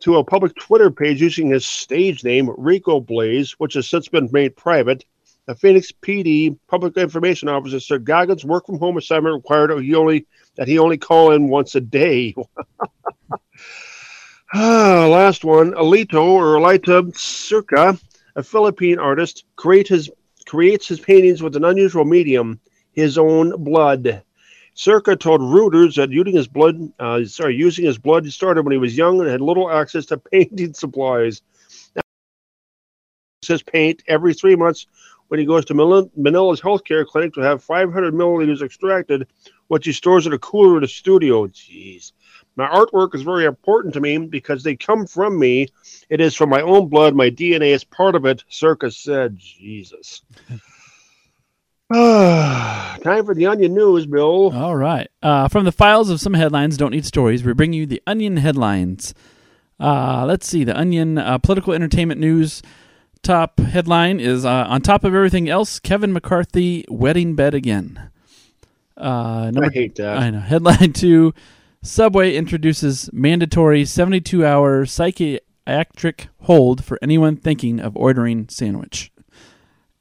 to 0.02 0.18
a 0.18 0.26
public 0.26 0.56
Twitter 0.56 0.91
page 0.91 1.22
using 1.22 1.52
his 1.52 1.66
stage 1.66 2.26
name, 2.26 2.54
Rico 2.58 2.99
Blaze, 2.99 3.54
which 3.54 3.76
has 3.76 3.88
since 3.88 4.10
been 4.10 4.28
made 4.34 4.58
private. 4.58 5.06
The 5.48 5.56
Phoenix 5.56 5.92
PD 5.92 6.58
public 6.68 6.98
information 6.98 7.50
officer 7.50 7.80
said 7.80 8.06
Goggins' 8.06 8.46
work 8.46 8.68
from 8.68 8.78
home 8.78 8.98
assignment 8.98 9.36
required 9.36 9.72
he 9.82 9.96
only 9.96 10.28
that 10.56 10.68
he 10.68 10.78
only 10.78 10.98
call 10.98 11.32
in 11.32 11.50
once 11.50 11.76
a 11.76 11.82
day. 11.82 12.36
Ah, 14.54 15.08
Last 15.10 15.46
one, 15.46 15.72
Alito 15.72 16.22
or 16.22 16.58
Alita 16.58 17.18
Circa, 17.18 17.98
a 18.36 18.44
Philippine 18.44 19.00
artist, 19.00 19.46
create 19.56 19.88
his, 19.88 20.10
creates 20.46 20.89
his 20.89 21.00
paintings 21.00 21.42
with 21.42 21.56
an 21.56 21.64
unusual 21.64 22.04
medium, 22.04 22.60
his 22.92 23.18
own 23.18 23.64
blood. 23.64 24.22
Circa 24.74 25.16
told 25.16 25.39
Reuters 25.39 25.96
that 25.96 26.12
using 26.12 26.36
his 26.36 26.50
blood, 26.50 26.76
uh, 27.00 27.24
sorry, 27.24 27.56
using 27.56 27.86
his 27.86 27.98
blood 27.98 28.30
started 28.30 28.66
when 28.66 28.74
he 28.74 28.78
was 28.78 28.98
young 28.98 29.22
and 29.22 29.30
had 29.30 29.39
little 29.39 29.72
access 29.72 30.06
to 30.08 30.18
painting 30.32 30.74
supplies. 30.74 31.42
Now, 31.96 32.02
says 33.44 33.64
paint 33.64 34.04
every 34.08 34.34
three 34.34 34.58
months 34.58 34.86
when 35.32 35.40
he 35.40 35.46
goes 35.46 35.64
to 35.64 35.74
Manila's 35.74 36.60
healthcare 36.60 37.08
clinic 37.08 37.34
to 37.36 37.40
have 37.40 37.64
500 37.64 38.14
milliliters 38.14 38.62
extracted, 38.62 39.26
which 39.70 39.86
he 39.86 39.94
stores 39.94 40.28
in 40.28 40.34
a 40.34 40.38
cooler 40.38 40.76
in 40.76 40.82
the 40.82 40.90
studio. 40.90 41.48
Jeez. 41.48 42.12
My 42.58 42.68
artwork 42.68 43.16
is 43.16 43.22
very 43.22 43.46
important 43.46 43.94
to 43.94 44.02
me 44.02 44.18
because 44.18 44.62
they 44.62 44.76
come 44.76 45.08
from 45.08 45.40
me. 45.40 45.70
It 46.10 46.20
is 46.20 46.36
from 46.36 46.50
my 46.50 46.60
own 46.62 46.90
blood. 46.90 47.16
My 47.16 47.30
DNA 47.30 47.74
is 47.74 47.86
part 47.86 48.16
of 48.16 48.26
it, 48.26 48.44
Circa 48.50 48.92
said. 48.92 49.38
Jesus. 49.38 50.22
Time 51.94 53.26
for 53.26 53.34
the 53.34 53.46
onion 53.46 53.74
news, 53.74 54.06
Bill. 54.06 54.52
All 54.54 54.76
right. 54.76 55.10
Uh, 55.24 55.48
from 55.48 55.64
the 55.64 55.72
files 55.72 56.10
of 56.10 56.20
some 56.20 56.34
headlines 56.34 56.76
don't 56.76 56.92
need 56.92 57.06
stories, 57.06 57.42
we 57.42 57.54
bring 57.54 57.72
you 57.72 57.86
the 57.86 58.04
Onion 58.06 58.36
headlines. 58.36 59.14
Uh, 59.80 60.26
let's 60.28 60.46
see. 60.46 60.66
The 60.66 60.78
Onion 60.78 61.18
uh, 61.18 61.38
political 61.38 61.72
entertainment 61.72 62.20
news 62.20 62.62
top 63.24 63.60
headline 63.60 64.20
is 64.20 64.46
uh, 64.46 64.66
on 64.68 64.82
top 64.82 65.04
of 65.04 65.14
everything 65.14 65.50
else, 65.50 65.80
Kevin 65.80 66.14
McCarthy 66.14 66.86
wedding 66.90 67.36
bed 67.36 67.54
again. 67.54 68.10
Uh, 68.98 69.52
number, 69.52 69.66
I 69.66 69.74
hate 69.74 69.96
that. 69.96 70.18
I 70.18 70.30
know. 70.30 70.40
Headline 70.40 70.94
two: 70.94 71.34
Subway 71.82 72.36
introduces 72.36 73.10
mandatory 73.12 73.84
72-hour 73.84 74.86
psychiatric 74.86 76.28
hold 76.42 76.84
for 76.84 77.00
anyone 77.02 77.36
thinking 77.36 77.80
of 77.80 77.98
ordering 77.98 78.48
sandwich. 78.50 79.12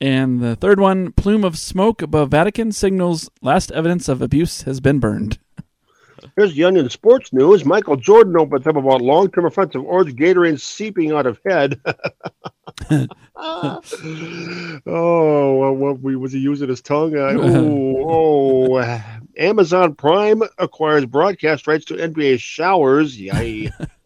And 0.01 0.41
the 0.41 0.57
third 0.57 0.81
one: 0.81 1.13
Plume 1.13 1.45
of 1.45 1.59
smoke 1.59 2.03
above 2.03 2.31
Vatican 2.31 2.73
signals 2.73 3.31
last 3.43 3.71
evidence 3.73 4.09
of 4.09 4.23
abuse 4.23 4.63
has 4.63 4.81
been 4.81 4.99
burned. 4.99 5.39
Here's 6.37 6.55
the 6.55 6.65
onion 6.65 6.89
sports 6.91 7.33
news. 7.33 7.65
Michael 7.65 7.97
Jordan 7.97 8.37
opens 8.37 8.67
up 8.67 8.77
about 8.77 9.01
long-term 9.03 9.47
effects 9.47 9.75
of 9.75 9.85
orange 9.85 10.15
Gatorade 10.15 10.61
seeping 10.61 11.13
out 11.13 11.27
of 11.27 11.39
head. 11.45 11.81
oh, 13.37 13.81
well, 14.87 15.75
what 15.75 16.01
was 16.01 16.33
he 16.33 16.39
using 16.39 16.69
his 16.69 16.81
tongue? 16.81 17.17
Uh, 17.17 17.33
oh, 17.39 18.77
oh, 18.79 19.03
Amazon 19.37 19.95
Prime 19.95 20.43
acquires 20.59 21.07
broadcast 21.07 21.67
rights 21.67 21.85
to 21.87 21.95
NBA 21.95 22.41
showers. 22.41 23.19
Yay. 23.19 23.71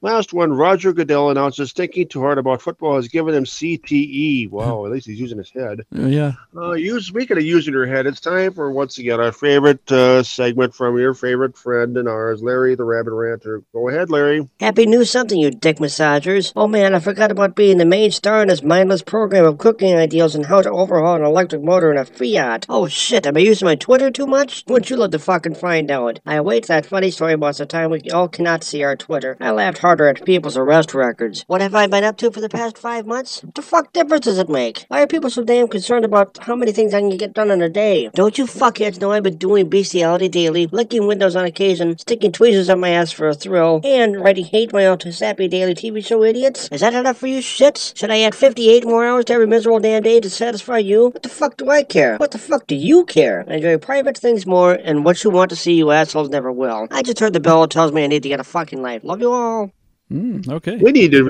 Last 0.00 0.32
one, 0.32 0.52
Roger 0.52 0.92
Goodell 0.92 1.30
announces 1.30 1.72
thinking 1.72 2.06
too 2.06 2.20
hard 2.20 2.38
about 2.38 2.62
football 2.62 2.94
has 2.94 3.08
given 3.08 3.34
him 3.34 3.42
CTE. 3.42 4.48
Wow, 4.48 4.86
at 4.86 4.92
least 4.92 5.08
he's 5.08 5.18
using 5.18 5.38
his 5.38 5.50
head. 5.50 5.80
Uh, 5.96 6.06
yeah. 6.06 6.32
Uh, 6.56 6.72
you 6.72 7.00
speaking 7.00 7.36
of 7.36 7.42
using 7.42 7.74
your 7.74 7.86
head, 7.86 8.06
it's 8.06 8.20
time 8.20 8.52
for 8.52 8.70
once 8.70 8.98
again 8.98 9.18
our 9.18 9.32
favorite 9.32 9.90
uh, 9.90 10.22
segment 10.22 10.72
from 10.72 10.96
your 10.98 11.14
favorite 11.14 11.56
friend 11.56 11.96
and 11.96 12.08
ours, 12.08 12.40
Larry 12.44 12.76
the 12.76 12.84
Rabid 12.84 13.12
Ranter. 13.12 13.64
Go 13.72 13.88
ahead, 13.88 14.08
Larry. 14.08 14.48
Happy 14.60 14.86
New 14.86 15.04
Something, 15.04 15.40
you 15.40 15.50
dick 15.50 15.78
massagers. 15.78 16.52
Oh 16.54 16.68
man, 16.68 16.94
I 16.94 17.00
forgot 17.00 17.32
about 17.32 17.56
being 17.56 17.78
the 17.78 17.84
main 17.84 18.12
star 18.12 18.42
in 18.42 18.48
this 18.48 18.62
mindless 18.62 19.02
program 19.02 19.46
of 19.46 19.58
cooking 19.58 19.96
ideas 19.96 20.36
and 20.36 20.46
how 20.46 20.62
to 20.62 20.70
overhaul 20.70 21.16
an 21.16 21.24
electric 21.24 21.62
motor 21.64 21.90
in 21.90 21.98
a 21.98 22.04
Fiat. 22.04 22.66
Oh 22.68 22.86
shit, 22.86 23.26
am 23.26 23.36
I 23.36 23.40
using 23.40 23.66
my 23.66 23.74
Twitter 23.74 24.12
too 24.12 24.28
much? 24.28 24.62
Wouldn't 24.68 24.90
you 24.90 24.96
love 24.96 25.10
to 25.10 25.18
fucking 25.18 25.56
find 25.56 25.90
out? 25.90 26.20
I 26.24 26.36
await 26.36 26.68
that 26.68 26.86
funny 26.86 27.10
story 27.10 27.32
about 27.32 27.56
the 27.56 27.66
time 27.66 27.90
we 27.90 28.02
all 28.10 28.28
cannot 28.28 28.62
see 28.62 28.84
our 28.84 28.94
Twitter. 28.94 29.36
I 29.40 29.50
laughed 29.50 29.78
harder 29.88 30.06
at 30.06 30.22
people's 30.26 30.58
arrest 30.58 30.92
records. 30.92 31.44
What 31.46 31.62
have 31.62 31.74
I 31.74 31.86
been 31.86 32.04
up 32.04 32.18
to 32.18 32.30
for 32.30 32.42
the 32.42 32.50
past 32.50 32.76
five 32.76 33.06
months? 33.06 33.42
What 33.42 33.54
the 33.54 33.62
fuck 33.62 33.90
difference 33.94 34.26
does 34.26 34.36
it 34.36 34.50
make? 34.50 34.84
Why 34.88 35.00
are 35.00 35.06
people 35.06 35.30
so 35.30 35.42
damn 35.42 35.66
concerned 35.66 36.04
about 36.04 36.36
how 36.42 36.54
many 36.54 36.72
things 36.72 36.92
I 36.92 37.00
can 37.00 37.16
get 37.16 37.32
done 37.32 37.50
in 37.50 37.62
a 37.62 37.70
day? 37.70 38.10
Don't 38.12 38.36
you 38.36 38.44
fuckheads 38.44 39.00
know 39.00 39.12
I've 39.12 39.22
been 39.22 39.38
doing 39.38 39.70
bestiality 39.70 40.28
daily, 40.28 40.66
licking 40.66 41.06
windows 41.06 41.36
on 41.36 41.46
occasion, 41.46 41.96
sticking 41.96 42.32
tweezers 42.32 42.68
up 42.68 42.78
my 42.78 42.90
ass 42.90 43.12
for 43.12 43.28
a 43.28 43.34
thrill, 43.34 43.80
and 43.82 44.20
writing 44.22 44.44
hate 44.44 44.74
mail 44.74 44.98
to 44.98 45.10
sappy 45.10 45.48
daily 45.48 45.74
TV 45.74 46.04
show 46.04 46.22
idiots? 46.22 46.68
Is 46.70 46.82
that 46.82 46.92
enough 46.92 47.16
for 47.16 47.26
you 47.26 47.38
shits? 47.38 47.96
Should 47.96 48.10
I 48.10 48.20
add 48.20 48.34
58 48.34 48.84
more 48.84 49.06
hours 49.06 49.24
to 49.24 49.32
every 49.32 49.46
miserable 49.46 49.80
damn 49.80 50.02
day 50.02 50.20
to 50.20 50.28
satisfy 50.28 50.76
you? 50.76 51.08
What 51.08 51.22
the 51.22 51.30
fuck 51.30 51.56
do 51.56 51.70
I 51.70 51.82
care? 51.82 52.18
What 52.18 52.32
the 52.32 52.38
fuck 52.38 52.66
do 52.66 52.74
you 52.74 53.06
care? 53.06 53.46
I 53.48 53.54
enjoy 53.54 53.78
private 53.78 54.18
things 54.18 54.44
more, 54.44 54.74
and 54.74 55.02
what 55.02 55.24
you 55.24 55.30
want 55.30 55.48
to 55.48 55.56
see, 55.56 55.72
you 55.72 55.92
assholes 55.92 56.28
never 56.28 56.52
will. 56.52 56.88
I 56.90 57.00
just 57.00 57.20
heard 57.20 57.32
the 57.32 57.40
bell 57.40 57.66
tells 57.66 57.92
me 57.92 58.04
I 58.04 58.06
need 58.06 58.22
to 58.24 58.28
get 58.28 58.38
a 58.38 58.44
fucking 58.44 58.82
life. 58.82 59.02
Love 59.02 59.22
you 59.22 59.32
all. 59.32 59.72
Mm, 60.12 60.48
okay. 60.48 60.76
We 60.76 60.92
need 60.92 61.12
to. 61.12 61.28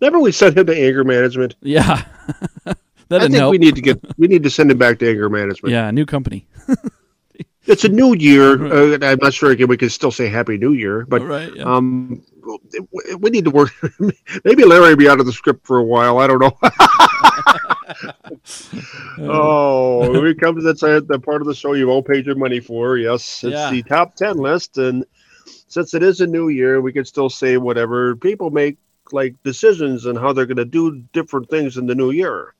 Remember, 0.00 0.20
we 0.20 0.30
sent 0.32 0.56
him 0.56 0.66
to 0.66 0.76
anger 0.76 1.04
management. 1.04 1.56
Yeah. 1.62 2.04
that 3.08 3.22
I 3.22 3.24
think 3.26 3.34
help. 3.34 3.50
we 3.50 3.58
need 3.58 3.74
to 3.74 3.82
get. 3.82 3.98
We 4.18 4.28
need 4.28 4.42
to 4.44 4.50
send 4.50 4.70
him 4.70 4.78
back 4.78 4.98
to 5.00 5.08
anger 5.08 5.28
management. 5.28 5.72
yeah, 5.72 5.88
a 5.88 5.92
new 5.92 6.06
company. 6.06 6.46
It's 7.66 7.84
a 7.84 7.88
new 7.88 8.14
year. 8.14 8.54
Uh, 8.94 8.98
I'm 9.02 9.18
not 9.20 9.34
sure 9.34 9.50
again. 9.50 9.68
We 9.68 9.76
can 9.76 9.90
still 9.90 10.10
say 10.10 10.28
Happy 10.28 10.56
New 10.58 10.72
Year, 10.72 11.04
but 11.06 11.22
right. 11.22 11.54
Yeah. 11.54 11.64
um, 11.64 12.22
we- 13.20 13.30
need 13.30 13.44
to 13.44 13.50
work. 13.50 13.70
Maybe 14.44 14.64
Larry 14.64 14.90
will 14.90 14.96
be 14.96 15.08
out 15.08 15.20
of 15.20 15.26
the 15.26 15.32
script 15.32 15.66
for 15.66 15.78
a 15.78 15.84
while. 15.84 16.18
I 16.18 16.26
don't 16.26 16.40
know. 16.40 16.56
oh, 19.18 20.20
we 20.20 20.34
come 20.34 20.56
to 20.56 20.62
the, 20.62 21.20
part 21.22 21.42
of 21.42 21.46
the 21.46 21.54
show 21.54 21.74
you've 21.74 21.88
all 21.88 22.02
paid 22.02 22.26
your 22.26 22.34
money 22.36 22.60
for. 22.60 22.96
Yes, 22.96 23.44
it's 23.44 23.52
Yeah. 23.52 23.70
the 23.70 23.82
top 23.82 24.14
10 24.16 24.36
list. 24.38 24.78
And 24.78 25.04
since 25.70 25.94
it 25.94 26.02
is 26.02 26.20
a 26.20 26.26
new 26.26 26.48
year, 26.48 26.80
we 26.82 26.92
can 26.92 27.04
still 27.06 27.30
say 27.30 27.56
whatever. 27.56 28.14
People 28.16 28.50
make 28.50 28.76
like 29.12 29.34
decisions 29.44 30.04
on 30.06 30.16
how 30.16 30.32
they're 30.32 30.46
going 30.46 30.56
to 30.58 30.64
do 30.64 31.02
different 31.12 31.48
things 31.48 31.76
in 31.78 31.86
the 31.86 31.94
new 31.94 32.10
year. 32.10 32.54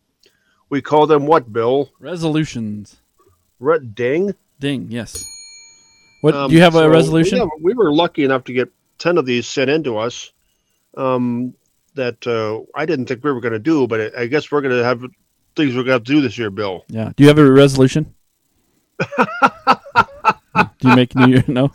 We 0.71 0.81
call 0.81 1.07
them 1.07 1.27
what, 1.27 1.53
Bill? 1.53 1.91
Resolutions. 2.01 2.97
Red 3.59 3.95
ding. 3.95 4.35
Ding. 4.59 4.87
Yes. 4.91 5.27
What 6.23 6.35
Um, 6.35 6.49
do 6.51 6.57
you 6.57 6.63
have 6.63 6.73
so 6.75 6.85
a 6.85 6.89
resolution? 6.89 7.37
We, 7.37 7.41
have- 7.41 7.49
we 7.61 7.75
were 7.75 7.93
lucky 7.93 8.25
enough 8.25 8.45
to 8.45 8.53
get 8.53 8.71
10 8.99 9.19
of 9.19 9.27
these 9.27 9.47
sent 9.47 9.71
into 9.71 9.99
us 9.99 10.33
um, 10.97 11.55
that 11.95 12.25
uh, 12.27 12.61
I 12.79 12.87
didn't 12.87 13.07
think 13.07 13.25
we 13.25 13.33
were 13.33 13.41
going 13.41 13.53
to 13.53 13.59
do, 13.59 13.87
but 13.87 14.17
I 14.17 14.27
guess 14.27 14.51
we're 14.53 14.61
going 14.61 14.77
to 14.77 14.85
have 14.85 15.03
things 15.57 15.75
we're 15.75 15.83
going 15.85 16.03
to 16.03 16.13
do 16.13 16.21
this 16.21 16.39
year, 16.39 16.51
Bill. 16.51 16.85
Yeah. 16.89 17.13
Do 17.17 17.23
you 17.25 17.29
have 17.29 17.39
a 17.39 17.51
resolution? 17.51 18.15
do 19.19 20.89
you 20.89 20.95
make 20.97 21.15
New 21.17 21.29
Year? 21.29 21.45
No. 21.49 21.73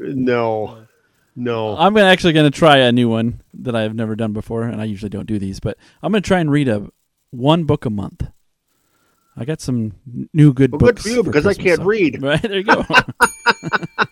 No. 0.00 0.86
No. 1.36 1.76
I'm 1.76 1.94
gonna 1.94 2.06
actually 2.06 2.32
going 2.32 2.50
to 2.50 2.58
try 2.58 2.78
a 2.78 2.92
new 2.92 3.08
one 3.08 3.42
that 3.54 3.76
I've 3.76 3.94
never 3.94 4.16
done 4.16 4.32
before, 4.32 4.64
and 4.64 4.80
I 4.80 4.84
usually 4.84 5.10
don't 5.10 5.26
do 5.26 5.38
these, 5.38 5.60
but 5.60 5.76
I'm 6.02 6.12
going 6.12 6.22
to 6.22 6.26
try 6.26 6.40
and 6.40 6.50
read 6.50 6.68
a 6.68 6.90
one 7.30 7.64
book 7.64 7.84
a 7.84 7.90
month. 7.90 8.26
I 9.36 9.44
got 9.44 9.60
some 9.60 9.94
new 10.32 10.52
good 10.52 10.72
Well, 10.72 10.80
good 10.80 10.96
books 10.96 11.02
for 11.02 11.08
you, 11.08 11.22
because 11.22 11.46
I 11.46 11.54
can't 11.54 11.80
read. 11.82 12.20
Right 12.22 12.42
there 12.42 12.58
you 12.58 12.64
go. 12.64 12.84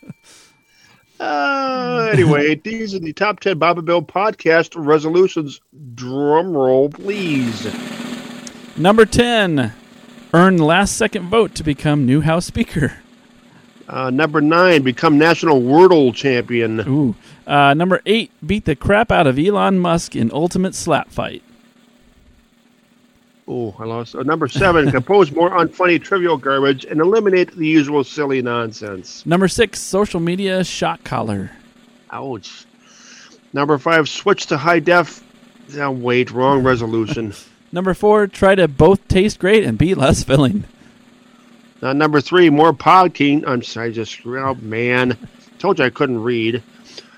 Uh, 1.21 2.11
anyway, 2.13 2.55
these 2.55 2.95
are 2.95 3.01
the 3.01 3.13
top 3.13 3.41
10 3.41 3.59
Bob 3.59 3.79
and 3.79 3.87
Bill 3.87 4.03
podcast 4.03 4.75
resolutions. 4.77 5.61
Drum 5.95 6.53
roll, 6.53 6.89
please. 6.91 7.67
Number 8.77 9.05
ten, 9.05 9.73
earn 10.33 10.59
last 10.59 10.97
second 10.97 11.29
vote 11.29 11.57
to 11.57 11.65
become 11.65 12.07
new 12.07 12.21
House 12.21 12.47
Speaker. 12.47 12.99
Uh, 13.89 14.11
number 14.11 14.41
nine, 14.41 14.83
become 14.83 15.17
national 15.17 15.63
Wordle 15.63 16.15
champion. 16.15 16.81
Ooh. 16.81 17.15
Uh, 17.47 17.73
number 17.73 18.03
eight, 18.05 18.31
beat 18.47 18.67
the 18.67 18.77
crap 18.77 19.11
out 19.11 19.27
of 19.27 19.39
Elon 19.39 19.79
Musk 19.79 20.15
in 20.15 20.31
ultimate 20.31 20.75
slap 20.75 21.11
fight. 21.11 21.43
Oh, 23.47 23.75
I 23.79 23.85
lost. 23.85 24.15
Uh, 24.15 24.23
number 24.23 24.47
seven, 24.47 24.91
compose 24.91 25.33
more 25.33 25.51
unfunny 25.51 26.03
trivial 26.03 26.37
garbage 26.37 26.85
and 26.85 27.01
eliminate 27.01 27.53
the 27.53 27.67
usual 27.67 28.05
silly 28.05 28.43
nonsense. 28.43 29.25
Number 29.25 29.49
six, 29.49 29.81
social 29.81 30.21
media 30.21 30.63
shock 30.65 31.03
collar. 31.03 31.51
Ouch. 32.11 32.67
Number 33.55 33.79
five, 33.79 34.07
switch 34.07 34.47
to 34.47 34.59
high 34.59 34.81
def. 34.81 35.25
Oh, 35.77 35.91
wait, 35.91 36.31
wrong 36.31 36.63
resolution. 36.63 37.33
Number 37.73 37.95
four, 37.95 38.27
try 38.27 38.55
to 38.55 38.69
both 38.69 39.07
taste 39.09 39.39
great 39.39 39.65
and 39.65 39.79
be 39.79 39.95
less 39.95 40.25
filling. 40.25 40.65
Uh, 41.81 41.93
number 41.93 42.21
three, 42.21 42.51
more 42.51 42.73
podcasting. 42.73 43.45
I'm 43.47 43.63
sorry, 43.63 43.89
I 43.89 43.93
just 43.93 44.27
oh 44.27 44.55
man, 44.57 45.17
told 45.59 45.79
you 45.79 45.85
I 45.85 45.91
couldn't 45.91 46.23
read. 46.23 46.63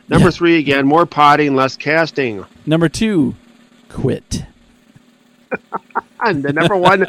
Number 0.09 0.27
Yeah. 0.27 0.33
three 0.33 0.59
again, 0.59 0.87
more 0.87 1.07
potting, 1.07 1.55
less 1.55 1.77
casting. 1.77 2.45
Number 2.67 2.89
two, 2.89 3.35
quit. 3.89 4.45
And 6.23 6.43
the 6.43 6.53
number 6.53 6.77
one, 6.77 7.07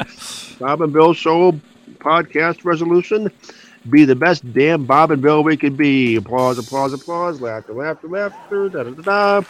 Bob 0.58 0.80
and 0.80 0.90
Bill 0.90 1.12
Show 1.12 1.52
podcast 1.98 2.64
resolution: 2.64 3.30
be 3.90 4.06
the 4.06 4.16
best 4.16 4.50
damn 4.54 4.86
Bob 4.86 5.10
and 5.10 5.20
Bill 5.20 5.44
we 5.44 5.58
can 5.58 5.76
be. 5.76 6.16
Applause, 6.16 6.58
applause, 6.58 6.94
applause, 6.94 7.38
laughter, 7.42 7.74
laughter, 7.74 8.08
laughter. 8.08 8.70
Da 8.70 8.84
da 8.84 8.90
da 8.90 9.02
da. 9.02 9.48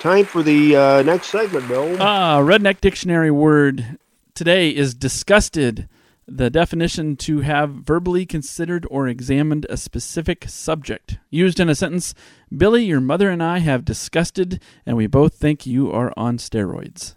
Time 0.00 0.26
for 0.26 0.42
the 0.42 0.76
uh, 0.76 1.02
next 1.04 1.28
segment, 1.28 1.66
Bill. 1.68 1.96
Ah, 2.00 2.38
Redneck 2.40 2.82
Dictionary 2.82 3.30
word 3.30 3.96
today 4.34 4.68
is 4.68 4.92
disgusted. 4.94 5.88
The 6.28 6.50
definition 6.50 7.16
to 7.18 7.40
have 7.40 7.70
verbally 7.70 8.26
considered 8.26 8.84
or 8.90 9.06
examined 9.06 9.64
a 9.70 9.76
specific 9.76 10.46
subject. 10.48 11.18
Used 11.30 11.60
in 11.60 11.68
a 11.68 11.74
sentence 11.74 12.14
Billy, 12.54 12.84
your 12.84 13.00
mother 13.00 13.30
and 13.30 13.42
I 13.42 13.58
have 13.58 13.84
disgusted, 13.84 14.62
and 14.84 14.96
we 14.96 15.06
both 15.06 15.34
think 15.34 15.66
you 15.66 15.92
are 15.92 16.12
on 16.16 16.38
steroids. 16.38 17.14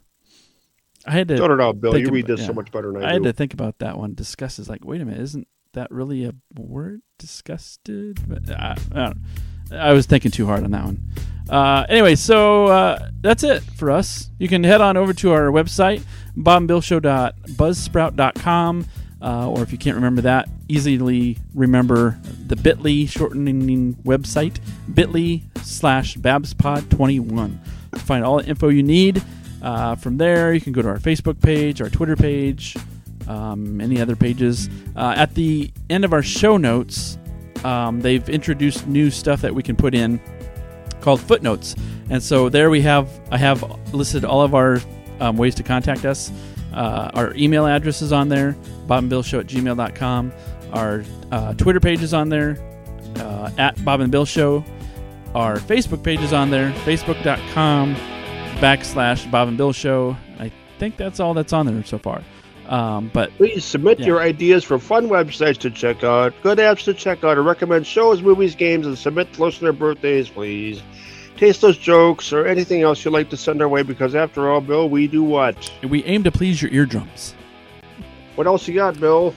I 1.08 1.14
had 1.14 1.28
to. 1.30 1.38
Throw 1.38 1.54
it 1.54 1.62
out, 1.62 1.82
Bill. 1.82 1.98
You 1.98 2.10
read 2.10 2.28
this 2.28 2.46
so 2.46 2.54
much 2.54 2.72
better 2.72 2.92
than 2.92 3.04
I, 3.04 3.10
I 3.10 3.14
had 3.14 3.24
to 3.24 3.34
think 3.34 3.54
about 3.54 3.80
that 3.80 3.98
one. 3.98 4.14
Disgust 4.14 4.60
is 4.60 4.70
like, 4.70 4.86
wait 4.86 5.02
a 5.02 5.06
minute, 5.06 5.22
isn't 5.22 5.48
that 5.74 5.90
really 5.92 6.26
a 6.26 6.34
word? 6.56 7.02
Disgusted? 7.18 8.20
But 8.28 8.52
I, 8.52 8.78
I, 8.92 9.06
don't. 9.06 9.18
I 9.72 9.94
was 9.94 10.06
thinking 10.06 10.32
too 10.32 10.46
hard 10.46 10.64
on 10.64 10.72
that 10.72 10.86
one. 10.86 11.10
Uh, 11.50 11.86
anyway, 11.90 12.16
so 12.16 12.68
uh, 12.68 13.10
that's 13.22 13.44
it 13.44 13.64
for 13.64 13.90
us. 13.90 14.30
You 14.38 14.48
can 14.48 14.64
head 14.64 14.82
on 14.82 14.98
over 14.98 15.14
to 15.14 15.32
our 15.32 15.48
website, 15.48 16.04
bobandbillshow.buzzsprout.com. 16.38 18.86
Uh, 19.22 19.50
or 19.50 19.64
if 19.64 19.72
you 19.72 19.78
can't 19.78 19.96
remember 19.96 20.22
that, 20.22 20.48
easily 20.68 21.38
remember 21.54 22.18
the 22.48 22.56
bit.ly 22.56 23.06
shortening 23.06 23.96
website, 24.06 24.60
bit.ly 24.94 25.44
slash 25.62 26.16
babspod21. 26.18 27.58
To 27.94 28.00
find 28.00 28.24
all 28.24 28.38
the 28.38 28.46
info 28.46 28.70
you 28.70 28.84
need. 28.84 29.22
Uh, 29.62 29.96
from 29.96 30.18
there, 30.18 30.54
you 30.54 30.62
can 30.62 30.72
go 30.72 30.82
to 30.82 30.88
our 30.88 31.00
Facebook 31.00 31.42
page, 31.42 31.82
our 31.82 31.90
Twitter 31.90 32.16
page, 32.16 32.78
um, 33.28 33.82
any 33.82 34.00
other 34.00 34.16
pages. 34.16 34.70
Uh, 34.96 35.14
at 35.18 35.36
the 35.36 35.72
end 35.90 36.06
of 36.06 36.14
our 36.14 36.24
show 36.24 36.56
notes, 36.56 37.18
um, 37.64 38.00
they've 38.00 38.28
introduced 38.30 38.88
new 38.88 39.12
stuff 39.12 39.42
that 39.42 39.54
we 39.54 39.64
can 39.64 39.76
put 39.76 39.94
in 39.94 40.20
called 41.02 41.20
footnotes. 41.20 41.76
And 42.10 42.24
so 42.24 42.50
there 42.50 42.70
we 42.70 42.82
have, 42.82 43.10
I 43.32 43.38
have 43.38 43.64
listed 43.94 44.24
all 44.24 44.42
of 44.42 44.56
our 44.56 44.80
um, 45.20 45.38
ways 45.38 45.56
to 45.56 45.64
contact 45.64 46.06
us. 46.06 46.32
Uh, 46.74 47.10
our 47.14 47.34
email 47.36 47.66
address 47.66 48.02
is 48.02 48.12
on 48.12 48.30
there, 48.30 48.56
bobandbillshow 48.88 49.40
at 49.42 49.48
gmail.com. 49.48 50.32
Our 50.74 51.04
uh, 51.32 51.54
Twitter 51.56 51.80
page 51.80 52.02
is 52.04 52.14
on 52.14 52.30
there, 52.30 52.58
uh, 53.18 53.50
at 53.58 53.84
Bob 53.84 54.02
and 54.02 54.12
Bill 54.12 54.26
Show. 54.26 54.64
Our 55.36 55.58
Facebook 55.58 56.04
page 56.04 56.22
is 56.22 56.34
on 56.34 56.50
there, 56.52 56.72
facebook.com 56.86 57.96
backslash 58.60 59.30
Bob 59.32 59.48
and 59.48 59.58
Bill 59.58 59.74
Show. 59.74 60.16
I 60.40 60.52
think 60.80 60.98
that's 60.98 61.20
all 61.20 61.34
that's 61.34 61.54
on 61.54 61.66
there 61.66 61.84
so 61.84 61.98
far. 61.98 62.22
Um, 62.68 63.10
but 63.14 63.32
Please 63.38 63.66
submit 63.66 64.00
Yeah. 64.00 64.06
your 64.06 64.22
ideas 64.22 64.64
for 64.64 64.78
fun 64.78 65.08
websites 65.10 65.58
to 65.60 65.72
check 65.72 66.04
out, 66.04 66.34
good 66.44 66.60
apps 66.60 66.84
to 66.86 66.94
check 66.94 67.24
out, 67.24 67.36
or 67.38 67.42
recommend 67.42 67.88
shows, 67.88 68.22
movies, 68.22 68.54
games, 68.54 68.86
and 68.86 68.96
submit 68.96 69.40
listener 69.40 69.72
birthdays, 69.72 70.30
please. 70.30 70.82
Tasteless 71.40 71.78
jokes 71.78 72.34
or 72.34 72.46
anything 72.46 72.82
else 72.82 73.06
you'd 73.06 73.12
like 73.12 73.30
to 73.30 73.38
send 73.38 73.62
our 73.62 73.70
way 73.70 73.82
because, 73.82 74.14
after 74.14 74.52
all, 74.52 74.60
Bill, 74.60 74.90
we 74.90 75.08
do 75.08 75.24
what? 75.24 75.72
we 75.88 76.04
aim 76.04 76.22
to 76.26 76.32
please 76.32 76.62
your 76.62 76.70
eardrums. 76.72 77.34
What 78.36 78.46
else 78.46 78.68
you 78.68 78.74
got, 78.76 79.00
Bill? 79.00 79.34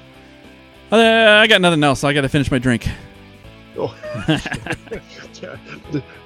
Uh, 0.91 0.97
I 1.41 1.47
got 1.47 1.61
nothing 1.61 1.85
else. 1.85 2.03
I 2.03 2.13
got 2.13 2.23
to 2.23 2.29
finish 2.29 2.51
my 2.51 2.59
drink. 2.59 2.89
Oh. 3.79 3.97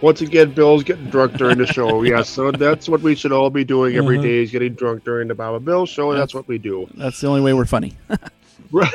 Once 0.01 0.23
again, 0.23 0.53
Bill's 0.53 0.83
getting 0.83 1.11
drunk 1.11 1.35
during 1.35 1.59
the 1.59 1.67
show. 1.67 2.03
Yes, 2.05 2.31
so 2.31 2.51
that's 2.51 2.89
what 2.89 3.03
we 3.03 3.15
should 3.15 3.33
all 3.33 3.51
be 3.51 3.63
doing 3.63 3.97
every 3.97 4.17
Uh-huh. 4.17 4.27
day 4.27 4.43
is 4.43 4.51
getting 4.51 4.73
drunk 4.75 5.05
during 5.05 5.29
the 5.29 5.35
Bob 5.35 5.57
and 5.57 5.65
Bill 5.65 5.85
show, 5.85 6.11
and 6.11 6.19
that's 6.19 6.35
what 6.35 6.49
we 6.49 6.57
do. 6.59 6.89
That's 6.95 7.21
the 7.21 7.27
only 7.29 7.43
way 7.43 7.53
we're 7.53 7.67
funny. 7.67 7.93
Right. 8.73 8.91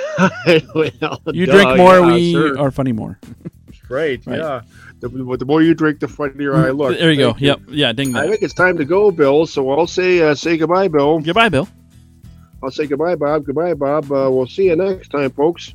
well, 0.76 1.22
You 1.32 1.46
duh, 1.46 1.54
drink 1.54 1.78
more, 1.78 2.00
yeah, 2.00 2.14
we 2.14 2.32
sure. 2.34 2.60
are 2.60 2.72
funny 2.72 2.92
more. 2.92 3.20
Right, 3.88 4.22
Right. 4.26 4.40
yeah. 4.40 4.62
The, 5.02 5.10
the 5.10 5.46
more 5.46 5.62
you 5.62 5.74
drink, 5.74 6.00
the 6.00 6.08
funnier 6.08 6.56
I 6.56 6.70
look. 6.70 6.98
there 6.98 7.12
you 7.12 7.18
go. 7.18 7.32
Thank 7.32 7.42
Yep. 7.42 7.62
Yeah, 7.70 7.92
ding 7.92 8.12
That. 8.14 8.24
I 8.24 8.30
think 8.30 8.44
it's 8.44 8.54
time 8.54 8.78
to 8.78 8.86
go, 8.86 9.12
Bill. 9.12 9.46
So 9.48 9.70
I'll 9.72 9.88
say 9.88 10.22
uh, 10.22 10.36
say 10.36 10.58
goodbye, 10.58 10.88
Bill. 10.88 11.20
Goodbye, 11.20 11.50
Bill. 11.50 11.68
I'll 12.64 12.72
say 12.72 12.86
goodbye, 12.86 13.16
Bob. 13.16 13.46
Goodbye, 13.46 13.74
Bob. 13.74 14.06
Uh, 14.06 14.30
we'll 14.32 14.46
see 14.46 14.66
you 14.66 14.76
next 14.76 15.10
time, 15.10 15.32
folks. 15.32 15.74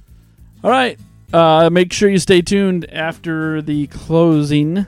All 0.62 0.70
right. 0.70 0.98
Uh, 1.32 1.68
make 1.70 1.92
sure 1.92 2.08
you 2.08 2.18
stay 2.18 2.40
tuned 2.40 2.88
after 2.92 3.60
the 3.60 3.88
closing 3.88 4.86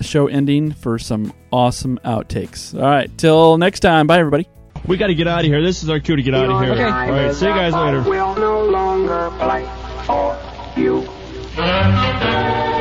show 0.00 0.26
ending 0.26 0.72
for 0.72 0.98
some 0.98 1.34
awesome 1.52 1.98
outtakes. 2.04 2.74
All 2.74 2.88
right. 2.88 3.10
Till 3.18 3.58
next 3.58 3.80
time. 3.80 4.06
Bye, 4.06 4.18
everybody. 4.18 4.48
We 4.86 4.96
got 4.96 5.08
to 5.08 5.14
get 5.14 5.26
out 5.26 5.40
of 5.40 5.46
here. 5.46 5.60
This 5.60 5.82
is 5.82 5.90
our 5.90 6.00
cue 6.00 6.16
to 6.16 6.22
get 6.22 6.34
out 6.34 6.48
of 6.48 6.62
here. 6.62 6.72
Okay. 6.72 6.84
All 6.84 6.90
right, 6.90 7.34
see 7.34 7.46
you 7.46 7.52
guys 7.52 7.74
later. 7.74 8.02
will 8.02 8.36
no 8.36 8.64
longer 8.64 9.30
play 9.38 9.68
for 10.06 10.38
you. 10.76 11.02
You 11.56 12.75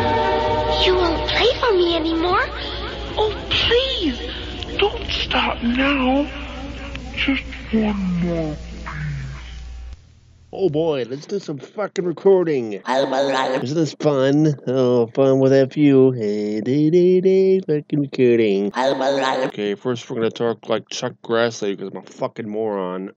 stop 5.36 5.62
now. 5.64 6.26
Just 7.14 7.44
one 7.74 8.22
more. 8.22 8.58
Oh 10.58 10.70
boy, 10.70 11.06
let's 11.10 11.26
do 11.26 11.38
some 11.38 11.58
fucking 11.58 12.06
recording. 12.06 12.82
Isn't 13.62 13.76
this 13.76 13.94
fun? 14.00 14.56
Oh, 14.68 15.08
fun 15.08 15.40
with 15.42 15.52
few. 15.74 16.12
Hey, 16.12 16.62
day, 16.62 16.90
day, 16.90 17.20
day, 17.20 17.60
fucking 17.60 18.00
recording. 18.00 18.72
Okay, 18.74 19.76
first 19.76 20.10
we're 20.10 20.16
gonna 20.16 20.30
talk 20.32 20.70
like 20.70 20.88
Chuck 20.88 21.12
Grassley 21.26 21.76
because 21.76 21.90
I'm 21.92 21.98
a 21.98 22.04
fucking 22.04 22.50
moron. 22.50 23.12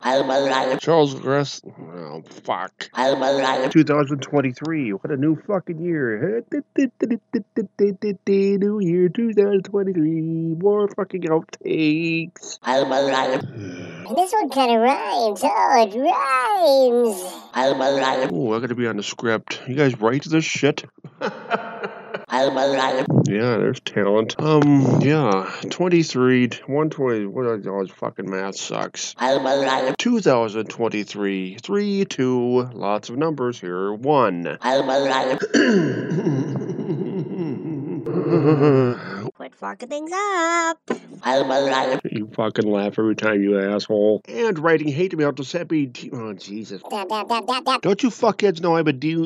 Charles 0.81 1.15
Grass. 1.15 1.63
Oh, 1.65 2.25
fuck. 2.43 2.91
2023. 3.71 4.91
What 4.95 5.13
a 5.13 5.17
new 5.17 5.37
fucking 5.47 5.81
year. 5.81 6.43
New 7.79 8.81
year 8.81 9.09
2023. 9.11 10.11
More 10.61 10.89
fucking 10.89 11.23
outtakes. 11.23 12.59
This 14.09 14.33
one 14.33 14.49
kind 14.49 14.71
of 14.73 14.81
rhymes. 14.81 15.41
Oh, 15.45 15.87
it 15.87 15.95
rhymes. 15.95 17.28
Oh, 18.33 18.55
I 18.55 18.61
gotta 18.61 18.75
be 18.75 18.87
on 18.87 18.97
the 18.97 19.03
script. 19.03 19.61
You 19.69 19.75
guys 19.75 20.01
write 20.01 20.25
this 20.25 20.45
shit? 20.45 20.85
Yeah, 23.27 23.57
there's 23.57 23.81
talent. 23.81 24.39
Um, 24.39 25.01
yeah, 25.01 25.51
23, 25.71 26.49
120, 26.49 27.27
what 27.27 27.47
are 27.47 27.59
those 27.59 27.91
fucking 27.91 28.29
math 28.29 28.57
sucks. 28.57 29.15
2023, 29.99 31.57
3, 31.63 32.05
2, 32.05 32.71
lots 32.75 33.09
of 33.09 33.17
numbers 33.17 33.61
here, 33.61 33.93
1. 33.93 34.59
would 39.49 39.55
fucking 39.59 39.89
things 39.89 40.11
up. 40.13 40.79
You 42.11 42.29
fucking 42.35 42.71
laugh 42.71 42.99
every 42.99 43.17
time, 43.17 43.43
you 43.43 43.59
asshole. 43.59 44.21
And 44.29 44.59
writing 44.59 44.89
hate 44.89 45.17
mail 45.17 45.33
to 45.33 45.45
Seppi. 45.45 45.87
D- 45.87 46.11
oh, 46.13 46.35
Jesus. 46.35 46.83
Don't 46.83 48.03
you 48.03 48.11
fuckheads 48.11 48.61
know 48.61 48.77
I'm 48.77 48.87
a 48.87 48.91
a 48.91 48.93
D- 48.93 49.25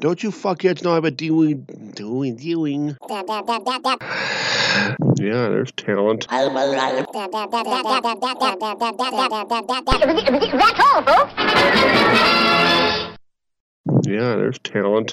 Don't 0.00 0.22
you 0.22 0.30
fuckheads 0.30 0.84
know 0.84 0.94
I'm 0.96 1.04
a 1.06 1.10
doing, 1.10 1.66
doing, 1.94 2.36
doing. 2.36 2.96
Yeah, 5.18 5.48
there's 5.48 5.72
talent. 5.72 6.26
Yeah, 14.04 14.36
there's 14.36 14.58
talent. 14.60 15.08